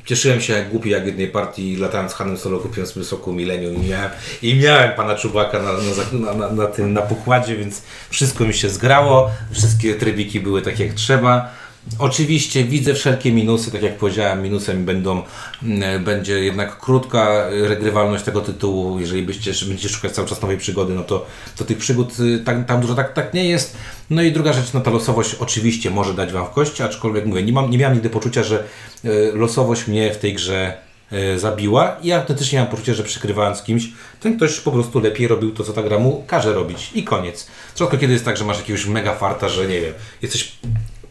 Cieszyłem 0.04 0.40
się 0.40 0.52
jak 0.52 0.70
głupi, 0.70 0.90
jak 0.90 1.02
w 1.02 1.06
jednej 1.06 1.28
partii 1.28 1.76
latając 1.76 2.12
z 2.12 2.14
Hanem 2.14 2.36
Solo 2.36 2.58
kupiłem 2.58 2.86
sobie 2.86 3.04
soku 3.04 3.32
Millennium 3.32 3.84
i 3.84 3.88
miałem, 3.88 4.10
i 4.42 4.54
miałem 4.54 4.92
pana 4.96 5.14
Czubaka 5.14 5.58
na, 5.62 5.72
na, 6.12 6.34
na, 6.34 6.48
na 6.48 6.66
tym 6.66 6.92
na 6.92 7.02
pokładzie, 7.02 7.56
więc 7.56 7.82
wszystko 8.10 8.44
mi 8.44 8.54
się 8.54 8.68
zgrało, 8.68 9.30
wszystkie 9.52 9.94
trybiki 9.94 10.40
były 10.40 10.62
tak 10.62 10.78
jak 10.78 10.92
trzeba. 10.92 11.50
Oczywiście 11.98 12.64
widzę 12.64 12.94
wszelkie 12.94 13.32
minusy, 13.32 13.70
tak 13.70 13.82
jak 13.82 13.96
powiedziałem, 13.96 14.42
minusem 14.42 14.84
będą, 14.84 15.22
mm, 15.62 16.04
będzie 16.04 16.44
jednak 16.44 16.78
krótka 16.78 17.46
regrywalność 17.50 18.24
tego 18.24 18.40
tytułu. 18.40 19.00
Jeżeli 19.00 19.26
jeszcze 19.46 19.66
będziecie 19.66 19.88
szukać 19.88 20.12
cały 20.12 20.28
czas 20.28 20.42
nowej 20.42 20.58
przygody, 20.58 20.94
no 20.94 21.02
to, 21.02 21.26
to 21.56 21.64
tych 21.64 21.78
przygód 21.78 22.20
y, 22.20 22.38
tak, 22.44 22.66
tam 22.66 22.80
dużo 22.80 22.94
tak, 22.94 23.12
tak 23.12 23.34
nie 23.34 23.48
jest. 23.48 23.76
No 24.10 24.22
i 24.22 24.32
druga 24.32 24.52
rzecz, 24.52 24.72
no 24.72 24.80
ta 24.80 24.90
losowość 24.90 25.34
oczywiście 25.34 25.90
może 25.90 26.14
dać 26.14 26.32
Wam 26.32 26.46
w 26.46 26.50
kości, 26.50 26.82
aczkolwiek 26.82 27.26
mówię, 27.26 27.42
nie, 27.42 27.52
mam, 27.52 27.70
nie 27.70 27.78
miałem 27.78 27.94
nigdy 27.94 28.10
poczucia, 28.10 28.42
że 28.42 28.64
y, 29.04 29.32
losowość 29.34 29.86
mnie 29.86 30.14
w 30.14 30.18
tej 30.18 30.34
grze 30.34 30.76
y, 31.12 31.38
zabiła 31.38 31.96
i 32.02 32.12
autentycznie 32.12 32.56
miałem 32.56 32.70
poczucie, 32.70 32.94
że 32.94 33.02
przegrywając 33.02 33.58
z 33.58 33.62
kimś, 33.62 33.88
ten 34.20 34.36
ktoś 34.36 34.60
po 34.60 34.72
prostu 34.72 35.00
lepiej 35.00 35.28
robił 35.28 35.50
to, 35.50 35.64
co 35.64 35.72
ta 35.72 35.82
gra 35.82 35.98
mu 35.98 36.24
każe 36.26 36.52
robić 36.52 36.90
i 36.94 37.04
koniec. 37.04 37.46
Rzadko 37.76 37.98
kiedy 37.98 38.12
jest 38.12 38.24
tak, 38.24 38.36
że 38.36 38.44
masz 38.44 38.58
jakiegoś 38.58 38.86
mega 38.86 39.14
farta, 39.14 39.48
że 39.48 39.66
nie 39.66 39.80
wiem, 39.80 39.92
jesteś 40.22 40.52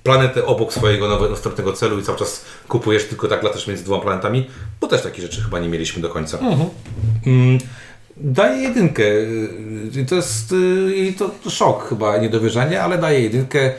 planetę 0.03 0.45
obok 0.45 0.73
swojego 0.73 1.07
nowego, 1.07 1.31
następnego 1.31 1.73
celu 1.73 1.99
i 1.99 2.03
cały 2.03 2.17
czas 2.17 2.45
kupujesz 2.67 3.05
tylko 3.05 3.27
tak 3.27 3.43
latasz 3.43 3.67
między 3.67 3.83
dwoma 3.83 4.03
planetami, 4.03 4.49
bo 4.81 4.87
też 4.87 5.01
takie 5.01 5.21
rzeczy 5.21 5.41
chyba 5.41 5.59
nie 5.59 5.69
mieliśmy 5.69 6.01
do 6.01 6.09
końca. 6.09 6.37
Mm, 7.25 7.57
daję 8.17 8.61
jedynkę. 8.61 9.03
Y, 9.03 10.05
To 10.09 10.15
jest 10.15 10.51
y, 10.51 10.95
i 10.95 11.13
to 11.13 11.31
szok 11.49 11.89
chyba, 11.89 12.17
niedowierzanie, 12.17 12.81
ale 12.83 12.97
daję 12.97 13.19
jedynkę 13.21 13.71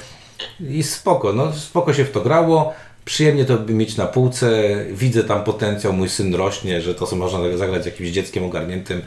i 0.60 0.82
spoko. 0.82 1.32
No, 1.32 1.52
spoko 1.52 1.92
się 1.94 2.04
w 2.04 2.10
to 2.10 2.20
grało. 2.20 2.74
Przyjemnie 3.04 3.44
to 3.44 3.58
by 3.58 3.74
mieć 3.74 3.96
na 3.96 4.06
półce. 4.06 4.62
Widzę 4.92 5.24
tam 5.24 5.44
potencjał, 5.44 5.92
mój 5.92 6.08
syn 6.08 6.34
rośnie, 6.34 6.80
że 6.80 6.94
to 6.94 7.06
sobie 7.06 7.20
można 7.22 7.56
zagrać 7.56 7.82
z 7.82 7.86
jakimś 7.86 8.08
dzieckiem 8.10 8.44
ogarniętym. 8.44 9.02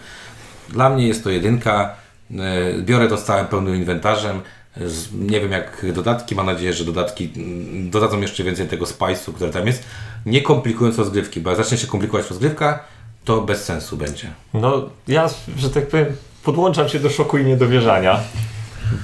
Dla 0.70 0.90
mnie 0.90 1.08
jest 1.08 1.24
to 1.24 1.30
jedynka. 1.30 1.96
E, 2.32 2.82
Biorę 2.82 3.08
to 3.08 3.18
z 3.18 3.24
całym 3.24 3.48
pełnym 3.48 3.76
inwentarzem. 3.76 4.42
Z- 4.78 5.14
Nie 5.14 5.40
wiem 5.42 5.52
jak 5.52 5.86
dodatki, 5.94 6.36
mam 6.36 6.46
nadzieję, 6.46 6.74
że 6.74 6.86
dodatki 6.86 7.32
mm, 7.36 7.90
dodadzą 7.90 8.22
jeszcze 8.22 8.44
więcej 8.44 8.68
tego 8.68 8.86
spice'u, 8.86 9.34
który 9.34 9.52
tam 9.52 9.68
jest. 9.68 9.84
Nie 10.26 10.42
komplikując 10.42 10.98
rozgrywki, 10.98 11.40
bo 11.42 11.50
jak 11.50 11.58
zacznie 11.60 11.78
się 11.78 11.88
komplikować 11.88 12.30
rozgrywka, 12.30 12.80
to 13.26 13.42
bez 13.42 13.64
sensu 13.64 13.98
będzie. 13.98 14.28
No, 14.54 14.90
ja, 15.08 15.30
że 15.58 15.70
tak 15.70 15.88
powiem, 15.88 16.06
podłączam 16.44 16.90
się 16.90 17.00
do 17.00 17.10
szoku 17.10 17.38
i 17.38 17.46
niedowierzania, 17.46 18.20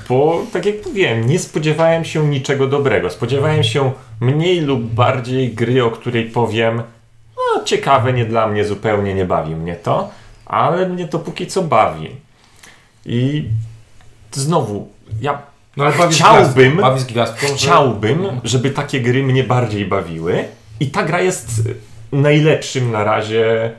bo 0.10 0.42
tak 0.54 0.66
jak 0.66 0.76
mówiłem, 0.86 1.28
nie 1.28 1.40
spodziewałem 1.40 2.06
się 2.06 2.28
niczego 2.30 2.68
dobrego. 2.68 3.10
Spodziewałem 3.10 3.64
się 3.64 3.92
mniej 4.20 4.60
lub 4.62 4.82
bardziej 4.84 5.54
gry, 5.54 5.84
o 5.86 5.92
której 5.92 6.26
powiem, 6.30 6.82
no 7.38 7.64
ciekawe, 7.64 8.14
nie 8.14 8.26
dla 8.26 8.48
mnie, 8.48 8.66
zupełnie 8.66 9.14
nie 9.14 9.26
bawi 9.26 9.56
mnie 9.56 9.76
to, 9.76 10.10
ale 10.46 10.90
mnie 10.90 11.08
to 11.08 11.20
póki 11.20 11.48
co 11.48 11.62
bawi. 11.62 12.10
I 13.06 13.46
znowu, 14.32 14.90
ja 15.22 15.42
No, 15.78 15.84
ale 15.86 15.94
Chciałbym- 16.12 16.82
gwiazdką, 17.08 17.48
że- 17.48 17.54
Chciałbym, 17.56 18.28
żeby 18.44 18.70
takie 18.70 19.02
gry 19.02 19.24
mnie 19.24 19.44
bardziej 19.44 19.86
bawiły 19.86 20.46
i 20.80 20.88
ta 20.88 21.04
gra 21.04 21.22
jest 21.22 21.48
najlepszym 22.12 22.92
na 22.92 23.04
razie 23.04 23.72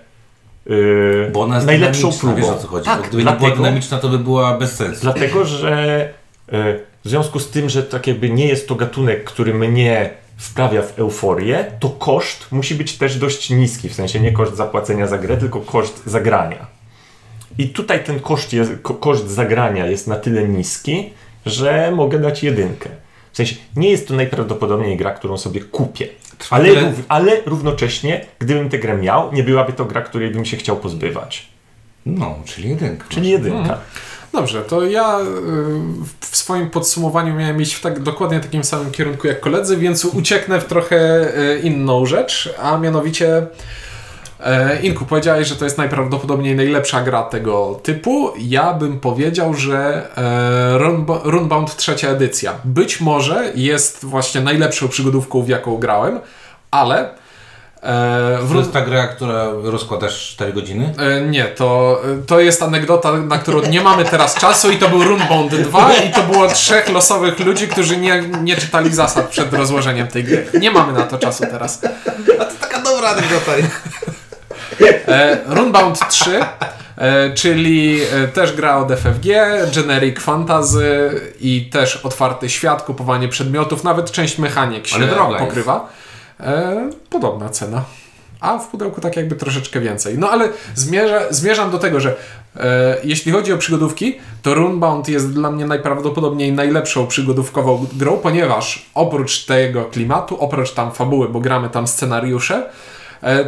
yy, 0.66 1.30
Bo 1.32 1.40
ona 1.42 1.54
jest 1.54 1.66
najlepszą 1.66 2.12
próbą. 2.12 2.36
wiesz 2.36 2.46
o 2.46 2.54
co 2.58 2.66
chodzi. 2.68 2.84
Tak, 2.84 3.00
gdyby 3.00 3.16
nie 3.16 3.22
była 3.22 3.36
dlatego, 3.36 3.56
dynamiczna, 3.62 3.98
to 3.98 4.08
by 4.08 4.18
była 4.18 4.58
bez 4.58 4.72
sensu. 4.76 5.00
dlatego, 5.02 5.44
że 5.44 6.08
yy, 6.52 6.80
w 7.04 7.08
związku 7.08 7.40
z 7.40 7.50
tym, 7.50 7.68
że 7.68 7.82
tak 7.82 8.06
jakby 8.06 8.30
nie 8.30 8.46
jest 8.46 8.68
to 8.68 8.74
gatunek, 8.74 9.24
który 9.24 9.54
mnie 9.54 10.10
wprawia 10.36 10.82
w 10.82 10.98
euforię, 10.98 11.64
to 11.80 11.88
koszt 11.90 12.46
musi 12.52 12.74
być 12.74 12.98
też 12.98 13.16
dość 13.18 13.50
niski, 13.50 13.88
w 13.88 13.94
sensie 13.94 14.20
nie 14.20 14.32
koszt 14.32 14.56
zapłacenia 14.56 15.06
za 15.06 15.18
grę, 15.18 15.36
tylko 15.36 15.60
koszt 15.60 16.02
zagrania. 16.06 16.66
I 17.58 17.68
tutaj 17.68 18.04
ten 18.04 18.20
koszt, 18.20 18.52
jest, 18.52 18.72
ko- 18.82 18.94
koszt 18.94 19.28
zagrania 19.30 19.86
jest 19.86 20.06
na 20.06 20.16
tyle 20.16 20.48
niski, 20.48 21.12
że 21.46 21.92
mogę 21.96 22.18
dać 22.18 22.42
jedynkę. 22.42 22.90
W 23.32 23.36
sensie 23.36 23.56
nie 23.76 23.90
jest 23.90 24.08
to 24.08 24.14
najprawdopodobniej 24.14 24.96
gra, 24.96 25.10
którą 25.10 25.38
sobie 25.38 25.60
kupię. 25.60 26.08
Ale, 26.50 26.68
ale 27.08 27.40
równocześnie, 27.46 28.26
gdybym 28.38 28.68
tę 28.68 28.78
grę 28.78 28.96
miał, 28.96 29.32
nie 29.32 29.42
byłaby 29.42 29.72
to 29.72 29.84
gra, 29.84 30.02
której 30.02 30.30
bym 30.30 30.44
się 30.44 30.56
chciał 30.56 30.76
pozbywać. 30.76 31.48
No, 32.06 32.38
czyli 32.44 32.68
jedynka. 32.68 33.04
Czyli 33.08 33.30
jedynka. 33.30 33.78
Dobrze, 34.32 34.62
to 34.62 34.86
ja 34.86 35.20
y, 35.20 35.24
w 36.20 36.36
swoim 36.36 36.70
podsumowaniu 36.70 37.34
miałem 37.34 37.62
iść 37.62 37.74
w 37.74 37.80
tak 37.80 38.00
dokładnie 38.00 38.40
takim 38.40 38.64
samym 38.64 38.90
kierunku 38.90 39.26
jak 39.26 39.40
koledzy, 39.40 39.76
więc 39.76 40.04
ucieknę 40.04 40.60
w 40.60 40.64
trochę 40.64 41.28
y, 41.38 41.60
inną 41.60 42.06
rzecz, 42.06 42.54
a 42.62 42.78
mianowicie 42.78 43.46
Inku, 44.82 45.04
powiedziałeś, 45.04 45.48
że 45.48 45.56
to 45.56 45.64
jest 45.64 45.78
najprawdopodobniej 45.78 46.56
najlepsza 46.56 47.00
gra 47.02 47.22
tego 47.22 47.80
typu. 47.82 48.32
Ja 48.38 48.74
bym 48.74 49.00
powiedział, 49.00 49.54
że 49.54 50.08
e, 50.16 50.78
Runbo- 50.78 51.20
Runebound 51.24 51.76
trzecia 51.76 52.08
edycja 52.08 52.52
być 52.64 53.00
może 53.00 53.52
jest 53.54 54.04
właśnie 54.04 54.40
najlepszą 54.40 54.88
przygodówką, 54.88 55.42
w 55.42 55.48
jaką 55.48 55.76
grałem, 55.76 56.20
ale 56.70 57.10
e, 57.82 58.38
w 58.42 58.52
To 58.52 58.58
jest 58.58 58.72
ta 58.72 58.80
gra, 58.80 59.06
która 59.08 59.44
rozkładasz 59.62 60.28
4 60.30 60.52
godziny? 60.52 60.94
E, 60.98 61.20
Nie, 61.20 61.44
to, 61.44 62.00
to 62.26 62.40
jest 62.40 62.62
anegdota, 62.62 63.12
na 63.12 63.38
którą 63.38 63.62
nie 63.62 63.80
mamy 63.80 64.04
teraz 64.04 64.34
czasu 64.34 64.70
i 64.70 64.76
to 64.76 64.88
był 64.88 65.04
Runebound 65.04 65.54
2 65.54 65.92
i 65.94 66.10
to 66.12 66.22
było 66.22 66.48
trzech 66.48 66.88
losowych 66.88 67.40
ludzi, 67.40 67.68
którzy 67.68 67.96
nie, 67.96 68.22
nie 68.42 68.56
czytali 68.56 68.94
zasad 68.94 69.28
przed 69.28 69.52
rozłożeniem 69.54 70.08
tej 70.08 70.24
gry. 70.24 70.46
Nie 70.60 70.70
mamy 70.70 70.92
na 70.92 71.02
to 71.02 71.18
czasu 71.18 71.44
teraz. 71.50 71.80
A 72.40 72.44
to 72.44 72.52
taka 72.60 72.82
dobra 72.82 73.08
anegdota. 73.08 73.52
E, 75.08 75.38
Runebound 75.46 76.08
3, 76.08 76.40
e, 76.96 77.34
czyli 77.34 78.00
e, 78.02 78.28
też 78.28 78.52
gra 78.52 78.76
od 78.76 78.92
FFG, 78.92 79.26
generic 79.74 80.20
fantasy 80.20 81.10
i 81.40 81.70
też 81.72 81.96
otwarty 81.96 82.48
świat, 82.48 82.82
kupowanie 82.82 83.28
przedmiotów, 83.28 83.84
nawet 83.84 84.10
część 84.10 84.38
mechanik 84.38 84.86
się 84.86 85.08
pokrywa. 85.38 85.88
E, 86.40 86.90
podobna 87.10 87.48
cena. 87.48 87.84
A 88.40 88.58
w 88.58 88.68
pudełku 88.68 89.00
tak 89.00 89.16
jakby 89.16 89.36
troszeczkę 89.36 89.80
więcej. 89.80 90.18
No 90.18 90.30
ale 90.30 90.48
zmierza, 90.74 91.20
zmierzam 91.30 91.70
do 91.70 91.78
tego, 91.78 92.00
że 92.00 92.16
e, 92.56 92.96
jeśli 93.04 93.32
chodzi 93.32 93.52
o 93.52 93.58
przygodówki, 93.58 94.18
to 94.42 94.54
Runebound 94.54 95.08
jest 95.08 95.32
dla 95.32 95.50
mnie 95.50 95.66
najprawdopodobniej 95.66 96.52
najlepszą 96.52 97.06
przygodówkową 97.06 97.86
grą, 97.92 98.16
ponieważ 98.16 98.86
oprócz 98.94 99.44
tego 99.44 99.84
klimatu, 99.84 100.40
oprócz 100.40 100.72
tam 100.72 100.92
fabuły, 100.92 101.28
bo 101.28 101.40
gramy 101.40 101.68
tam 101.70 101.86
scenariusze, 101.86 102.70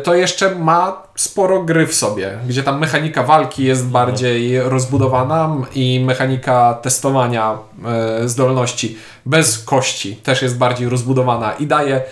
to 0.02 0.14
jeszcze 0.14 0.54
ma 0.54 1.02
sporo 1.14 1.62
gry 1.62 1.86
w 1.86 1.94
sobie, 1.94 2.38
gdzie 2.48 2.62
tam 2.62 2.80
mechanika 2.80 3.22
walki 3.22 3.64
jest 3.64 3.86
bardziej 3.86 4.60
rozbudowana 4.60 5.56
i 5.74 6.04
mechanika 6.04 6.78
testowania 6.82 7.58
e, 7.84 8.28
zdolności 8.28 8.98
bez 9.26 9.64
kości 9.64 10.16
też 10.16 10.42
jest 10.42 10.58
bardziej 10.58 10.88
rozbudowana 10.88 11.52
i 11.52 11.66
daje 11.66 12.02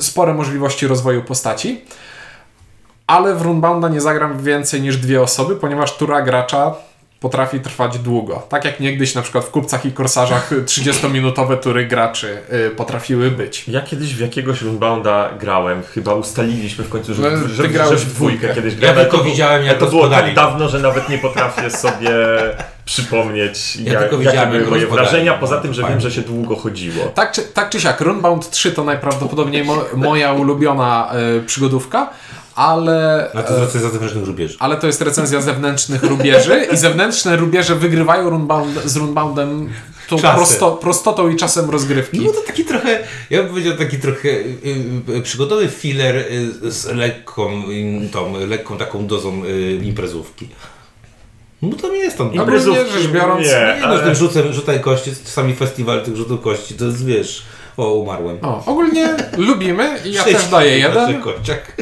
spore 0.00 0.34
możliwości 0.34 0.86
rozwoju 0.86 1.22
postaci. 1.22 1.84
Ale 3.06 3.34
w 3.34 3.42
Runebounda 3.42 3.88
nie 3.88 4.00
zagram 4.00 4.42
więcej 4.42 4.80
niż 4.80 4.96
dwie 4.96 5.22
osoby, 5.22 5.56
ponieważ 5.56 5.96
tura 5.96 6.22
gracza 6.22 6.74
potrafi 7.24 7.60
trwać 7.60 7.98
długo. 7.98 8.42
Tak 8.48 8.64
jak 8.64 8.80
niegdyś 8.80 9.14
na 9.14 9.22
przykład 9.22 9.44
w 9.44 9.50
kupcach 9.50 9.86
i 9.86 9.92
korsarzach 9.92 10.50
30-minutowe 10.64 11.56
tury 11.64 11.86
graczy 11.86 12.38
y, 12.52 12.70
potrafiły 12.70 13.30
być. 13.30 13.68
Ja 13.68 13.80
kiedyś 13.80 14.14
w 14.14 14.20
jakiegoś 14.20 14.62
Runbounda 14.62 15.30
grałem, 15.40 15.82
chyba 15.82 16.14
ustaliliśmy 16.14 16.84
w 16.84 16.88
końcu, 16.88 17.14
że, 17.14 17.22
No, 17.30 17.48
że, 17.48 17.62
ty 17.62 17.68
grałeś 17.68 18.00
że 18.00 18.06
w 18.06 18.12
dwójkę. 18.14 18.54
kiedyś 18.54 18.72
Ja 18.74 18.78
grałem. 18.80 18.96
ale 18.96 19.04
tylko 19.04 19.18
to- 19.18 19.24
widziałem, 19.24 19.62
jak 19.64 19.70
ale 19.70 19.80
To 19.80 19.86
było 19.86 20.08
tak 20.08 20.34
dawno, 20.34 20.68
że 20.68 20.78
nawet 20.78 21.08
nie 21.08 21.18
potrafię 21.18 21.70
sobie 21.70 22.10
przypomnieć, 22.84 23.76
Ja 23.76 23.92
jak, 23.92 24.02
tylko 24.02 24.16
jakie 24.16 24.28
widziałem, 24.30 24.50
były 24.50 24.60
jak 24.60 24.70
moje 24.70 24.86
wrażenia, 24.86 25.34
poza 25.34 25.60
tym, 25.60 25.74
że 25.74 25.82
Fajnie. 25.82 25.94
wiem, 25.96 26.00
że 26.10 26.10
się 26.16 26.20
długo 26.22 26.56
chodziło. 26.56 27.04
Tak 27.06 27.32
czy, 27.32 27.42
tak 27.42 27.70
czy 27.70 27.80
siak, 27.80 28.00
Runbound 28.00 28.50
3 28.50 28.72
to 28.72 28.84
najprawdopodobniej 28.84 29.64
mo, 29.64 29.84
moja 29.96 30.32
ulubiona 30.42 31.10
e, 31.12 31.40
przygodówka, 31.40 32.10
ale... 32.54 33.30
Na 33.34 33.42
to 33.42 33.60
recenzja 33.60 33.90
zewnętrznych 33.90 34.26
rubieży. 34.26 34.56
Ale 34.58 34.76
to 34.76 34.86
jest 34.86 35.00
recenzja 35.00 35.40
zewnętrznych 35.40 36.02
rubieży 36.02 36.66
i 36.72 36.76
zewnętrzne 36.76 37.36
rubieże 37.36 37.74
wygrywają 37.74 38.30
runbound, 38.30 38.82
z 38.84 38.96
Runboundem 38.96 39.68
tą 40.08 40.18
prosto, 40.18 40.70
prostotą 40.70 41.28
i 41.28 41.36
czasem 41.36 41.70
rozgrywki. 41.70 42.20
No 42.20 42.32
to 42.32 42.40
taki 42.40 42.64
trochę, 42.64 42.98
ja 43.30 43.38
bym 43.42 43.48
powiedział 43.48 43.76
taki 43.76 43.98
trochę 43.98 44.28
y, 44.28 44.54
y, 45.16 45.22
przygodowy 45.22 45.68
filler 45.68 46.16
y, 46.16 46.72
z 46.72 46.86
lekką, 46.86 47.62
y, 47.70 48.08
tą, 48.12 48.46
lekką 48.46 48.76
taką 48.76 49.06
dozą 49.06 49.44
y, 49.44 49.80
imprezówki. 49.82 50.48
No 51.62 51.76
to 51.76 51.88
nie 51.88 51.98
jest 51.98 52.18
tam. 52.18 52.40
Ogólnie 52.40 52.60
rzecz 52.60 53.06
biorąc, 53.12 53.46
nie, 53.46 53.52
nie, 53.52 53.80
no, 53.80 53.86
ale... 53.86 54.02
tym 54.04 54.14
rzutem, 54.14 54.52
rzutem 54.52 54.80
kości, 54.80 55.10
czasami 55.24 55.54
festiwal 55.54 56.02
tych 56.02 56.16
rzutów 56.16 56.40
kości, 56.40 56.74
to 56.74 56.84
jest 56.84 57.04
wiesz, 57.04 57.42
o 57.76 57.94
umarłem. 57.94 58.38
O, 58.42 58.64
ogólnie 58.66 59.16
lubimy 59.36 59.98
i 60.04 60.12
ja 60.12 60.24
Sześć 60.24 60.36
też 60.36 60.48
daję 60.48 60.78
jeden. 60.78 61.20
kościach. 61.20 61.76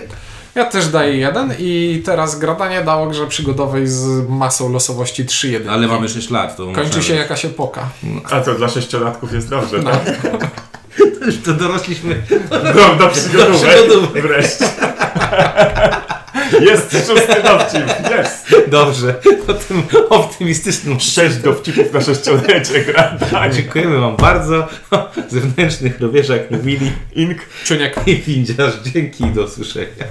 Ja 0.54 0.64
też 0.64 0.88
daję 0.88 1.16
jeden 1.16 1.54
i 1.58 2.02
teraz 2.04 2.38
gradanie 2.38 2.82
dało 2.84 3.06
grze 3.06 3.26
przygodowej 3.26 3.86
z 3.86 4.28
masą 4.28 4.72
losowości 4.72 5.24
3-1. 5.24 5.68
Ale 5.70 5.86
mamy 5.88 6.08
6 6.08 6.30
lat, 6.30 6.56
to 6.56 6.64
Kończy 6.64 6.82
możemy. 6.82 7.02
się 7.02 7.14
jakaś 7.14 7.44
epoka. 7.44 7.88
A 8.30 8.40
to 8.40 8.54
dla 8.54 8.68
sześciolatków 8.68 9.32
jest 9.32 9.48
dobrze, 9.48 9.78
No. 9.78 9.90
tak? 9.90 10.02
To 11.44 11.52
dorośliśmy. 11.52 12.22
Do, 12.50 12.94
do 13.04 13.08
przygodówek. 13.08 14.22
Wreszcie. 14.22 14.64
Jest 16.60 16.90
szósty 16.92 17.42
dowcip, 17.42 18.10
jest. 18.10 18.70
Dobrze, 18.70 19.14
po 19.46 19.54
tym 19.54 19.82
optymistycznym 20.10 21.00
Sześć 21.00 21.36
dowcipów 21.36 21.92
na 21.92 22.00
sześciolecie 22.00 22.84
gra. 22.84 23.16
Tak. 23.30 23.52
Dziękujemy 23.56 24.00
Wam 24.00 24.16
bardzo. 24.16 24.68
Zewnętrznych 25.28 26.00
robierzach 26.00 26.40
mówili 26.50 26.92
Ink. 27.14 27.38
Czuniek. 27.64 27.94
i 28.06 28.16
windziarz. 28.16 28.72
Dzięki 28.94 29.24
i 29.24 29.30
do 29.30 29.42
usłyszenia. 29.42 30.04